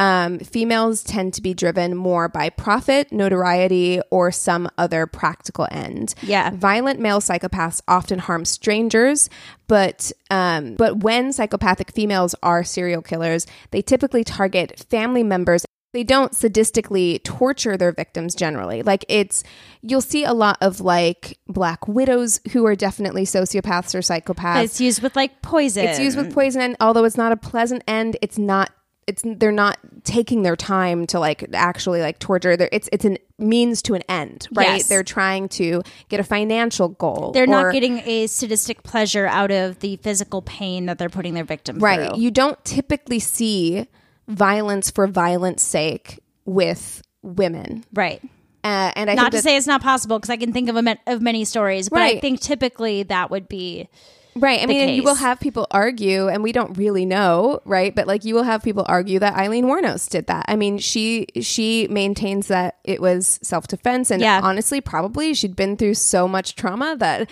Um, 0.02 0.40
females 0.40 1.04
tend 1.04 1.34
to 1.34 1.42
be 1.42 1.54
driven 1.54 1.94
more 1.96 2.28
by 2.28 2.50
profit, 2.50 3.12
notoriety, 3.12 4.00
or 4.10 4.32
some 4.32 4.68
other 4.76 5.06
practical 5.06 5.68
end. 5.70 6.16
Yeah. 6.22 6.50
Violent 6.50 6.98
male 6.98 7.20
psychopaths 7.20 7.80
often 7.86 8.18
harm 8.18 8.44
strangers, 8.44 9.30
but 9.68 10.10
um, 10.28 10.74
but 10.74 11.04
when 11.04 11.32
psychopathic 11.32 11.92
females 11.92 12.34
are 12.42 12.64
serial 12.64 13.00
killers, 13.00 13.46
they 13.70 13.80
typically 13.80 14.24
target 14.24 14.84
family 14.90 15.22
members. 15.22 15.64
They 15.92 16.02
don't 16.02 16.32
sadistically 16.32 17.22
torture 17.22 17.76
their 17.76 17.92
victims 17.92 18.34
generally. 18.34 18.82
Like 18.82 19.04
it's 19.08 19.44
you'll 19.82 20.00
see 20.00 20.24
a 20.24 20.32
lot 20.32 20.56
of 20.60 20.80
like 20.80 21.38
black 21.46 21.86
widows 21.86 22.40
who 22.52 22.66
are 22.66 22.74
definitely 22.74 23.24
sociopaths 23.24 23.94
or 23.94 24.00
psychopaths. 24.00 24.64
It's 24.64 24.80
used 24.80 25.00
with 25.00 25.14
like 25.14 25.42
poison. 25.42 25.86
It's 25.86 26.00
used 26.00 26.16
with 26.16 26.34
poison, 26.34 26.60
and 26.60 26.76
although 26.80 27.04
it's 27.04 27.16
not 27.16 27.30
a 27.30 27.36
pleasant 27.36 27.84
end, 27.86 28.16
it's 28.20 28.36
not. 28.36 28.72
It's 29.06 29.22
they're 29.24 29.50
not 29.50 29.78
taking 30.04 30.42
their 30.42 30.54
time 30.54 31.06
to 31.08 31.18
like 31.18 31.44
actually 31.52 32.00
like 32.00 32.18
torture. 32.20 32.56
They're, 32.56 32.68
it's 32.70 32.88
it's 32.92 33.04
a 33.04 33.18
means 33.38 33.82
to 33.82 33.94
an 33.94 34.02
end, 34.08 34.46
right? 34.52 34.78
Yes. 34.78 34.88
They're 34.88 35.02
trying 35.02 35.48
to 35.50 35.82
get 36.08 36.20
a 36.20 36.24
financial 36.24 36.88
goal. 36.88 37.32
They're 37.32 37.44
or- 37.44 37.46
not 37.48 37.72
getting 37.72 37.98
a 38.04 38.28
sadistic 38.28 38.84
pleasure 38.84 39.26
out 39.26 39.50
of 39.50 39.80
the 39.80 39.96
physical 39.96 40.40
pain 40.42 40.86
that 40.86 40.98
they're 40.98 41.08
putting 41.08 41.34
their 41.34 41.44
victim 41.44 41.78
right. 41.80 42.10
through. 42.10 42.20
You 42.20 42.30
don't 42.30 42.64
typically 42.64 43.18
see 43.18 43.88
violence 44.28 44.90
for 44.90 45.08
violence 45.08 45.62
sake 45.62 46.20
with 46.44 47.02
women, 47.22 47.84
right. 47.92 48.20
uh, 48.64 48.92
and 48.94 49.10
I 49.10 49.14
Not 49.14 49.32
to 49.32 49.38
that- 49.38 49.42
say 49.42 49.56
it's 49.56 49.66
not 49.66 49.82
possible 49.82 50.18
because 50.18 50.30
I 50.30 50.36
can 50.36 50.52
think 50.52 50.68
of 50.68 50.76
a, 50.76 50.96
of 51.08 51.20
many 51.20 51.44
stories, 51.44 51.88
but 51.88 52.02
I 52.02 52.20
think 52.20 52.40
typically 52.40 53.02
that 53.04 53.30
would 53.32 53.48
be 53.48 53.88
Right. 54.34 54.62
I 54.62 54.66
mean, 54.66 54.80
and 54.88 54.96
you 54.96 55.02
will 55.02 55.16
have 55.16 55.38
people 55.40 55.66
argue, 55.70 56.28
and 56.28 56.42
we 56.42 56.52
don't 56.52 56.76
really 56.78 57.04
know, 57.04 57.60
right? 57.66 57.94
But 57.94 58.06
like, 58.06 58.24
you 58.24 58.34
will 58.34 58.44
have 58.44 58.62
people 58.62 58.84
argue 58.88 59.18
that 59.18 59.34
Aileen 59.36 59.66
Wuornos 59.66 60.08
did 60.08 60.26
that. 60.28 60.46
I 60.48 60.56
mean, 60.56 60.78
she 60.78 61.26
she 61.40 61.86
maintains 61.90 62.48
that 62.48 62.78
it 62.84 63.00
was 63.02 63.38
self 63.42 63.66
defense, 63.68 64.10
and 64.10 64.22
Yeah. 64.22 64.40
honestly, 64.42 64.80
probably 64.80 65.34
she'd 65.34 65.54
been 65.56 65.76
through 65.76 65.94
so 65.94 66.26
much 66.26 66.54
trauma 66.54 66.96
that 66.98 67.28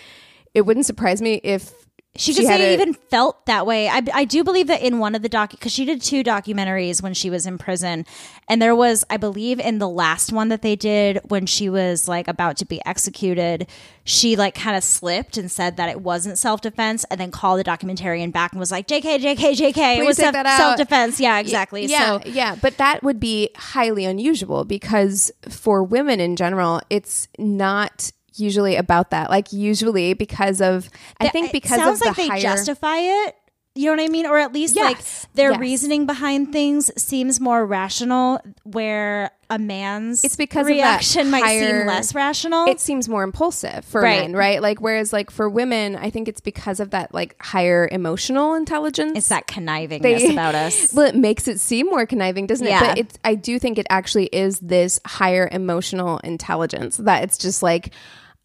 it 0.52 0.62
wouldn't 0.62 0.84
surprise 0.84 1.22
me 1.22 1.40
if 1.42 1.79
She 2.16 2.32
just 2.32 2.48
a- 2.50 2.72
even 2.74 2.92
felt 2.92 3.46
that 3.46 3.66
way. 3.66 3.88
I, 3.88 4.02
I 4.12 4.24
do 4.24 4.42
believe 4.42 4.66
that 4.66 4.82
in 4.82 4.98
one 4.98 5.14
of 5.14 5.22
the 5.22 5.28
doc, 5.28 5.52
because 5.52 5.70
she 5.72 5.84
did 5.84 6.02
two 6.02 6.24
documentaries 6.24 7.00
when 7.00 7.14
she 7.14 7.30
was 7.30 7.46
in 7.46 7.56
prison, 7.56 8.04
and 8.48 8.60
there 8.60 8.74
was, 8.74 9.04
I 9.08 9.16
believe, 9.16 9.60
in 9.60 9.78
the 9.78 9.88
last 9.88 10.32
one 10.32 10.48
that 10.48 10.60
they 10.60 10.74
did 10.74 11.20
when 11.28 11.46
she 11.46 11.70
was 11.70 12.08
like 12.08 12.26
about 12.26 12.56
to 12.58 12.64
be 12.66 12.80
executed, 12.84 13.68
she 14.02 14.34
like 14.34 14.56
kind 14.56 14.76
of 14.76 14.82
slipped 14.82 15.36
and 15.36 15.50
said 15.50 15.76
that 15.76 15.88
it 15.88 16.00
wasn't 16.00 16.36
self 16.36 16.60
defense, 16.60 17.04
and 17.10 17.20
then 17.20 17.30
called 17.30 17.60
the 17.60 17.64
documentarian 17.64 18.32
back 18.32 18.50
and 18.52 18.58
was 18.58 18.72
like, 18.72 18.88
"Jk, 18.88 19.20
Jk, 19.20 19.36
Jk, 19.54 19.98
it 19.98 20.04
was 20.04 20.18
out." 20.18 20.34
self 20.58 20.76
defense." 20.76 21.20
Yeah, 21.20 21.38
exactly. 21.38 21.86
Yeah, 21.86 22.18
So 22.20 22.28
yeah, 22.28 22.56
but 22.60 22.76
that 22.78 23.04
would 23.04 23.20
be 23.20 23.50
highly 23.56 24.04
unusual 24.04 24.64
because 24.64 25.30
for 25.48 25.84
women 25.84 26.18
in 26.18 26.34
general, 26.34 26.80
it's 26.90 27.28
not 27.38 28.10
usually 28.34 28.76
about 28.76 29.10
that. 29.10 29.30
Like 29.30 29.52
usually 29.52 30.14
because 30.14 30.60
of 30.60 30.88
I 31.18 31.28
think 31.28 31.48
it 31.48 31.52
because 31.52 31.78
sounds 31.78 32.00
of 32.00 32.06
like 32.06 32.16
the 32.16 32.22
they 32.22 32.28
higher 32.28 32.40
justify 32.40 32.98
it. 32.98 33.36
You 33.76 33.86
know 33.86 33.92
what 33.92 34.00
I 34.04 34.08
mean? 34.08 34.26
Or 34.26 34.36
at 34.38 34.52
least 34.52 34.74
like 34.74 34.98
their 35.34 35.52
yes. 35.52 35.60
reasoning 35.60 36.04
behind 36.04 36.52
things 36.52 36.90
seems 37.00 37.40
more 37.40 37.64
rational, 37.64 38.40
where 38.64 39.30
a 39.48 39.58
man's 39.60 40.24
It's 40.24 40.34
because 40.34 40.66
reaction 40.66 41.30
might 41.30 41.44
higher- 41.44 41.78
seem 41.78 41.86
less 41.86 42.12
rational. 42.14 42.66
it 42.68 42.80
seems 42.80 43.08
more 43.08 43.22
impulsive 43.22 43.84
for 43.84 44.00
Right. 44.00 44.22
men, 44.22 44.34
right? 44.34 44.60
Like 44.60 44.80
whereas 44.80 45.12
like 45.12 45.30
for 45.30 45.48
women, 45.48 45.94
I 45.94 46.10
think 46.10 46.26
it's 46.26 46.40
because 46.40 46.80
of 46.80 46.90
that 46.90 47.14
like 47.14 47.36
higher 47.40 47.88
emotional 47.92 48.54
intelligence. 48.54 49.12
it's 49.16 49.28
that 49.28 49.46
connivingness 49.46 50.02
They- 50.02 50.28
about 50.32 50.56
us. 50.56 50.92
Well, 50.92 51.06
it 51.06 51.14
makes 51.16 51.46
it 51.46 51.60
seem 51.60 51.86
more 51.86 52.06
conniving, 52.06 52.46
doesn't 52.48 52.66
it? 52.66 52.70
Yeah. 52.70 52.88
But 52.88 52.98
it's 52.98 53.18
I 53.24 53.36
do 53.36 53.58
think 53.60 53.78
it 53.78 53.86
actually 53.88 54.26
is 54.26 54.58
this 54.58 54.98
higher 55.06 55.48
emotional 55.50 56.18
intelligence 56.24 56.96
that 56.96 57.22
it's 57.22 57.38
just 57.38 57.62
like, 57.62 57.92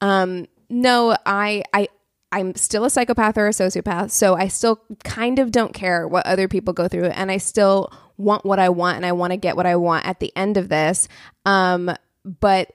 um, 0.01 0.45
no, 0.69 1.15
I 1.25 1.63
I 1.73 1.87
I'm 2.35 2.53
still 2.55 2.83
a 2.83 2.89
psychopath 2.89 3.37
or 3.37 3.47
a 3.47 3.51
sociopath, 3.51 4.11
so 4.11 4.35
I 4.35 4.49
still 4.49 4.81
kind 5.05 5.39
of 5.39 5.51
don't 5.51 5.73
care 5.73 6.05
what 6.05 6.27
other 6.27 6.49
people 6.49 6.73
go 6.73 6.89
through, 6.89 7.05
and 7.05 7.31
I 7.31 7.37
still 7.37 7.93
want 8.17 8.45
what 8.45 8.59
I 8.59 8.67
want, 8.67 8.97
and 8.97 9.05
I 9.05 9.13
want 9.13 9.31
to 9.31 9.37
get 9.37 9.55
what 9.55 9.65
I 9.65 9.77
want 9.77 10.05
at 10.05 10.19
the 10.19 10.35
end 10.35 10.57
of 10.57 10.67
this. 10.67 11.07
Um, 11.45 11.95
but 12.25 12.73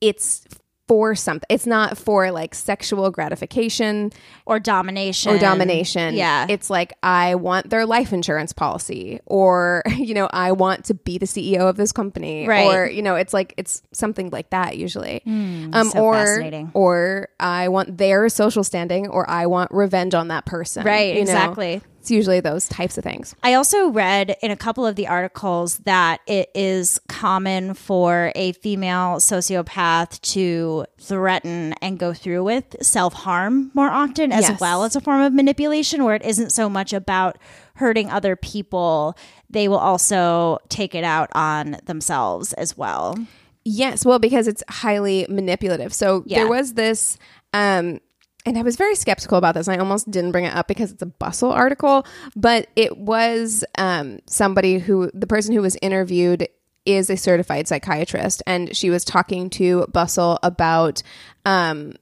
it's 0.00 0.46
for 0.88 1.14
something. 1.14 1.46
It's 1.50 1.66
not 1.66 1.98
for 1.98 2.30
like 2.32 2.54
sexual 2.54 3.10
gratification 3.10 4.10
Or 4.46 4.58
domination. 4.58 5.32
or 5.34 5.38
domination. 5.38 6.14
Yeah. 6.14 6.46
It's 6.48 6.70
like 6.70 6.94
I 7.02 7.34
want 7.34 7.68
their 7.70 7.84
life 7.86 8.12
insurance 8.12 8.52
policy 8.54 9.20
or 9.26 9.82
you 9.96 10.14
know, 10.14 10.28
I 10.32 10.52
want 10.52 10.86
to 10.86 10.94
be 10.94 11.18
the 11.18 11.26
CEO 11.26 11.68
of 11.68 11.76
this 11.76 11.92
company 11.92 12.48
Right. 12.48 12.66
or 12.74 12.86
you 12.88 13.02
know, 13.02 13.16
it's 13.16 13.34
like 13.34 13.52
it's 13.58 13.82
something 13.92 14.30
like 14.30 14.50
that 14.50 14.76
usually. 14.78 15.22
um 15.26 15.90
so 15.92 16.02
or 16.02 16.14
fascinating. 16.14 16.70
or 16.74 17.28
I 17.38 17.68
want 17.68 17.98
their 17.98 18.28
social 18.30 18.64
standing 18.64 19.08
or 19.08 19.28
I 19.28 19.46
want 19.46 19.70
revenge 19.70 20.14
on 20.14 20.28
that 20.28 20.46
person. 20.46 20.84
Right, 20.84 21.16
Exactly. 21.18 21.76
know? 21.76 21.82
It's 22.08 22.12
usually 22.14 22.40
those 22.40 22.66
types 22.66 22.96
of 22.96 23.04
things. 23.04 23.34
I 23.42 23.52
also 23.52 23.90
read 23.90 24.34
in 24.40 24.50
a 24.50 24.56
couple 24.56 24.86
of 24.86 24.96
the 24.96 25.08
articles 25.08 25.76
that 25.80 26.22
it 26.26 26.50
is 26.54 26.98
common 27.06 27.74
for 27.74 28.32
a 28.34 28.52
female 28.52 29.16
sociopath 29.16 30.18
to 30.32 30.86
threaten 30.98 31.74
and 31.82 31.98
go 31.98 32.14
through 32.14 32.44
with 32.44 32.76
self 32.80 33.12
harm 33.12 33.70
more 33.74 33.90
often, 33.90 34.32
as 34.32 34.48
Yes. 34.48 34.58
well 34.58 34.84
as 34.84 34.96
a 34.96 35.02
form 35.02 35.20
of 35.20 35.34
manipulation, 35.34 36.02
where 36.02 36.14
it 36.14 36.24
isn't 36.24 36.50
so 36.50 36.70
much 36.70 36.94
about 36.94 37.36
hurting 37.74 38.08
other 38.08 38.36
people. 38.36 39.14
They 39.50 39.68
will 39.68 39.76
also 39.76 40.60
take 40.70 40.94
it 40.94 41.04
out 41.04 41.28
on 41.34 41.76
themselves 41.84 42.54
as 42.54 42.74
well. 42.74 43.18
Yes, 43.66 44.06
well, 44.06 44.18
because 44.18 44.48
it's 44.48 44.64
highly 44.70 45.26
manipulative. 45.28 45.92
So 45.92 46.22
Yeah. 46.24 46.38
there 46.38 46.48
was 46.48 46.72
this, 46.72 47.18
um, 47.52 48.00
and 48.46 48.56
I 48.56 48.62
was 48.62 48.76
very 48.76 48.94
skeptical 48.94 49.36
about 49.38 49.54
this. 49.54 49.68
I 49.68 49.76
almost 49.76 50.10
didn't 50.10 50.32
bring 50.32 50.44
it 50.44 50.54
up 50.54 50.68
because 50.68 50.90
it's 50.92 51.02
a 51.02 51.06
bustle 51.06 51.50
article, 51.52 52.06
but 52.36 52.68
it 52.76 52.96
was 52.96 53.64
um, 53.76 54.20
somebody 54.26 54.78
who 54.78 55.10
the 55.12 55.26
person 55.26 55.54
who 55.54 55.62
was 55.62 55.76
interviewed 55.82 56.48
is 56.86 57.10
a 57.10 57.16
certified 57.16 57.68
psychiatrist, 57.68 58.42
and 58.46 58.74
she 58.74 58.88
was 58.88 59.04
talking 59.04 59.50
to 59.50 59.86
Bustle 59.92 60.38
about. 60.42 61.02
Um, 61.44 61.94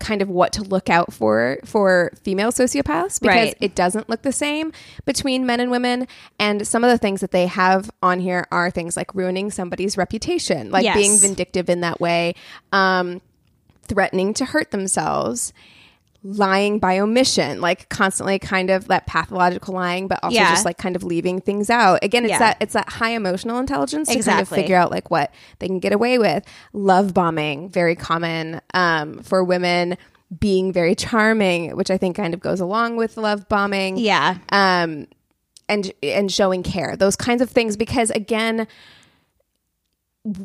kind 0.00 0.20
of 0.20 0.28
what 0.28 0.52
to 0.52 0.62
look 0.62 0.90
out 0.90 1.12
for 1.12 1.56
for 1.64 2.10
female 2.24 2.50
sociopaths 2.50 3.20
because 3.20 3.36
Right. 3.46 3.56
it 3.60 3.76
doesn't 3.76 4.08
look 4.10 4.22
the 4.22 4.32
same 4.32 4.72
between 5.06 5.46
men 5.46 5.60
and 5.60 5.70
women 5.70 6.08
and 6.38 6.66
some 6.66 6.82
of 6.82 6.90
the 6.90 6.98
things 6.98 7.20
that 7.20 7.30
they 7.30 7.46
have 7.46 7.90
on 8.02 8.18
here 8.18 8.44
are 8.50 8.72
things 8.72 8.96
like 8.96 9.14
ruining 9.14 9.52
somebody's 9.52 9.96
reputation 9.96 10.70
like 10.72 10.82
Yes. 10.82 10.96
being 10.96 11.16
vindictive 11.18 11.70
in 11.70 11.80
that 11.82 12.00
way 12.00 12.34
um 12.72 13.22
threatening 13.86 14.34
to 14.34 14.44
hurt 14.44 14.72
themselves 14.72 15.52
lying 16.26 16.78
by 16.78 16.98
omission 16.98 17.60
like 17.60 17.86
constantly 17.90 18.38
kind 18.38 18.70
of 18.70 18.88
that 18.88 19.06
pathological 19.06 19.74
lying 19.74 20.08
but 20.08 20.18
also 20.22 20.34
Yeah. 20.34 20.48
just 20.50 20.64
like 20.64 20.78
kind 20.78 20.96
of 20.96 21.04
leaving 21.04 21.38
things 21.38 21.68
out 21.68 21.98
again 22.02 22.24
it's 22.24 22.30
Yeah. 22.30 22.38
that 22.38 22.56
it's 22.62 22.72
that 22.72 22.88
high 22.88 23.10
emotional 23.10 23.58
intelligence 23.58 24.08
to 24.08 24.22
kind 24.22 24.40
of 24.40 24.48
figure 24.48 24.74
out 24.76 24.90
like 24.90 25.10
what 25.10 25.30
they 25.58 25.66
can 25.66 25.80
get 25.80 25.92
away 25.92 26.16
with 26.18 26.42
love 26.72 27.12
bombing 27.12 27.68
very 27.68 27.94
common 27.94 28.62
um, 28.72 29.18
for 29.22 29.44
women 29.44 29.98
being 30.40 30.72
very 30.72 30.94
charming 30.94 31.76
which 31.76 31.90
i 31.90 31.98
think 31.98 32.16
kind 32.16 32.32
of 32.32 32.40
goes 32.40 32.58
along 32.58 32.96
with 32.96 33.18
love 33.18 33.46
bombing 33.50 33.98
Yeah. 33.98 34.38
um 34.48 35.06
and 35.68 35.92
and 36.02 36.32
showing 36.32 36.62
care 36.62 36.96
those 36.96 37.16
kinds 37.16 37.42
of 37.42 37.50
things 37.50 37.76
because 37.76 38.08
again 38.10 38.66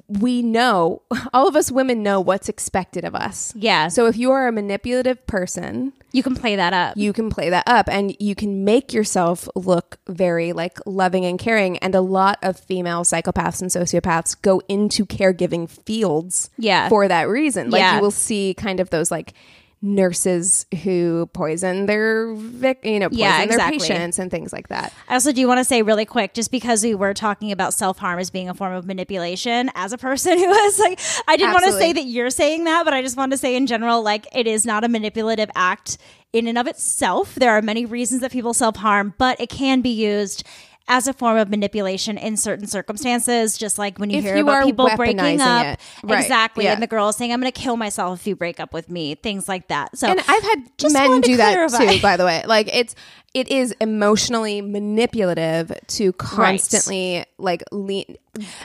we 0.08 0.42
know 0.42 1.02
all 1.34 1.48
of 1.48 1.56
us 1.56 1.72
women 1.72 2.04
know 2.04 2.20
what's 2.20 2.50
expected 2.50 3.06
of 3.06 3.16
us 3.16 3.54
Yeah. 3.56 3.88
so 3.88 4.08
if 4.08 4.18
you 4.18 4.32
are 4.32 4.48
a 4.48 4.52
manipulative 4.52 5.26
person 5.26 5.94
You 6.12 6.22
can 6.24 6.36
play 6.36 6.56
that 6.58 6.74
up. 6.74 6.98
you 6.98 7.14
can 7.14 7.30
play 7.30 7.50
that 7.50 7.64
up 7.68 7.88
and 7.90 8.16
you 8.20 8.36
can 8.36 8.66
make 8.66 8.92
yourself 8.94 9.48
look 9.56 9.98
very 10.08 10.52
like 10.54 10.80
loving 10.86 11.24
and 11.26 11.40
caring 11.40 11.78
and 11.78 11.96
a 11.96 12.02
lot 12.02 12.40
of 12.42 12.60
female 12.60 13.04
psychopaths 13.04 13.62
and 13.62 13.72
sociopaths 13.72 14.42
go 14.42 14.62
into 14.68 15.06
caregiving 15.06 15.70
fields 15.70 16.50
Yeah. 16.58 16.90
for 16.90 17.08
that 17.08 17.30
reason 17.30 17.70
like 17.70 17.80
Yeah. 17.80 17.96
you 17.96 18.02
will 18.02 18.12
see 18.12 18.54
kind 18.56 18.80
of 18.82 18.90
those 18.90 19.12
like 19.12 19.34
nurses 19.82 20.66
who 20.84 21.30
poison 21.34 21.86
their 21.86 22.34
vic, 22.34 22.80
you 22.84 23.00
know, 23.00 23.10
poison 23.10 23.20
Yeah, 23.20 23.46
their 23.46 23.72
patients 23.72 24.20
and 24.20 24.30
things 24.30 24.52
like 24.52 24.68
that. 24.68 24.94
I 25.08 25.14
also 25.14 25.32
do 25.32 25.48
want 25.48 25.60
to 25.60 25.64
say 25.64 25.82
really 25.82 26.06
quick, 26.06 26.34
just 26.34 26.52
because 26.52 26.84
we 26.84 26.96
were 26.96 27.14
talking 27.14 27.52
about 27.52 27.74
self 27.74 27.98
harm 27.98 28.20
as 28.20 28.30
being 28.30 28.50
a 28.50 28.54
form 28.54 28.74
of 28.74 28.86
manipulation, 28.86 29.72
as 29.76 29.94
a 29.94 29.98
person 29.98 30.38
who 30.38 30.48
was 30.48 30.80
like, 30.80 31.00
I 31.28 31.38
didn't 31.38 31.54
want 31.54 31.66
to 31.66 31.74
say 31.74 31.94
that 31.94 32.04
you're 32.04 32.30
saying 32.30 32.66
that, 32.66 32.84
but 32.84 32.94
I 32.94 33.02
just 33.02 33.18
want 33.18 33.32
to 33.32 33.38
say 33.38 33.56
in 33.56 33.68
general, 33.68 34.02
like, 34.02 34.28
it 34.34 34.48
is 34.48 34.66
not 34.66 34.84
a 34.84 34.90
manipulative 34.90 35.50
act 35.56 35.98
in 36.34 36.48
and 36.48 36.58
of 36.58 36.68
itself. 36.68 37.36
There 37.36 37.52
are 37.52 37.62
many 37.62 37.86
reasons 37.86 38.22
that 38.22 38.32
people 38.32 38.54
self 38.54 38.76
harm, 38.76 39.14
but 39.18 39.40
it 39.40 39.50
can 39.50 39.82
be 39.82 39.90
used. 39.90 40.46
As 40.92 41.08
a 41.08 41.14
form 41.14 41.38
of 41.38 41.50
manipulation 41.50 42.18
in 42.18 42.36
certain 42.36 42.66
circumstances, 42.66 43.58
just 43.58 43.78
like 43.78 44.00
when 44.00 44.10
you 44.10 44.18
If 44.18 44.24
hear 44.24 44.36
you 44.38 44.42
about 44.44 44.66
people 44.66 44.90
breaking 44.96 45.40
up. 45.40 45.78
Right, 46.02 46.20
exactly, 46.20 46.64
yeah. 46.66 46.74
and 46.74 46.82
the 46.82 46.88
girl 46.88 47.14
saying, 47.14 47.32
"I'm 47.32 47.40
going 47.40 47.52
to 47.52 47.62
kill 47.62 47.78
myself 47.78 48.20
if 48.22 48.26
you 48.28 48.36
break 48.36 48.60
up 48.60 48.74
with 48.74 48.90
me," 48.90 49.14
things 49.14 49.48
like 49.48 49.68
that. 49.68 49.96
So, 49.96 50.08
And 50.08 50.20
I've 50.20 50.44
had 50.44 50.64
men 50.92 51.22
do 51.22 51.38
that 51.38 51.54
clarify. 51.54 51.94
too, 51.94 52.02
by 52.02 52.18
the 52.18 52.26
way. 52.26 52.44
Like 52.48 52.70
it's 52.76 52.96
it 53.34 53.48
is 53.50 53.76
emotionally 53.80 54.60
manipulative 54.62 55.72
to 55.88 56.14
constantly 56.14 57.26
like 57.38 57.64
lean. 57.72 58.18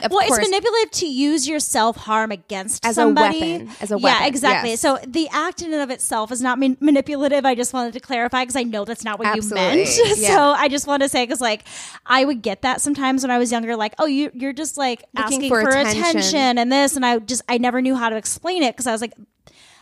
Of 0.03 0.11
well, 0.11 0.25
course, 0.27 0.39
it's 0.39 0.49
manipulative 0.49 0.91
to 0.91 1.05
use 1.07 1.47
your 1.47 1.59
self 1.59 1.97
harm 1.97 2.31
against 2.31 2.85
As 2.85 2.97
a 2.97 3.01
somebody. 3.01 3.39
weapon, 3.41 3.69
as 3.81 3.91
a 3.91 3.97
weapon, 3.97 4.21
Yeah, 4.21 4.27
exactly. 4.27 4.69
yes. 4.71 4.79
So 4.81 4.97
the 5.05 5.27
act 5.31 5.61
in 5.61 5.73
and 5.73 5.81
of 5.81 5.89
itself 5.91 6.31
is 6.31 6.41
not 6.41 6.57
man- 6.59 6.77
manipulative. 6.79 7.45
I 7.45 7.53
just 7.55 7.73
wanted 7.73 7.93
to 7.93 7.99
clarify 7.99 8.43
because 8.43 8.55
I 8.55 8.63
know 8.63 8.85
that's 8.85 9.03
not 9.03 9.19
what 9.19 9.27
Absolutely, 9.27 9.69
you 9.81 9.85
meant. 9.85 9.89
yeah. 10.17 10.27
so 10.35 10.41
I 10.51 10.67
just 10.67 10.87
want 10.87 11.03
to 11.03 11.09
say 11.09 11.23
because 11.23 11.41
like 11.41 11.63
I 12.05 12.25
would 12.25 12.41
get 12.41 12.61
that 12.63 12.81
sometimes 12.81 13.23
when 13.23 13.31
I 13.31 13.37
was 13.37 13.51
younger, 13.51 13.75
like 13.75 13.93
oh 13.99 14.05
you 14.05 14.31
you're 14.33 14.53
just 14.53 14.77
like 14.77 15.03
Looking 15.15 15.33
asking 15.35 15.49
for 15.49 15.61
for, 15.61 15.69
attention. 15.69 15.99
attention. 16.01 16.57
and 16.57 16.71
this, 16.71 16.95
and 16.95 17.05
I 17.05 17.19
just 17.19 17.43
I 17.49 17.57
never 17.57 17.81
knew 17.81 17.95
how 17.95 18.09
to 18.09 18.15
explain 18.15 18.63
it 18.63 18.73
because 18.75 18.87
I 18.87 18.91
was 18.91 19.01
like. 19.01 19.13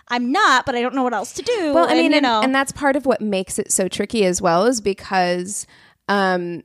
I'm 0.10 0.32
not, 0.32 0.66
but 0.66 0.76
I 0.76 0.82
don't 0.82 0.94
know 0.96 1.04
what 1.04 1.14
else 1.14 1.34
to 1.34 1.42
do. 1.42 1.74
Well, 1.74 1.86
I 1.88 1.92
And, 1.92 1.98
mean, 2.00 2.12
you 2.12 2.18
and, 2.18 2.24
know, 2.24 2.42
and 2.42 2.54
that's 2.54 2.72
part 2.72 2.96
of 2.96 3.06
what 3.06 3.22
makes 3.22 3.58
it 3.60 3.72
so 3.72 3.88
tricky 3.88 4.26
as 4.26 4.42
well, 4.42 4.66
is 4.66 4.82
because 4.82 5.66
um, 6.10 6.64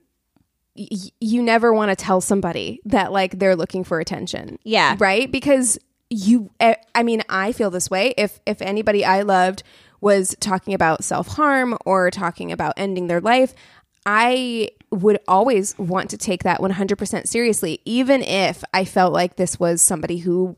y- 0.76 0.89
you 1.20 1.43
never 1.43 1.72
want 1.72 1.91
to 1.91 1.97
tell 1.97 2.20
somebody 2.20 2.80
that 2.84 3.12
like 3.12 3.39
they're 3.39 3.57
looking 3.57 3.84
for 3.84 4.01
attention. 4.01 4.59
Yeah. 4.64 4.97
right. 4.99 5.30
Because 5.30 5.78
you, 6.11 6.51
I 6.61 7.03
mean, 7.03 7.22
I 7.28 7.53
feel 7.53 7.70
this 7.70 7.91
way. 7.91 8.14
If 8.16 8.41
if 8.47 8.61
anybody 8.62 9.05
I 9.05 9.22
loved 9.22 9.62
was 10.01 10.34
talking 10.41 10.74
about 10.74 11.05
self 11.05 11.28
harm 11.28 11.76
or 11.84 12.11
talking 12.11 12.51
about 12.53 12.74
ending 12.76 13.07
their 13.09 13.20
life, 13.20 13.55
I 14.07 14.70
would 14.91 15.18
always 15.28 15.76
want 15.78 16.09
to 16.11 16.16
take 16.16 16.45
that 16.45 16.61
100% 16.61 17.26
seriously, 17.28 17.80
even 17.84 18.22
if 18.22 18.64
I 18.72 18.86
felt 18.86 19.12
like 19.12 19.36
this 19.36 19.61
was 19.61 19.82
somebody 19.82 20.18
who 20.18 20.57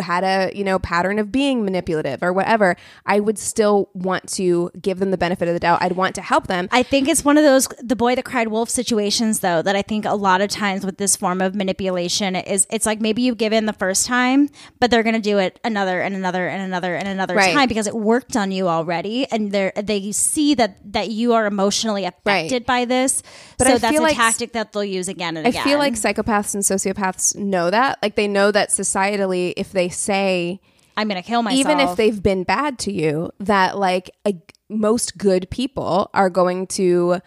had 0.00 0.24
a 0.24 0.56
you 0.56 0.64
know 0.64 0.78
pattern 0.78 1.18
of 1.18 1.30
being 1.32 1.64
manipulative 1.64 2.22
or 2.22 2.32
whatever 2.32 2.76
i 3.06 3.18
would 3.20 3.38
still 3.38 3.88
want 3.94 4.28
to 4.28 4.70
give 4.80 4.98
them 4.98 5.10
the 5.10 5.18
benefit 5.18 5.48
of 5.48 5.54
the 5.54 5.60
doubt 5.60 5.82
i'd 5.82 5.92
want 5.92 6.14
to 6.14 6.22
help 6.22 6.46
them 6.46 6.68
I 6.72 6.82
think 6.82 7.08
it's 7.08 7.24
one 7.24 7.38
of 7.38 7.44
those 7.44 7.68
the 7.80 7.96
boy 7.96 8.14
that 8.14 8.24
cried 8.24 8.48
wolf 8.48 8.68
situations 8.70 9.40
though 9.40 9.62
that 9.62 9.74
I 9.76 9.82
think 9.82 10.04
a 10.04 10.14
lot 10.14 10.40
of 10.40 10.48
times 10.50 10.84
with 10.84 10.98
this 10.98 11.16
form 11.16 11.40
of 11.40 11.54
manipulation 11.54 12.36
is 12.36 12.66
it's 12.70 12.86
like 12.86 13.00
maybe 13.00 13.22
you 13.22 13.34
give 13.34 13.52
in 13.52 13.66
the 13.66 13.72
first 13.72 14.06
time, 14.06 14.48
but 14.80 14.90
they're 14.90 15.02
going 15.02 15.14
to 15.14 15.20
do 15.20 15.38
it 15.38 15.58
another 15.64 16.00
and 16.00 16.14
another 16.14 16.46
and 16.48 16.62
another 16.62 16.94
and 16.94 17.08
another 17.08 17.34
Right. 17.34 17.54
time 17.54 17.68
because 17.68 17.86
it 17.86 17.94
worked 17.94 18.36
on 18.36 18.50
you 18.52 18.68
already 18.68 19.26
and 19.30 19.52
they 19.52 19.72
they 19.82 20.12
see 20.12 20.54
that 20.54 20.76
that 20.92 21.10
you 21.10 21.32
are 21.34 21.46
emotionally 21.46 22.04
affected 22.04 22.66
by 22.66 22.84
this. 22.84 23.22
But 23.58 23.66
so 23.68 23.74
I 23.74 23.78
that's 23.78 23.98
a 23.98 24.02
like- 24.02 24.16
tactic 24.16 24.52
that 24.52 24.72
they'll 24.72 24.84
use 24.84 25.08
again 25.08 25.36
and 25.36 25.46
i 25.46 25.50
again. 25.50 25.64
feel 25.64 25.78
like 25.78 25.94
psychopaths 25.94 26.54
and 26.54 26.62
sociopaths 26.62 27.36
know 27.36 27.70
that 27.70 27.98
like 28.02 28.14
they 28.16 28.28
know 28.28 28.50
that 28.50 28.70
societally 28.70 29.52
if 29.56 29.72
they 29.76 29.88
say 29.88 30.60
I'm 30.96 31.08
going 31.08 31.22
to 31.22 31.26
kill 31.28 31.42
myself. 31.42 31.60
even 31.60 31.78
if 31.80 31.96
they've 31.96 32.22
been 32.22 32.42
bad 32.44 32.78
to 32.80 32.92
you 32.92 33.30
that 33.40 33.78
like 33.78 34.10
a, 34.26 34.34
most 34.68 35.16
good 35.18 35.48
people 35.50 36.10
are 36.14 36.30
going 36.30 36.66
to 36.68 37.18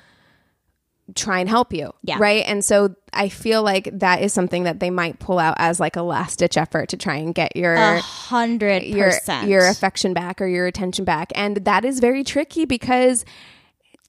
try 1.16 1.40
and 1.40 1.50
help 1.50 1.74
you 1.74 1.92
Yeah. 2.04 2.18
right 2.20 2.44
and 2.46 2.64
so 2.64 2.94
i 3.14 3.30
feel 3.30 3.64
like 3.64 3.90
that 3.94 4.22
is 4.22 4.32
something 4.32 4.66
that 4.66 4.80
they 4.80 4.92
might 4.92 5.18
pull 5.18 5.40
out 5.40 5.56
as 5.58 5.80
like 5.80 5.96
a 5.96 6.04
last 6.04 6.38
ditch 6.38 6.56
effort 6.56 6.90
to 6.90 6.98
try 6.98 7.16
and 7.16 7.34
get 7.34 7.56
your 7.56 7.74
a 7.74 8.00
hundred 8.00 8.84
your 8.84 9.12
your 9.48 9.68
affection 9.68 10.14
back 10.14 10.40
or 10.40 10.46
your 10.46 10.68
attention 10.68 11.06
back 11.06 11.32
and 11.34 11.58
that 11.66 11.84
is 11.84 12.00
very 12.00 12.24
tricky 12.24 12.66
because 12.66 13.26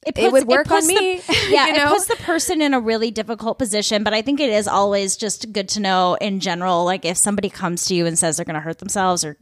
it 0.07 0.33
would 0.33 0.47
work 0.47 0.67
puts 0.67 0.89
on 0.89 0.95
the- 0.95 1.01
me, 1.01 1.21
yeah, 1.51 1.67
you 1.67 1.75
it 1.75 1.89
puts 1.89 2.07
the 2.07 2.17
person 2.17 2.63
in 2.63 2.73
a 2.75 2.81
really 2.81 3.11
difficult 3.11 3.59
position. 3.59 4.03
But 4.03 4.15
I 4.15 4.23
think 4.23 4.41
it 4.41 4.51
is 4.51 4.67
always 4.67 5.17
just 5.17 5.53
good 5.53 5.69
to 5.71 5.81
know 5.81 6.15
in 6.21 6.41
general, 6.41 6.85
like 6.85 7.05
if 7.05 7.17
somebody 7.17 7.51
comes 7.51 7.85
to 7.87 7.95
you 7.95 8.07
and 8.07 8.19
says 8.19 8.37
they're 8.37 8.45
going 8.47 8.55
to 8.55 8.61
hurt 8.61 8.79
themselves 8.79 9.25
or 9.25 9.37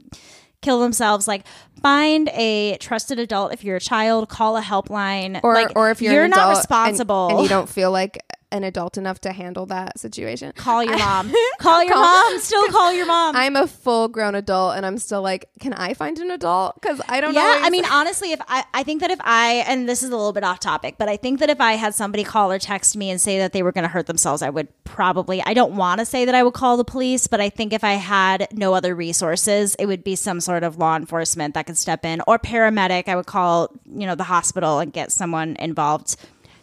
kill 0.61 0.81
themselves, 0.81 1.29
like 1.29 1.45
find 1.81 2.29
a 2.31 2.77
trusted 2.79 3.21
adult. 3.21 3.53
If 3.53 3.63
you're 3.63 3.77
a 3.77 3.81
child, 3.81 4.29
call 4.29 4.57
a 4.57 4.63
helpline. 4.63 5.39
or 5.45 5.55
like, 5.55 5.73
or 5.77 5.91
if 5.91 6.03
you're, 6.03 6.25
an 6.25 6.31
not 6.31 6.39
adult 6.39 6.49
and- 6.51 6.59
responsible, 6.59 7.29
and, 7.29 7.41
you 7.43 7.49
don't 7.49 7.69
feel 7.69 7.93
like 7.93 8.19
an 8.51 8.65
adult 8.65 8.97
enough 8.97 9.21
to 9.21 9.33
handle 9.33 9.67
that 9.67 9.99
situation 9.99 10.53
call 10.57 10.83
your 10.83 10.99
mom. 10.99 11.33
call 11.59 11.83
your 11.85 11.93
Call- 11.95 12.31
mom. 12.31 12.39
Still 12.41 12.63
call 12.69 12.93
your 12.93 13.07
mom. 13.07 13.37
i'm 13.37 13.57
a 13.57 13.67
full 13.67 14.09
grown 14.09 14.35
adult 14.35 14.77
and 14.77 14.87
i'm 14.87 14.99
still 14.99 15.21
like 15.23 15.49
can 15.61 15.73
i 15.75 15.93
find 15.95 16.19
an 16.19 16.31
adult 16.31 16.81
because 16.81 17.01
i 17.09 17.21
don't 17.21 17.35
know 17.35 17.41
yeah, 17.41 17.61
I 17.63 17.71
mean, 17.71 17.85
honestly, 17.85 18.33
if 18.33 18.41
I, 18.49 18.65
I 18.73 18.83
think 18.83 19.01
that 19.03 19.11
if 19.11 19.19
I, 19.23 19.65
and 19.67 19.89
this 19.89 20.03
is 20.03 20.11
a 20.11 20.17
little 20.17 20.33
bit 20.33 20.43
off 20.45 20.61
topic, 20.61 20.97
but 20.99 21.09
I 21.09 21.17
think 21.17 21.41
that 21.41 21.51
if 21.51 21.61
I 21.61 21.73
had 21.75 21.95
somebody 21.95 22.25
call 22.25 22.51
or 22.51 22.59
text 22.59 22.97
me 22.97 23.11
and 23.11 23.21
say 23.21 23.39
that 23.39 23.53
they 23.53 23.63
were 23.63 23.73
going 23.73 23.83
to 23.83 23.89
hurt 23.89 24.07
themselves, 24.07 24.43
I 24.43 24.51
would 24.51 24.69
probably, 24.85 25.43
I 25.43 25.55
don't 25.55 25.75
want 25.77 25.99
to 26.01 26.05
say 26.07 26.25
that 26.25 26.35
I 26.35 26.43
would 26.43 26.55
call 26.55 26.77
the 26.77 26.85
police, 26.85 27.27
but 27.27 27.41
I 27.41 27.49
think 27.51 27.73
if 27.73 27.85
I 27.85 27.93
had 27.95 28.49
no 28.53 28.75
other 28.75 28.95
resources, 28.95 29.75
it 29.77 29.87
would 29.87 30.03
be 30.05 30.17
some 30.17 30.41
sort 30.41 30.63
of 30.63 30.79
law 30.79 30.97
enforcement 30.97 31.55
that 31.55 31.67
could 31.67 31.77
step 31.77 32.05
in 32.05 32.23
or 32.27 32.39
paramedic. 32.39 33.09
I 33.09 33.17
would 33.17 33.27
call, 33.27 33.71
you 33.85 34.07
know, 34.07 34.15
the 34.15 34.25
hospital 34.25 34.79
and 34.79 34.93
get 34.93 35.13
someone 35.13 35.57
involved. 35.59 36.17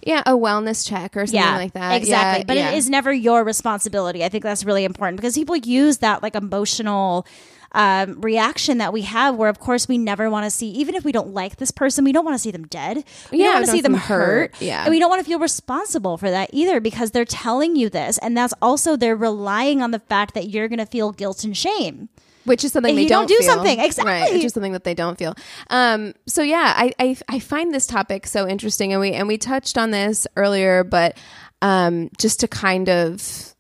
Yeah 0.06 0.22
a 0.26 0.32
wellness 0.32 0.88
check 0.88 1.18
or 1.18 1.26
something 1.26 1.42
Yeah, 1.42 1.58
like 1.58 1.74
that 1.74 1.96
exactly. 1.96 2.40
Yeah, 2.40 2.44
but 2.48 2.56
yeah. 2.58 2.72
it 2.72 2.78
is 2.78 2.90
never 2.90 3.12
your 3.12 3.44
responsibility. 3.44 4.24
I 4.24 4.30
think 4.30 4.44
that's 4.44 4.64
really 4.64 4.86
important 4.86 5.18
because 5.18 5.36
people 5.36 5.58
use 5.58 5.98
that 5.98 6.24
like 6.24 6.36
emotional 6.36 7.28
um, 7.74 8.22
reaction 8.22 8.78
that 8.78 8.94
we 8.94 9.02
have, 9.02 9.36
where 9.36 9.50
of 9.50 9.60
course 9.60 9.90
we 9.90 9.98
never 9.98 10.30
want 10.30 10.46
to 10.46 10.50
see, 10.50 10.70
even 10.70 10.96
if 10.96 11.04
we 11.04 11.12
don't 11.12 11.34
like 11.34 11.58
this 11.58 11.72
person, 11.72 12.06
we 12.06 12.14
don't 12.14 12.24
want 12.24 12.36
to 12.36 12.40
see 12.40 12.52
them 12.52 12.66
dead. 12.68 13.04
We 13.32 13.40
Yeah, 13.40 13.46
don't 13.48 13.54
want 13.56 13.66
to 13.66 13.72
see 13.74 13.82
them 13.82 13.94
hurt. 13.96 14.52
hurt. 14.56 14.62
Yeah. 14.62 14.84
and 14.86 14.92
we 14.92 15.00
don't 15.00 15.10
want 15.10 15.20
to 15.22 15.30
feel 15.30 15.40
responsible 15.40 16.18
for 16.18 16.30
that 16.32 16.50
either 16.54 16.80
because 16.80 17.12
they're 17.12 17.26
telling 17.26 17.76
you 17.76 17.90
this, 17.90 18.18
and 18.20 18.38
that's 18.38 18.54
also 18.62 18.96
they're 18.96 19.16
relying 19.18 19.82
on 19.82 19.92
the 19.92 20.00
fact 20.00 20.36
that 20.36 20.48
you're 20.50 20.70
going 20.70 20.80
to 20.80 20.86
feel 20.86 21.12
guilt 21.12 21.44
and 21.44 21.58
shame. 21.58 22.08
Which 22.46 22.64
is 22.64 22.72
something 22.72 22.94
If 22.94 22.96
they 22.96 23.08
don't 23.08 23.28
don't 23.28 23.28
do 23.28 23.38
feel. 23.44 23.54
something, 23.54 23.78
right? 23.78 23.86
exactly. 23.86 24.38
Which 24.38 24.46
is 24.46 24.54
something 24.54 24.72
that 24.74 24.84
they 24.84 24.94
don't 24.94 25.18
feel. 25.18 25.36
Um, 25.70 26.14
so 26.26 26.42
yeah, 26.42 26.74
I, 26.76 26.94
I 27.00 27.18
I 27.28 27.40
find 27.40 27.74
this 27.74 27.86
topic 27.86 28.26
so 28.28 28.48
interesting, 28.48 28.92
and 28.94 29.02
we 29.02 29.12
and 29.14 29.28
we 29.28 29.38
touched 29.38 29.78
on 29.78 29.92
this 29.92 30.26
earlier, 30.36 30.84
but 30.84 31.18
um, 31.62 32.10
just 32.18 32.40
to 32.42 32.48
kind 32.48 32.90
of, 32.90 33.54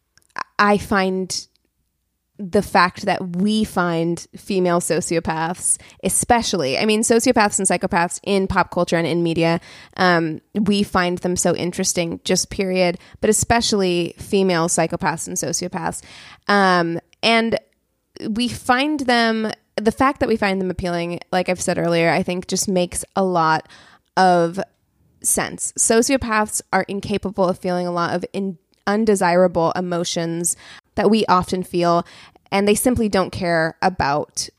I 0.59 0.77
find 0.77 1.47
the 2.37 2.61
fact 2.61 3.03
that 3.03 3.37
we 3.37 3.63
find 3.63 4.27
female 4.35 4.81
sociopaths, 4.81 5.77
especially, 6.03 6.77
I 6.77 6.85
mean, 6.85 6.99
sociopaths 7.01 7.59
and 7.59 7.67
psychopaths 7.67 8.19
in 8.23 8.47
pop 8.47 8.71
culture 8.71 8.97
and 8.97 9.07
in 9.07 9.23
media, 9.23 9.61
um, 9.95 10.41
we 10.53 10.83
find 10.83 11.17
them 11.19 11.37
so 11.37 11.55
interesting, 11.55 12.19
just 12.25 12.49
period, 12.49 12.99
but 13.21 13.29
especially 13.29 14.15
female 14.17 14.67
psychopaths 14.67 15.27
and 15.29 15.37
sociopaths. 15.37 16.03
Um, 16.49 16.99
and 17.23 17.57
we 18.29 18.47
find 18.47 19.01
them, 19.01 19.51
the 19.75 19.91
fact 19.91 20.19
that 20.19 20.29
we 20.29 20.37
find 20.37 20.59
them 20.59 20.71
appealing, 20.71 21.19
like 21.31 21.49
I've 21.49 21.61
said 21.61 21.77
earlier, 21.77 22.09
I 22.09 22.23
think 22.23 22.47
just 22.47 22.67
makes 22.67 23.03
a 23.15 23.23
lot 23.23 23.67
of 24.17 24.59
sense. 25.21 25.73
Sociopaths 25.77 26.61
are 26.71 26.83
incapable 26.87 27.47
of 27.47 27.59
feeling 27.59 27.87
a 27.87 27.91
lot 27.91 28.15
of 28.15 28.25
in, 28.33 28.57
undesirable 28.87 29.71
emotions 29.75 30.55
that 30.95 31.09
we 31.09 31.25
often 31.25 31.63
feel, 31.63 32.05
and 32.51 32.67
they 32.67 32.75
simply 32.75 33.09
don't 33.09 33.31
care 33.31 33.77
about 33.81 34.49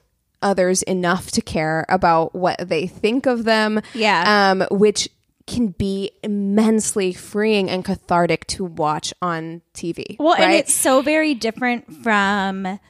others 0.42 0.82
enough 0.82 1.30
to 1.32 1.40
care 1.40 1.86
about 1.88 2.34
what 2.34 2.68
they 2.68 2.86
think 2.86 3.26
of 3.26 3.44
them. 3.44 3.80
Yeah. 3.94 4.50
Um, 4.50 4.66
which 4.70 5.08
can 5.46 5.68
be 5.68 6.10
immensely 6.22 7.12
freeing 7.12 7.70
and 7.70 7.84
cathartic 7.84 8.46
to 8.48 8.64
watch 8.64 9.14
on 9.22 9.62
TV. 9.74 10.16
Well, 10.18 10.34
and 10.34 10.52
it's 10.52 10.74
so 10.74 11.02
very 11.02 11.34
different 11.34 12.02
from 12.02 12.80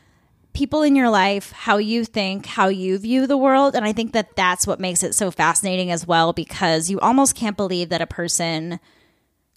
people 0.56 0.82
in 0.82 0.96
your 0.96 1.10
life, 1.10 1.52
how 1.52 1.76
you 1.76 2.02
think, 2.04 2.46
how 2.46 2.68
you 2.68 2.96
view 2.98 3.26
the 3.26 3.36
world. 3.36 3.74
And 3.74 3.84
I 3.84 3.92
think 3.92 4.12
that 4.12 4.34
that's 4.36 4.66
what 4.66 4.80
makes 4.80 5.02
it 5.02 5.14
so 5.14 5.30
fascinating 5.30 5.90
as 5.90 6.06
well, 6.06 6.32
because 6.32 6.88
you 6.90 6.98
almost 7.00 7.36
can't 7.36 7.56
believe 7.58 7.90
that 7.90 8.00
a 8.00 8.06
person 8.06 8.80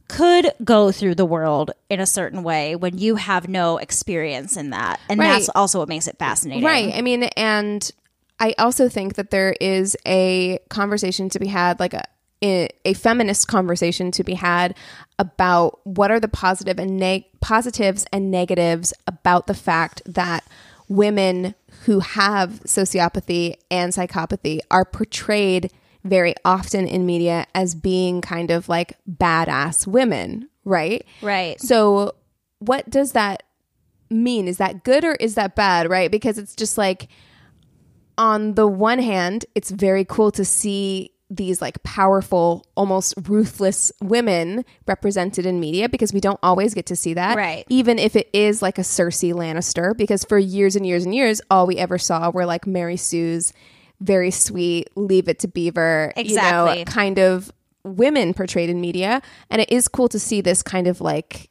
could 0.09 0.51
go 0.63 0.91
through 0.91 1.15
the 1.15 1.25
world 1.25 1.71
in 1.89 1.99
a 1.99 2.05
certain 2.05 2.43
way 2.43 2.75
when 2.75 2.97
you 2.97 3.15
have 3.15 3.47
no 3.47 3.77
experience 3.77 4.57
in 4.57 4.71
that. 4.71 4.99
And 5.07 5.19
Right. 5.19 5.29
that's 5.29 5.49
also 5.55 5.79
what 5.79 5.87
makes 5.87 6.07
it 6.07 6.17
fascinating. 6.19 6.63
Right. 6.65 6.93
I 6.93 7.01
mean, 7.01 7.23
and 7.37 7.89
I 8.39 8.53
also 8.57 8.89
think 8.89 9.15
that 9.15 9.29
there 9.29 9.55
is 9.61 9.95
a 10.05 10.59
conversation 10.69 11.29
to 11.29 11.39
be 11.39 11.47
had, 11.47 11.79
like 11.79 11.93
a 11.93 12.03
a 12.41 12.93
feminist 12.93 13.49
conversation 13.49 14.11
to 14.11 14.23
be 14.23 14.33
had 14.33 14.73
about 15.17 15.85
what 15.85 16.09
are 16.09 16.21
the 16.21 16.29
positive 16.29 16.79
and 16.79 16.95
neg- 16.97 17.25
positives 17.41 18.05
and 18.13 18.31
negatives 18.31 18.93
about 19.07 19.47
the 19.47 19.53
fact 19.53 20.01
that 20.05 20.45
women 20.89 21.55
who 21.85 21.99
have 21.99 22.61
sociopathy 22.65 23.55
and 23.71 23.93
psychopathy 23.93 24.59
are 24.69 24.83
portrayed 24.83 25.71
very 26.03 26.33
often 26.43 26.87
in 26.87 27.05
media 27.05 27.45
as 27.53 27.75
being 27.75 28.21
kind 28.21 28.51
of 28.51 28.67
like 28.67 28.97
badass 29.09 29.85
women, 29.85 30.49
right? 30.65 31.05
Right. 31.21 31.59
So, 31.61 32.15
what 32.59 32.89
does 32.89 33.13
that 33.13 33.43
mean? 34.09 34.47
Is 34.47 34.57
that 34.57 34.83
good 34.83 35.05
or 35.05 35.13
is 35.15 35.35
that 35.35 35.55
bad, 35.55 35.89
right? 35.89 36.11
Because 36.11 36.37
it's 36.37 36.55
just 36.55 36.77
like, 36.77 37.07
on 38.17 38.55
the 38.55 38.67
one 38.67 38.99
hand, 38.99 39.45
it's 39.55 39.71
very 39.71 40.03
cool 40.03 40.31
to 40.31 40.43
see 40.43 41.11
these 41.29 41.61
like 41.61 41.81
powerful, 41.83 42.65
almost 42.75 43.13
ruthless 43.27 43.91
women 44.01 44.65
represented 44.87 45.45
in 45.45 45.59
media 45.59 45.87
because 45.87 46.11
we 46.11 46.19
don't 46.19 46.39
always 46.41 46.73
get 46.73 46.87
to 46.87 46.95
see 46.95 47.13
that. 47.13 47.37
Right. 47.37 47.65
Even 47.69 47.99
if 47.99 48.15
it 48.15 48.29
is 48.33 48.61
like 48.61 48.77
a 48.77 48.81
Cersei 48.81 49.33
Lannister, 49.33 49.95
because 49.95 50.23
for 50.23 50.39
years 50.39 50.75
and 50.75 50.85
years 50.87 51.05
and 51.05 51.13
years, 51.13 51.41
all 51.51 51.67
we 51.67 51.77
ever 51.77 51.97
saw 51.97 52.31
were 52.31 52.45
like 52.45 52.65
Mary 52.65 52.97
Sue's 52.97 53.53
very 53.99 54.31
sweet, 54.31 54.89
leave 54.95 55.27
it 55.27 55.39
to 55.39 55.47
Beaver, 55.47 56.13
you 56.17 56.35
know, 56.35 56.83
kind 56.87 57.19
of 57.19 57.51
women 57.83 58.33
portrayed 58.33 58.69
in 58.69 58.81
media. 58.81 59.21
And 59.49 59.61
it 59.61 59.71
is 59.71 59.87
cool 59.87 60.09
to 60.09 60.19
see 60.19 60.41
this 60.41 60.63
kind 60.63 60.87
of 60.87 60.99
like 60.99 61.49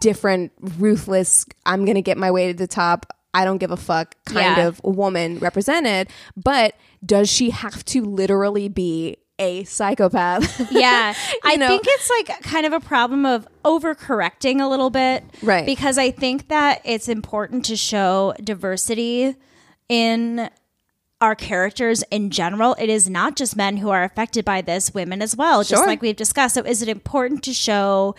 different, 0.00 0.52
ruthless, 0.78 1.44
I'm 1.66 1.84
going 1.84 1.96
to 1.96 2.02
get 2.02 2.16
my 2.16 2.30
way 2.30 2.52
to 2.52 2.54
the 2.56 2.66
top. 2.68 3.06
I 3.34 3.44
don't 3.44 3.58
give 3.58 3.70
a 3.70 3.76
fuck 3.76 4.14
kind 4.26 4.56
Yeah. 4.58 4.66
of 4.66 4.80
woman 4.84 5.38
represented. 5.38 6.08
But 6.36 6.74
does 7.04 7.30
she 7.30 7.50
have 7.50 7.84
to 7.86 8.02
literally 8.04 8.68
be 8.68 9.16
a 9.38 9.64
psychopath? 9.64 10.70
Yeah. 10.70 11.14
I 11.42 11.56
know? 11.56 11.66
think 11.68 11.82
it's 11.86 12.10
like 12.10 12.42
kind 12.42 12.66
of 12.66 12.72
a 12.72 12.80
problem 12.80 13.24
of 13.26 13.48
overcorrecting 13.64 14.60
a 14.60 14.68
little 14.68 14.90
bit. 14.90 15.24
Right. 15.42 15.64
Because 15.66 15.98
I 15.98 16.10
think 16.10 16.48
that 16.48 16.80
it's 16.84 17.08
important 17.08 17.64
to 17.66 17.76
show 17.76 18.34
diversity 18.42 19.34
in 19.88 20.50
our 21.20 21.34
characters 21.36 22.02
in 22.10 22.30
general. 22.30 22.74
It 22.80 22.88
is 22.88 23.08
not 23.08 23.36
just 23.36 23.56
men 23.56 23.76
who 23.76 23.90
are 23.90 24.02
affected 24.02 24.44
by 24.44 24.60
this, 24.60 24.92
women 24.92 25.22
as 25.22 25.36
well, 25.36 25.60
just 25.62 25.70
Sure. 25.80 25.86
like 25.86 26.02
we've 26.02 26.16
discussed. 26.16 26.54
So 26.54 26.62
is 26.62 26.82
it 26.82 26.88
important 26.88 27.44
to 27.44 27.52
show 27.54 28.14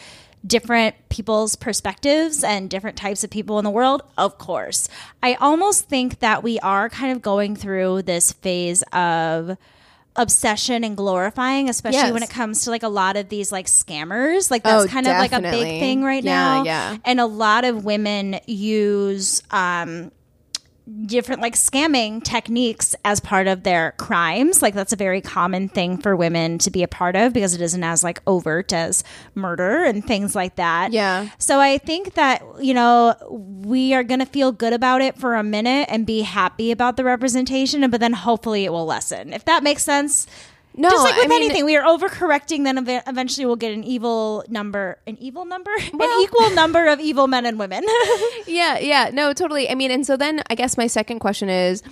different 0.46 0.96
people's 1.10 1.56
perspectives 1.56 2.44
and 2.44 2.70
different 2.70 2.98
types 2.98 3.24
of 3.24 3.30
people 3.30 3.60
in 3.60 3.64
the 3.64 3.70
world? 3.72 4.04
Of 4.18 4.38
course. 4.38 4.90
I 5.22 5.36
almost 5.36 5.88
think 5.88 6.20
that 6.20 6.44
we 6.44 6.60
are 6.60 6.90
kind 6.90 7.12
of 7.12 7.22
going 7.22 7.56
through 7.56 8.02
this 8.04 8.32
phase 8.34 8.82
of 8.92 9.58
obsession 10.16 10.84
and 10.84 10.96
glorifying, 10.96 11.70
especially 11.70 11.98
Yes. 11.98 12.14
when 12.14 12.22
it 12.24 12.30
comes 12.30 12.66
to 12.66 12.70
like 12.70 12.84
a 12.84 12.88
lot 12.88 13.16
of 13.16 13.30
these 13.30 13.52
like 13.52 13.66
scammers. 13.66 14.52
Like 14.52 14.64
that's 14.64 14.86
Oh, 14.86 14.88
kind 14.88 15.08
of 15.08 15.18
like 15.18 15.32
a 15.32 15.42
big 15.42 15.80
thing 15.80 16.04
right 16.04 16.24
Yeah, 16.24 16.32
now. 16.58 16.64
yeah. 16.64 16.98
And 17.04 17.20
a 17.20 17.26
lot 17.26 17.66
of 17.66 17.84
women 17.86 18.40
use 18.46 19.42
um 19.50 20.12
different 21.06 21.42
like 21.42 21.56
scamming 21.56 22.22
techniques 22.24 22.96
as 23.06 23.20
part 23.20 23.48
of 23.48 23.64
their 23.64 23.94
crimes. 23.98 24.62
Like 24.62 24.74
that's 24.74 24.92
a 24.92 24.98
very 24.98 25.22
common 25.22 25.70
thing 25.70 25.98
for 25.98 26.16
women 26.16 26.58
to 26.60 26.72
be 26.72 26.84
a 26.84 26.88
part 26.88 27.16
of 27.16 27.34
because 27.34 27.54
it 27.54 27.62
isn't 27.62 27.84
as 27.84 28.04
like 28.04 28.22
overt 28.28 28.74
as 28.74 29.04
murder 29.34 29.84
and 29.84 30.06
things 30.06 30.36
like 30.36 30.56
that. 30.58 30.92
Yeah. 30.92 31.30
So 31.38 31.60
I 31.60 31.78
think 31.78 32.16
that, 32.16 32.44
you 32.60 32.74
know, 32.74 33.16
we 33.30 33.94
are 33.94 34.04
going 34.04 34.20
to 34.20 34.26
feel 34.26 34.52
good 34.52 34.74
about 34.74 35.02
it 35.02 35.18
for 35.18 35.36
a 35.36 35.44
minute 35.44 35.88
and 35.90 36.06
be 36.06 36.22
happy 36.22 36.72
about 36.72 36.98
the 36.98 37.04
representation, 37.04 37.90
but 37.90 38.02
then 38.02 38.14
hopefully 38.14 38.66
it 38.66 38.72
will 38.72 38.86
lessen. 38.86 39.32
If 39.32 39.46
that 39.46 39.64
makes 39.64 39.84
sense. 39.84 40.28
No, 40.76 40.90
Just 40.90 41.04
like 41.04 41.14
I 41.14 41.20
with 41.20 41.30
mean- 41.30 41.44
anything, 41.44 41.66
we 41.66 41.76
are 41.76 41.84
overcorrecting, 41.84 42.64
then 42.64 42.78
ev- 42.80 43.04
eventually 43.06 43.46
we'll 43.46 43.56
get 43.56 43.74
an 43.74 43.84
evil 43.84 44.44
number, 44.50 44.98
an 45.06 45.18
evil 45.20 45.46
number, 45.46 45.72
Well- 45.94 46.18
an 46.20 46.24
equal 46.24 46.50
number 46.52 46.88
of 46.88 47.00
evil 47.00 47.28
men 47.28 47.46
and 47.46 47.60
women. 47.60 47.84
yeah, 48.48 48.80
yeah, 48.80 49.12
no, 49.14 49.34
totally. 49.34 49.70
I 49.70 49.76
mean, 49.76 49.92
and 49.92 50.06
so 50.06 50.18
then 50.18 50.42
I 50.50 50.56
guess 50.56 50.78
my 50.78 50.88
second 50.88 51.20
question 51.20 51.50
is 51.50 51.84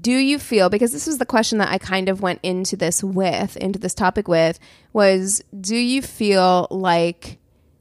do 0.00 0.12
you 0.12 0.38
feel 0.38 0.70
because 0.70 0.90
this 0.92 1.06
was 1.06 1.18
the 1.18 1.26
question 1.26 1.58
that 1.58 1.68
I 1.70 1.76
kind 1.76 2.08
of 2.08 2.22
went 2.22 2.40
into 2.42 2.76
this 2.76 3.04
with, 3.04 3.56
into 3.58 3.78
this 3.78 3.92
topic 3.94 4.26
with 4.26 4.58
was 4.94 5.44
do 5.60 5.76
you 5.76 6.00
feel 6.00 6.66
like 6.70 7.38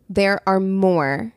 there 0.10 0.42
are 0.46 0.60
more 0.60 1.34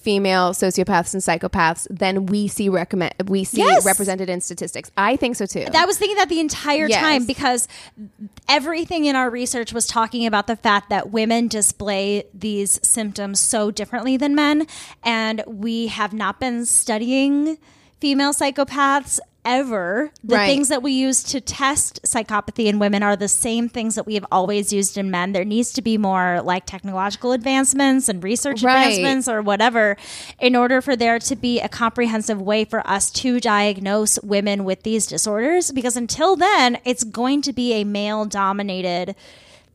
female 0.00 0.52
sociopaths 0.52 1.12
and 1.12 1.22
psychopaths 1.22 1.86
than 1.90 2.24
we 2.26 2.48
see 2.48 2.68
recommend 2.70 3.12
we 3.26 3.44
see 3.44 3.58
Yes. 3.58 3.84
represented 3.84 4.30
in 4.30 4.40
statistics? 4.40 4.90
I 4.96 5.16
think 5.16 5.36
so 5.36 5.44
too. 5.46 5.66
I 5.74 5.84
was 5.84 5.98
thinking 5.98 6.16
that 6.16 6.28
the 6.30 6.40
entire 6.40 6.88
Yes. 6.88 7.00
time 7.02 7.26
because 7.26 7.68
everything 8.48 9.04
in 9.04 9.14
our 9.16 9.28
research 9.30 9.72
was 9.72 9.86
talking 9.86 10.26
about 10.26 10.46
the 10.46 10.56
fact 10.56 10.88
that 10.90 11.10
women 11.10 11.48
display 11.48 12.24
these 12.32 12.80
symptoms 12.82 13.40
so 13.40 13.70
differently 13.70 14.16
than 14.16 14.34
men. 14.34 14.66
And 15.04 15.42
we 15.46 15.88
have 15.88 16.12
not 16.12 16.40
been 16.40 16.64
studying 16.66 17.58
female 18.00 18.32
psychopaths 18.32 19.20
ever. 19.44 20.10
The 20.22 20.36
Right. 20.36 20.46
things 20.46 20.68
that 20.68 20.82
we 20.82 20.92
use 20.92 21.22
to 21.24 21.40
test 21.40 22.00
psychopathy 22.02 22.66
in 22.66 22.78
women 22.78 23.02
are 23.02 23.16
the 23.16 23.28
same 23.28 23.68
things 23.68 23.94
that 23.94 24.06
we 24.06 24.14
have 24.14 24.26
always 24.30 24.72
used 24.72 24.98
in 24.98 25.10
men. 25.10 25.32
There 25.32 25.44
needs 25.44 25.72
to 25.72 25.82
be 25.82 25.96
more 25.98 26.40
like 26.44 26.66
technological 26.66 27.32
advancements 27.32 28.08
and 28.08 28.22
research 28.22 28.62
Right. 28.62 28.76
advancements 28.86 29.28
or 29.28 29.42
whatever 29.42 29.96
in 30.38 30.54
order 30.54 30.80
for 30.80 30.94
there 30.96 31.18
to 31.18 31.36
be 31.36 31.60
a 31.60 31.68
comprehensive 31.68 32.40
way 32.40 32.64
for 32.64 32.86
us 32.88 33.10
to 33.10 33.40
diagnose 33.40 34.18
women 34.22 34.64
with 34.64 34.82
these 34.82 35.06
disorders 35.06 35.70
because 35.72 35.96
until 35.96 36.36
then 36.36 36.78
it's 36.84 37.04
going 37.04 37.42
to 37.42 37.52
be 37.52 37.72
a 37.74 37.84
male 37.84 38.24
dominated 38.24 39.14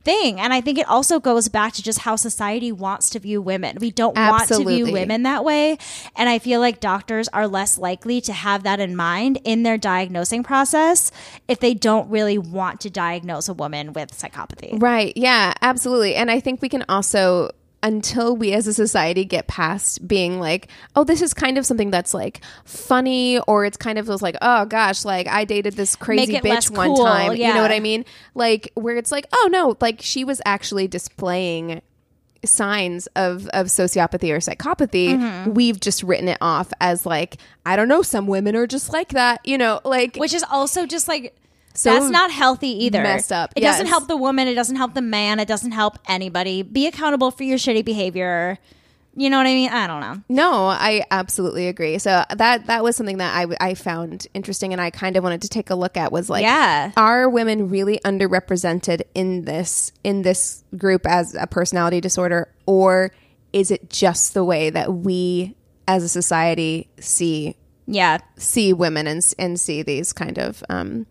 thing. 0.05 0.39
And 0.39 0.53
i 0.53 0.61
think 0.61 0.77
it 0.77 0.87
also 0.87 1.19
goes 1.19 1.49
back 1.49 1.73
to 1.73 1.83
just 1.83 1.99
how 1.99 2.15
society 2.15 2.71
wants 2.71 3.09
to 3.11 3.19
view 3.19 3.41
women. 3.41 3.77
We 3.81 3.91
don't 3.91 4.15
want 4.15 4.47
to 4.49 4.63
view 4.63 4.91
women 4.91 5.23
that 5.23 5.43
way. 5.43 5.77
And 6.15 6.29
i 6.29 6.39
feel 6.39 6.59
like 6.59 6.79
doctors 6.79 7.27
are 7.29 7.47
less 7.47 7.77
likely 7.77 8.21
to 8.21 8.33
have 8.33 8.63
that 8.63 8.79
in 8.79 8.95
mind 8.95 9.39
in 9.43 9.63
their 9.63 9.77
diagnosing 9.77 10.43
process 10.43 11.11
if 11.47 11.59
they 11.59 11.73
don't 11.73 12.09
really 12.09 12.37
want 12.37 12.79
to 12.81 12.89
diagnose 12.89 13.49
a 13.49 13.53
woman 13.53 13.93
with 13.93 14.11
psychopathy. 14.11 14.81
Right. 14.81 15.13
Yeah, 15.15 15.53
absolutely. 15.61 16.15
And 16.15 16.29
I 16.29 16.39
think 16.39 16.61
we 16.61 16.69
can 16.69 16.85
also 16.87 17.51
until 17.85 18.35
we 18.35 18.51
as 18.51 18.65
a 18.65 18.73
society 18.73 19.23
get 19.25 19.45
past 19.45 20.07
being 20.07 20.39
like, 20.39 20.69
oh, 20.95 21.03
this 21.03 21.21
is 21.21 21.35
kind 21.35 21.59
of 21.59 21.67
something 21.67 21.91
that's 21.91 22.15
like 22.15 22.41
funny 22.63 23.39
or 23.41 23.63
it's 23.63 23.77
kind 23.77 23.99
of 23.99 24.07
feels 24.07 24.23
like, 24.23 24.35
oh 24.41 24.65
gosh, 24.65 25.05
like 25.05 25.27
I 25.27 25.45
dated 25.45 25.75
this 25.75 25.95
crazy 25.95 26.33
bitch 26.37 26.75
one 26.75 26.87
cool, 26.87 27.05
time. 27.05 27.35
You 27.35 27.53
know 27.53 27.61
what 27.61 27.71
I 27.71 27.79
mean? 27.79 28.03
Like 28.33 28.71
where 28.73 28.97
it's 28.97 29.11
like, 29.11 29.27
oh 29.31 29.49
no, 29.51 29.77
like 29.81 30.01
she 30.01 30.23
was 30.23 30.41
actually 30.45 30.87
displaying 30.87 31.83
signs 32.43 33.07
of 33.15 33.47
of 33.49 33.67
sociopathy 33.67 34.31
or 34.31 34.37
psychopathy 34.37 35.15
Mm-hmm. 35.15 35.53
we've 35.53 35.79
just 35.79 36.03
written 36.03 36.27
it 36.27 36.37
off 36.41 36.71
as 36.79 37.03
like 37.03 37.37
i 37.65 37.75
don't 37.75 37.87
know 37.87 38.03
some 38.03 38.27
women 38.27 38.55
are 38.55 38.67
just 38.67 38.93
like 38.93 39.09
that 39.09 39.41
you 39.43 39.57
know 39.57 39.81
like 39.83 40.15
which 40.17 40.33
is 40.33 40.43
also 40.51 40.85
just 40.85 41.07
like 41.07 41.35
So 41.77 41.93
that's 41.93 42.09
not 42.09 42.31
healthy 42.31 42.85
either. 42.85 43.01
messed 43.03 43.31
up, 43.31 43.53
It 43.55 43.61
doesn't 43.61 43.87
help 43.87 44.07
the 44.07 44.17
woman. 44.17 44.47
It 44.47 44.55
doesn't 44.55 44.75
help 44.75 44.93
the 44.93 45.01
man. 45.01 45.39
It 45.39 45.47
doesn't 45.47 45.71
help 45.71 45.97
anybody. 46.07 46.61
Be 46.61 46.87
accountable 46.87 47.31
for 47.31 47.43
your 47.43 47.57
shitty 47.57 47.83
behavior. 47.85 48.57
You 49.17 49.29
know 49.29 49.37
what 49.37 49.47
I 49.47 49.53
mean? 49.53 49.69
I 49.69 49.87
don't 49.87 50.01
know. 50.01 50.21
No, 50.27 50.65
I 50.65 51.03
absolutely 51.09 51.67
agree. 51.69 51.99
So 51.99 52.23
that 52.35 52.65
that 52.67 52.83
was 52.83 52.97
something 52.97 53.19
that 53.19 53.33
I, 53.33 53.41
w- 53.43 53.57
I 53.61 53.73
found 53.73 54.27
interesting, 54.33 54.73
and 54.73 54.81
I 54.81 54.89
kind 54.89 55.15
of 55.15 55.23
wanted 55.23 55.41
to 55.43 55.47
take 55.47 55.69
a 55.69 55.75
look 55.75 55.95
at 55.95 56.11
was 56.11 56.29
like, 56.29 56.43
Yeah. 56.43 56.91
are 56.97 57.29
women 57.29 57.69
really 57.69 57.97
underrepresented 58.03 59.03
in 59.13 59.43
this 59.45 59.93
in 60.03 60.23
this 60.23 60.63
group 60.77 61.07
as 61.07 61.33
a 61.33 61.47
personality 61.47 62.01
disorder, 62.01 62.49
or 62.65 63.11
is 63.53 63.71
it 63.71 63.89
just 63.89 64.33
the 64.33 64.43
way 64.43 64.69
that 64.69 64.93
we 64.93 65.55
as 65.87 66.03
a 66.03 66.09
society 66.09 66.89
see 66.99 67.55
Yeah. 67.87 68.17
see 68.37 68.73
women 68.73 69.07
and 69.07 69.25
and 69.39 69.57
see 69.57 69.81
these 69.81 70.11
kind 70.11 70.37
of 70.37 70.61
um, 70.69 71.05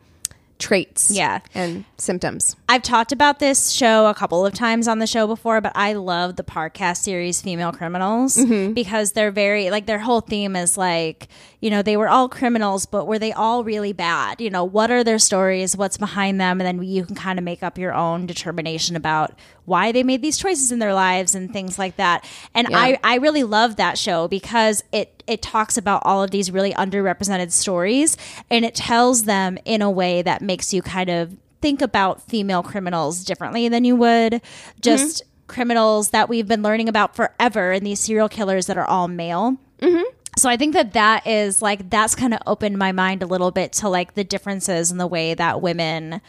traits, 0.65 1.11
Yeah. 1.11 1.41
and 1.55 1.85
symptoms? 1.99 2.57
I've 2.71 2.83
talked 2.83 3.13
about 3.13 3.39
this 3.39 3.71
show 3.71 4.07
a 4.07 4.15
couple 4.15 4.47
of 4.47 4.55
times 4.55 4.89
on 4.89 4.99
the 4.99 5.07
show 5.07 5.27
before, 5.27 5.61
but 5.61 5.73
I 5.75 5.93
love 5.93 6.37
the 6.37 6.43
podcast 6.43 7.03
series 7.03 7.43
Female 7.43 7.71
Criminals 7.71 8.39
mm-hmm. 8.39 8.73
because 8.73 9.13
they're 9.13 9.31
very 9.31 9.69
like 9.69 9.85
their 9.85 9.99
whole 9.99 10.23
theme 10.23 10.57
is 10.57 10.79
like, 10.79 11.29
you 11.61 11.69
know, 11.69 11.83
they 11.83 11.99
were 11.99 12.09
all 12.09 12.31
criminals, 12.31 12.87
but 12.87 13.07
were 13.07 13.19
they 13.19 13.33
all 13.33 13.63
really 13.63 13.93
bad? 13.93 14.41
You 14.41 14.49
know, 14.49 14.65
what 14.65 14.91
are 14.91 15.05
their 15.05 15.19
stories? 15.19 15.77
What's 15.77 15.99
behind 15.99 16.41
them? 16.41 16.63
And 16.63 16.67
then 16.67 16.83
you 16.83 17.05
can 17.05 17.15
kind 17.15 17.39
of 17.39 17.45
make 17.45 17.63
up 17.63 17.77
your 17.77 17.93
own 17.93 18.25
determination 18.25 18.97
about 18.97 19.33
why 19.65 19.93
they 19.93 20.03
made 20.03 20.23
these 20.23 20.37
choices 20.37 20.73
in 20.73 20.79
their 20.79 20.95
lives 20.95 21.35
and 21.35 21.53
things 21.53 21.79
like 21.79 21.97
that. 21.97 22.25
And 22.55 22.69
Yeah. 22.71 22.79
I, 22.79 22.99
I 23.03 23.15
really 23.17 23.45
love 23.45 23.77
that 23.77 23.99
show 23.99 24.29
because 24.29 24.85
it 24.93 25.23
it 25.27 25.41
talks 25.41 25.79
about 25.79 26.03
all 26.05 26.23
of 26.23 26.31
these 26.31 26.51
really 26.51 26.73
underrepresented 26.75 27.51
stories 27.51 28.17
and 28.51 28.65
it 28.65 28.75
tells 28.75 29.25
them 29.25 29.59
in 29.65 29.81
a 29.81 29.91
way 29.91 30.21
that 30.21 30.43
makes 30.43 30.75
you 30.75 30.83
kind 30.83 31.09
of 31.09 31.37
think 31.63 31.81
about 31.81 32.21
female 32.29 32.63
criminals 32.63 33.25
differently 33.25 33.69
than 33.71 33.85
you 33.85 33.97
would 33.97 34.43
just 34.83 35.23
mm-hmm. 35.23 35.47
criminals 35.47 36.11
that 36.11 36.29
we've 36.29 36.47
been 36.47 36.63
learning 36.63 36.91
about 36.91 37.17
forever 37.17 37.73
and 37.73 37.87
these 37.87 38.01
serial 38.01 38.29
killers 38.29 38.67
that 38.67 38.77
are 38.77 38.85
all 38.85 39.09
male. 39.09 39.57
Mm-hmm. 39.81 40.03
So 40.37 40.51
I 40.51 40.57
think 40.57 40.75
that 40.75 40.93
that 40.93 41.27
is 41.27 41.63
like 41.63 41.89
that's 41.89 42.15
kind 42.15 42.35
of 42.35 42.41
opened 42.47 42.77
my 42.77 42.93
mind 42.93 43.23
a 43.23 43.27
little 43.27 43.51
bit 43.51 43.73
to 43.75 43.89
like 43.89 44.15
the 44.15 44.25
differences 44.25 44.91
in 44.91 44.99
the 44.99 45.07
way 45.07 45.33
that 45.33 45.63
women 45.63 46.21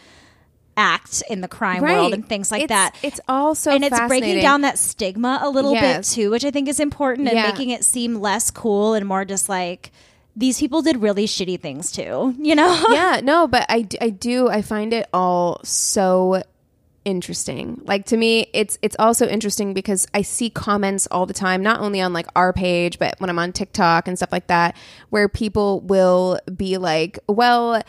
act 0.78 1.23
in 1.30 1.41
the 1.41 1.47
crime 1.47 1.82
world 1.82 2.13
and 2.13 2.28
things 2.28 2.51
like 2.51 2.63
It's- 2.63 2.91
that 2.93 2.95
It's 3.05 3.19
also 3.28 3.71
and 3.71 3.84
it's 3.84 3.99
breaking 4.07 4.41
down 4.41 4.61
that 4.61 4.78
stigma 4.78 5.39
a 5.41 5.49
little 5.49 5.73
Yes. 5.73 6.09
bit 6.09 6.15
too, 6.15 6.32
which 6.32 6.43
I 6.45 6.51
think 6.51 6.67
is 6.67 6.80
important 6.80 7.28
and 7.28 7.38
Yeah. 7.38 7.47
making 7.47 7.69
it 7.69 7.84
seem 7.86 8.15
less 8.15 8.51
cool 8.51 8.93
and 8.93 9.05
more 9.07 9.23
just 9.26 9.47
like 9.49 9.91
these 10.36 10.59
people 10.59 10.82
did 10.82 11.01
really 11.01 11.28
shitty 11.28 11.59
things 11.61 11.91
too, 11.91 12.36
you 12.38 12.55
know? 12.55 12.84
yeah, 12.91 13.21
no, 13.23 13.47
but 13.47 13.65
I, 13.69 13.88
I 14.01 14.09
do 14.09 14.49
I 14.49 14.61
find 14.61 14.91
it 14.93 15.07
all 15.13 15.61
so 15.63 16.43
interesting. 17.05 17.80
Like 17.86 18.05
to 18.07 18.17
me, 18.17 18.47
it's 18.53 18.78
it's 18.82 18.95
also 18.97 19.28
interesting 19.28 19.73
because 19.73 20.07
I 20.13 20.23
see 20.23 20.49
comments 20.49 21.07
all 21.11 21.26
the 21.26 21.34
time, 21.34 21.61
not 21.61 21.80
only 21.80 22.01
on 22.01 22.13
like 22.13 22.26
our 22.36 22.51
page, 22.51 22.97
but 22.99 23.15
when 23.19 23.30
I'm 23.30 23.39
on 23.39 23.51
TikTok 23.53 24.07
and 24.07 24.17
stuff 24.17 24.32
like 24.32 24.47
that, 24.47 24.76
where 25.09 25.30
people 25.30 25.82
will 25.82 26.39
be 26.55 26.78
like, 26.78 27.19
"Well, 27.28 27.82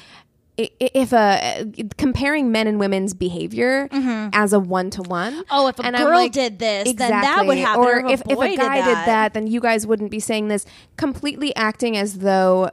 if 0.59 1.13
a 1.13 1.71
comparing 1.99 2.51
men 2.51 2.67
and 2.67 2.79
women's 2.79 3.15
behavior 3.15 3.89
as 4.33 4.53
a 4.53 4.61
one 4.61 4.91
to 4.91 5.03
one. 5.03 5.33
Mm-hmm. 5.33 5.43
Oh, 5.51 5.69
if 5.69 5.79
a 5.79 5.93
girl 5.93 6.29
did 6.29 6.59
this, 6.59 6.93
then 6.95 7.11
that 7.11 7.47
would 7.47 7.59
happen. 7.59 7.83
Or 7.83 8.07
Or 8.07 8.11
if 8.11 8.23
if, 8.29 8.39
a 8.39 8.49
did 8.49 8.59
guy 8.59 8.77
did 8.77 8.87
that. 8.87 9.07
that, 9.07 9.35
then 9.35 9.47
you 9.47 9.61
guys 9.61 9.87
wouldn't 9.87 10.11
be 10.11 10.21
saying 10.21 10.49
this. 10.49 10.65
Completely 10.97 11.55
acting 11.57 11.97
as 11.97 12.19
though 12.19 12.71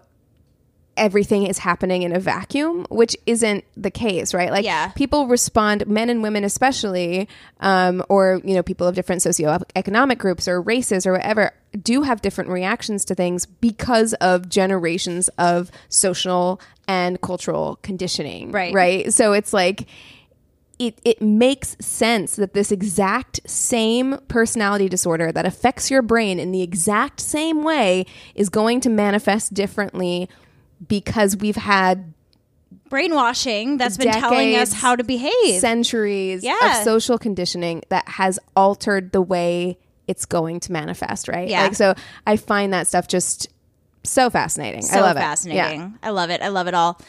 everything 0.96 1.46
is 1.48 1.58
happening 1.58 2.04
in 2.04 2.16
a 2.16 2.20
vacuum, 2.20 2.86
which 2.90 3.16
isn't 3.26 3.64
the 3.76 3.90
case, 3.92 4.34
right? 4.34 4.52
Like 4.52 4.64
Yeah. 4.66 4.90
people 4.90 5.28
respond, 5.28 5.88
men 5.88 6.10
and 6.10 6.22
women 6.22 6.44
especially, 6.44 7.28
um, 7.62 8.04
or 8.10 8.42
you 8.44 8.54
know, 8.54 8.64
people 8.64 8.88
of 8.88 8.96
different 8.96 9.22
socioeconomic 9.22 10.18
groups 10.18 10.48
or 10.48 10.62
races 10.62 11.06
or 11.08 11.14
whatever, 11.14 11.52
do 11.82 12.04
have 12.04 12.22
different 12.22 12.50
reactions 12.50 13.06
to 13.06 13.16
things 13.16 13.46
because 13.46 14.14
of 14.16 14.48
generations 14.50 15.30
of 15.40 15.72
social 15.90 16.62
and 16.88 17.20
cultural 17.22 17.80
conditioning. 17.82 18.52
Right. 18.52 18.74
Right. 18.74 19.14
So 19.14 19.34
it's 19.34 19.54
like 19.54 19.88
it, 20.80 21.00
it 21.06 21.22
makes 21.22 21.78
sense 21.80 22.36
that 22.36 22.54
this 22.54 22.72
exact 22.72 23.40
same 23.46 24.18
personality 24.28 24.90
disorder 24.90 25.32
that 25.32 25.46
affects 25.46 25.90
your 25.92 26.02
brain 26.02 26.40
in 26.40 26.52
the 26.52 26.62
exact 26.62 27.20
same 27.20 27.64
way 27.64 28.06
is 28.36 28.50
going 28.50 28.82
to 28.82 28.90
manifest 28.90 29.54
differently 29.54 30.28
because 30.88 31.36
we've 31.38 31.56
had 31.56 32.14
Brainwashing 32.90 33.78
that's 33.78 33.98
been 33.98 34.12
telling 34.12 34.56
us 34.56 34.74
how 34.74 34.96
to 34.96 35.04
behave. 35.04 35.60
centuries 35.60 36.44
Yeah. 36.44 36.80
of 36.80 36.84
social 36.84 37.18
conditioning 37.18 37.82
that 37.90 38.08
has 38.08 38.40
altered 38.56 39.12
the 39.12 39.22
way 39.22 39.78
it's 40.08 40.26
going 40.26 40.60
to 40.62 40.72
manifest, 40.72 41.28
right? 41.28 41.48
Yeah. 41.48 41.64
Like 41.64 41.76
so 41.76 41.96
I 42.28 42.38
find 42.38 42.74
that 42.74 42.88
stuff 42.88 43.08
just 43.08 43.48
so 44.04 44.30
fascinating. 44.30 44.82
so 44.82 44.98
I 45.00 45.02
love 45.02 45.16
fascinating. 45.18 45.82
it. 45.82 45.84
Yeah. 45.86 45.90
I 46.04 46.10
love 46.12 46.30
it. 46.30 46.42
I 46.42 46.50
love 46.50 46.68
it 46.68 46.74
all. 46.74 47.00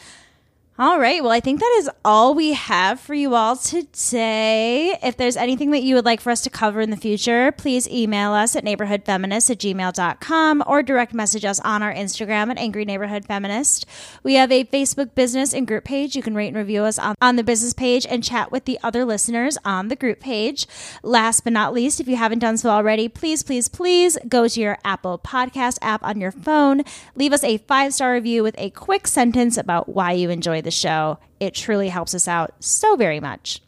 All 0.77 0.99
right. 0.99 1.23
Well, 1.23 1.31
I 1.31 1.39
think 1.39 1.61
that 1.61 1.75
is 1.77 1.89
all 2.03 2.33
we 2.33 2.51
have 2.51 2.99
for 2.99 3.13
you 3.13 3.33
all 3.33 3.55
today. 3.55 4.99
If 5.01 5.15
there's 5.15 5.37
anything 5.37 5.71
that 5.71 5.83
you 5.83 5.95
would 5.95 6.03
like 6.03 6.19
for 6.19 6.31
us 6.31 6.41
to 6.41 6.49
cover 6.49 6.81
in 6.81 6.89
the 6.89 6.97
future, 6.97 7.53
please 7.53 7.87
email 7.87 8.33
us 8.33 8.57
at 8.57 8.65
neighborhoodfeminist 8.65 9.49
at 9.49 9.59
gmail.com 9.59 10.63
or 10.67 10.83
direct 10.83 11.13
message 11.13 11.45
us 11.45 11.61
on 11.61 11.81
our 11.81 11.93
Instagram 11.93 12.51
at 12.51 12.57
Angry 12.57 12.83
Neighborhood 12.83 13.25
Feminist. 13.25 13.85
We 14.21 14.33
have 14.33 14.51
a 14.51 14.65
Facebook 14.65 15.15
business 15.15 15.53
and 15.53 15.65
group 15.65 15.85
page. 15.85 16.13
You 16.13 16.21
can 16.21 16.35
rate 16.35 16.49
and 16.49 16.57
review 16.57 16.83
us 16.83 16.99
on, 16.99 17.15
on 17.21 17.37
the 17.37 17.43
business 17.45 17.71
page 17.71 18.05
and 18.05 18.21
chat 18.21 18.51
with 18.51 18.65
the 18.65 18.77
other 18.83 19.05
listeners 19.05 19.57
on 19.63 19.87
the 19.87 19.95
group 19.95 20.19
page. 20.19 20.67
Last 21.03 21.45
but 21.45 21.53
not 21.53 21.73
least, 21.73 22.01
if 22.01 22.09
you 22.09 22.17
haven't 22.17 22.39
done 22.39 22.57
so 22.57 22.69
already, 22.69 23.07
please, 23.07 23.43
please, 23.43 23.69
please 23.69 24.17
go 24.27 24.49
to 24.49 24.59
your 24.59 24.77
Apple 24.83 25.19
Podcast 25.19 25.77
app 25.81 26.03
on 26.03 26.19
your 26.19 26.33
phone. 26.33 26.81
Leave 27.15 27.31
us 27.31 27.45
a 27.45 27.59
five 27.59 27.93
star 27.93 28.11
review 28.11 28.43
with 28.43 28.55
a 28.57 28.71
quick 28.71 29.07
sentence 29.07 29.55
about 29.55 29.87
why 29.87 30.11
you 30.11 30.29
enjoy 30.29 30.61
the 30.65 30.71
show. 30.71 31.17
It 31.39 31.53
truly 31.53 31.87
helps 31.87 32.13
us 32.13 32.27
out 32.27 32.53
so 32.59 32.95
very 32.95 33.21
much. 33.21 33.61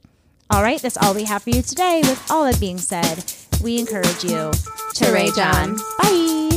All 0.50 0.62
right, 0.62 0.82
that's 0.82 0.98
all 0.98 1.14
we 1.14 1.24
have 1.26 1.44
for 1.44 1.50
you 1.50 1.62
today. 1.62 2.02
With 2.04 2.30
all 2.30 2.44
that 2.46 2.60
being 2.60 2.78
said, 2.78 3.24
we 3.64 3.80
encourage 3.80 4.24
you 4.24 4.52
to 4.96 5.12
rage 5.12 5.38
on. 5.38 5.78
Bye. 6.00 6.57